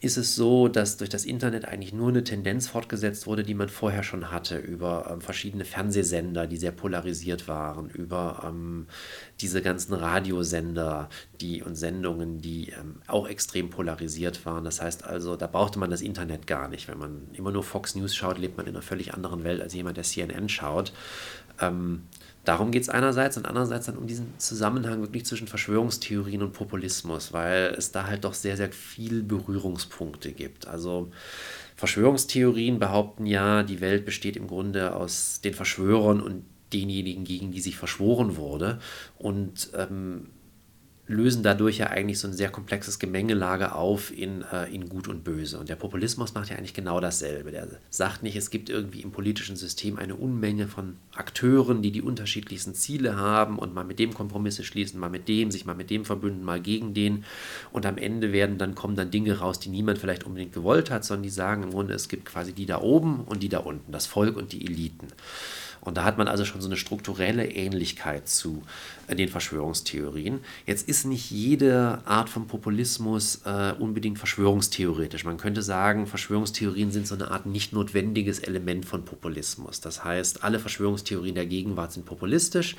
ist 0.00 0.16
es 0.16 0.34
so, 0.34 0.68
dass 0.68 0.96
durch 0.96 1.10
das 1.10 1.24
Internet 1.24 1.64
eigentlich 1.64 1.92
nur 1.92 2.08
eine 2.08 2.22
Tendenz 2.22 2.68
fortgesetzt 2.68 3.26
wurde, 3.26 3.42
die 3.42 3.54
man 3.54 3.68
vorher 3.68 4.02
schon 4.02 4.30
hatte, 4.30 4.58
über 4.58 5.08
ähm, 5.10 5.20
verschiedene 5.20 5.64
Fernsehsender, 5.64 6.46
die 6.46 6.56
sehr 6.56 6.70
polarisiert 6.70 7.48
waren, 7.48 7.90
über 7.90 8.42
ähm, 8.46 8.86
diese 9.40 9.60
ganzen 9.62 9.94
Radiosender 9.94 11.08
die, 11.40 11.62
und 11.62 11.74
Sendungen, 11.74 12.40
die 12.40 12.70
ähm, 12.70 13.02
auch 13.06 13.28
extrem 13.28 13.70
polarisiert 13.70 14.46
waren. 14.46 14.64
Das 14.64 14.80
heißt 14.80 15.04
also, 15.04 15.36
da 15.36 15.46
brauchte 15.46 15.78
man 15.78 15.90
das 15.90 16.00
Internet 16.00 16.46
gar 16.46 16.68
nicht. 16.68 16.88
Wenn 16.88 16.98
man 16.98 17.28
immer 17.32 17.50
nur 17.50 17.64
Fox 17.64 17.94
News 17.94 18.14
schaut, 18.14 18.38
lebt 18.38 18.56
man 18.56 18.66
in 18.66 18.74
einer 18.74 18.82
völlig 18.82 19.14
anderen 19.14 19.44
Welt 19.44 19.60
als 19.60 19.74
jemand, 19.74 19.96
der 19.96 20.04
CNN 20.04 20.48
schaut. 20.48 20.92
Darum 22.48 22.70
geht 22.70 22.80
es 22.80 22.88
einerseits 22.88 23.36
und 23.36 23.44
andererseits 23.44 23.84
dann 23.84 23.98
um 23.98 24.06
diesen 24.06 24.32
Zusammenhang 24.38 25.02
wirklich 25.02 25.26
zwischen 25.26 25.46
Verschwörungstheorien 25.46 26.42
und 26.42 26.54
Populismus, 26.54 27.34
weil 27.34 27.74
es 27.76 27.92
da 27.92 28.06
halt 28.06 28.24
doch 28.24 28.32
sehr, 28.32 28.56
sehr 28.56 28.72
viel 28.72 29.22
Berührungspunkte 29.22 30.32
gibt. 30.32 30.66
Also 30.66 31.10
Verschwörungstheorien 31.76 32.78
behaupten 32.78 33.26
ja, 33.26 33.62
die 33.64 33.82
Welt 33.82 34.06
besteht 34.06 34.34
im 34.38 34.46
Grunde 34.46 34.96
aus 34.96 35.42
den 35.42 35.52
Verschwörern 35.52 36.22
und 36.22 36.46
denjenigen, 36.72 37.24
gegen 37.24 37.52
die 37.52 37.60
sich 37.60 37.76
verschworen 37.76 38.36
wurde. 38.36 38.78
Und 39.18 39.68
ähm, 39.76 40.28
lösen 41.08 41.42
dadurch 41.42 41.78
ja 41.78 41.86
eigentlich 41.86 42.18
so 42.18 42.28
ein 42.28 42.34
sehr 42.34 42.50
komplexes 42.50 42.98
Gemengelage 42.98 43.74
auf 43.74 44.16
in, 44.16 44.42
äh, 44.52 44.66
in 44.66 44.88
Gut 44.90 45.08
und 45.08 45.24
Böse. 45.24 45.58
Und 45.58 45.70
der 45.70 45.76
Populismus 45.76 46.34
macht 46.34 46.50
ja 46.50 46.56
eigentlich 46.56 46.74
genau 46.74 47.00
dasselbe. 47.00 47.50
Der 47.50 47.66
sagt 47.88 48.22
nicht, 48.22 48.36
es 48.36 48.50
gibt 48.50 48.68
irgendwie 48.68 49.00
im 49.00 49.10
politischen 49.10 49.56
System 49.56 49.98
eine 49.98 50.14
Unmenge 50.14 50.68
von 50.68 50.96
Akteuren, 51.14 51.80
die 51.80 51.92
die 51.92 52.02
unterschiedlichsten 52.02 52.74
Ziele 52.74 53.16
haben 53.16 53.58
und 53.58 53.74
mal 53.74 53.84
mit 53.84 53.98
dem 53.98 54.12
Kompromisse 54.12 54.64
schließen, 54.64 55.00
mal 55.00 55.08
mit 55.08 55.28
dem, 55.28 55.50
sich 55.50 55.64
mal 55.64 55.74
mit 55.74 55.88
dem 55.88 56.04
verbünden, 56.04 56.44
mal 56.44 56.60
gegen 56.60 56.92
den. 56.92 57.24
Und 57.72 57.86
am 57.86 57.96
Ende 57.96 58.32
werden 58.32 58.58
dann 58.58 58.74
kommen 58.74 58.94
dann 58.94 59.10
Dinge 59.10 59.38
raus, 59.38 59.58
die 59.58 59.70
niemand 59.70 59.98
vielleicht 59.98 60.24
unbedingt 60.24 60.52
gewollt 60.52 60.90
hat, 60.90 61.06
sondern 61.06 61.22
die 61.22 61.30
sagen 61.30 61.62
im 61.62 61.70
Grunde, 61.70 61.94
es 61.94 62.08
gibt 62.08 62.26
quasi 62.26 62.52
die 62.52 62.66
da 62.66 62.82
oben 62.82 63.20
und 63.24 63.42
die 63.42 63.48
da 63.48 63.60
unten, 63.60 63.92
das 63.92 64.06
Volk 64.06 64.36
und 64.36 64.52
die 64.52 64.66
Eliten. 64.66 65.08
Und 65.88 65.96
da 65.96 66.04
hat 66.04 66.18
man 66.18 66.28
also 66.28 66.44
schon 66.44 66.60
so 66.60 66.68
eine 66.68 66.76
strukturelle 66.76 67.50
Ähnlichkeit 67.50 68.28
zu 68.28 68.62
äh, 69.06 69.16
den 69.16 69.28
Verschwörungstheorien. 69.28 70.40
Jetzt 70.66 70.86
ist 70.88 71.06
nicht 71.06 71.30
jede 71.30 72.00
Art 72.04 72.28
von 72.28 72.46
Populismus 72.46 73.40
äh, 73.46 73.72
unbedingt 73.78 74.18
verschwörungstheoretisch. 74.18 75.24
Man 75.24 75.38
könnte 75.38 75.62
sagen, 75.62 76.06
Verschwörungstheorien 76.06 76.90
sind 76.90 77.06
so 77.06 77.14
eine 77.14 77.30
Art 77.30 77.46
nicht 77.46 77.72
notwendiges 77.72 78.38
Element 78.38 78.84
von 78.84 79.04
Populismus. 79.04 79.80
Das 79.80 80.04
heißt, 80.04 80.44
alle 80.44 80.60
Verschwörungstheorien 80.60 81.34
der 81.34 81.46
Gegenwart 81.46 81.92
sind 81.92 82.04
populistisch, 82.04 82.76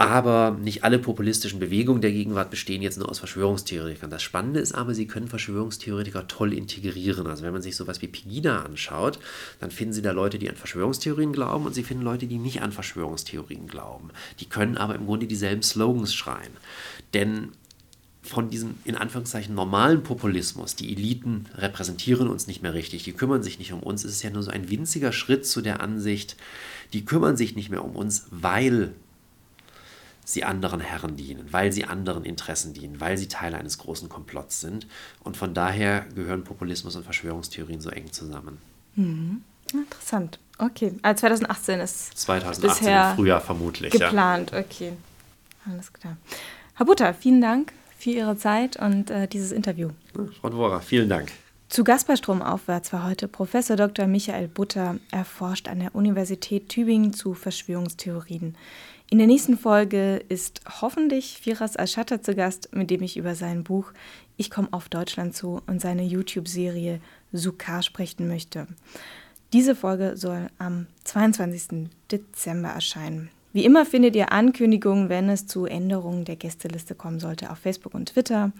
aber 0.00 0.56
nicht 0.58 0.82
alle 0.82 0.98
populistischen 0.98 1.60
Bewegungen 1.60 2.00
der 2.00 2.10
Gegenwart 2.10 2.48
bestehen 2.48 2.80
jetzt 2.80 2.96
nur 2.96 3.10
aus 3.10 3.18
Verschwörungstheoretikern. 3.18 4.08
Das 4.08 4.22
Spannende 4.22 4.58
ist 4.58 4.74
aber, 4.74 4.94
sie 4.94 5.06
können 5.06 5.28
Verschwörungstheoretiker 5.28 6.26
toll 6.26 6.54
integrieren. 6.54 7.26
Also 7.26 7.44
wenn 7.44 7.52
man 7.52 7.60
sich 7.60 7.76
sowas 7.76 8.00
wie 8.00 8.08
Pegida 8.08 8.62
anschaut, 8.62 9.18
dann 9.60 9.70
finden 9.70 9.92
sie 9.92 10.00
da 10.00 10.12
Leute, 10.12 10.38
die 10.38 10.48
an 10.48 10.56
Verschwörungstheorien 10.56 11.34
glauben 11.34 11.66
und 11.66 11.74
sie 11.74 11.82
finden 11.82 12.02
Leute, 12.02 12.26
die 12.26 12.38
nicht 12.38 12.62
an 12.62 12.72
Verschwörungstheorien 12.72 13.68
glauben. 13.68 14.08
Die 14.40 14.46
können 14.46 14.78
aber 14.78 14.94
im 14.94 15.04
Grunde 15.04 15.26
dieselben 15.26 15.62
Slogans 15.62 16.14
schreien. 16.14 16.52
Denn 17.12 17.50
von 18.22 18.48
diesem 18.48 18.76
in 18.86 18.96
Anführungszeichen 18.96 19.54
normalen 19.54 20.02
Populismus, 20.02 20.76
die 20.76 20.94
Eliten 20.94 21.44
repräsentieren 21.56 22.28
uns 22.28 22.46
nicht 22.46 22.62
mehr 22.62 22.72
richtig, 22.72 23.02
die 23.02 23.12
kümmern 23.12 23.42
sich 23.42 23.58
nicht 23.58 23.74
um 23.74 23.82
uns, 23.82 24.04
ist 24.04 24.12
es 24.12 24.22
ja 24.22 24.30
nur 24.30 24.42
so 24.42 24.50
ein 24.50 24.70
winziger 24.70 25.12
Schritt 25.12 25.44
zu 25.44 25.60
der 25.60 25.80
Ansicht, 25.80 26.38
die 26.94 27.04
kümmern 27.04 27.36
sich 27.36 27.54
nicht 27.54 27.68
mehr 27.68 27.84
um 27.84 27.94
uns, 27.96 28.28
weil 28.30 28.94
sie 30.32 30.44
anderen 30.44 30.80
Herren 30.80 31.16
dienen, 31.16 31.52
weil 31.52 31.72
sie 31.72 31.84
anderen 31.84 32.24
Interessen 32.24 32.74
dienen, 32.74 33.00
weil 33.00 33.18
sie 33.18 33.28
Teile 33.28 33.58
eines 33.58 33.78
großen 33.78 34.08
Komplotts 34.08 34.60
sind. 34.60 34.86
Und 35.22 35.36
von 35.36 35.54
daher 35.54 36.06
gehören 36.14 36.44
Populismus 36.44 36.96
und 36.96 37.04
Verschwörungstheorien 37.04 37.80
so 37.80 37.90
eng 37.90 38.12
zusammen. 38.12 38.58
Mhm. 38.96 39.42
Interessant. 39.72 40.38
Okay, 40.58 40.94
also 41.02 41.20
2018 41.20 41.80
ist 41.80 42.18
2018 42.18 42.68
bisher 42.68 43.10
im 43.10 43.16
Frühjahr 43.16 43.40
vermutlich. 43.40 43.92
Geplant, 43.92 44.50
ja. 44.52 44.58
okay. 44.58 44.92
Alles 45.70 45.92
klar. 45.92 46.16
Herr 46.74 46.86
Butter, 46.86 47.14
vielen 47.14 47.40
Dank 47.40 47.72
für 47.98 48.10
Ihre 48.10 48.36
Zeit 48.36 48.76
und 48.76 49.10
äh, 49.10 49.28
dieses 49.28 49.52
Interview. 49.52 49.90
Frau 50.40 50.50
Dvora, 50.50 50.80
vielen 50.80 51.08
Dank. 51.08 51.30
Zu 51.68 51.84
Gast 51.84 52.08
bei 52.08 52.16
Stromaufwärts 52.16 52.92
war 52.92 53.06
heute 53.06 53.28
Professor 53.28 53.76
Dr. 53.76 54.06
Michael 54.08 54.48
Butter. 54.48 54.96
Er 55.12 55.24
forscht 55.24 55.68
an 55.68 55.78
der 55.78 55.94
Universität 55.94 56.68
Tübingen 56.68 57.12
zu 57.12 57.34
Verschwörungstheorien. 57.34 58.56
In 59.12 59.18
der 59.18 59.26
nächsten 59.26 59.58
Folge 59.58 60.22
ist 60.28 60.60
hoffentlich 60.80 61.40
Firas 61.42 61.76
Al-Shatter 61.76 62.22
zu 62.22 62.36
Gast, 62.36 62.68
mit 62.72 62.90
dem 62.90 63.02
ich 63.02 63.16
über 63.16 63.34
sein 63.34 63.64
Buch 63.64 63.92
Ich 64.36 64.52
komme 64.52 64.68
auf 64.70 64.88
Deutschland 64.88 65.34
zu 65.34 65.60
und 65.66 65.80
seine 65.80 66.04
YouTube-Serie 66.04 67.00
Sukar 67.32 67.82
sprechen 67.82 68.28
möchte. 68.28 68.68
Diese 69.52 69.74
Folge 69.74 70.16
soll 70.16 70.46
am 70.58 70.86
22. 71.02 71.88
Dezember 72.12 72.68
erscheinen. 72.68 73.30
Wie 73.52 73.64
immer 73.64 73.84
findet 73.84 74.14
ihr 74.14 74.30
Ankündigungen, 74.30 75.08
wenn 75.08 75.28
es 75.28 75.48
zu 75.48 75.64
Änderungen 75.64 76.24
der 76.24 76.36
Gästeliste 76.36 76.94
kommen 76.94 77.18
sollte, 77.18 77.50
auf 77.50 77.58
Facebook 77.58 77.94
und 77.94 78.10
Twitter. 78.10 78.52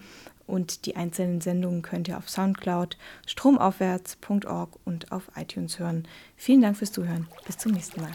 Und 0.48 0.84
die 0.84 0.96
einzelnen 0.96 1.40
Sendungen 1.40 1.82
könnt 1.82 2.08
ihr 2.08 2.18
auf 2.18 2.28
Soundcloud, 2.28 2.98
stromaufwärts.org 3.24 4.80
und 4.84 5.12
auf 5.12 5.30
iTunes 5.36 5.78
hören. 5.78 6.08
Vielen 6.34 6.62
Dank 6.62 6.76
fürs 6.76 6.90
Zuhören. 6.90 7.28
Bis 7.46 7.56
zum 7.56 7.70
nächsten 7.70 8.00
Mal. 8.00 8.10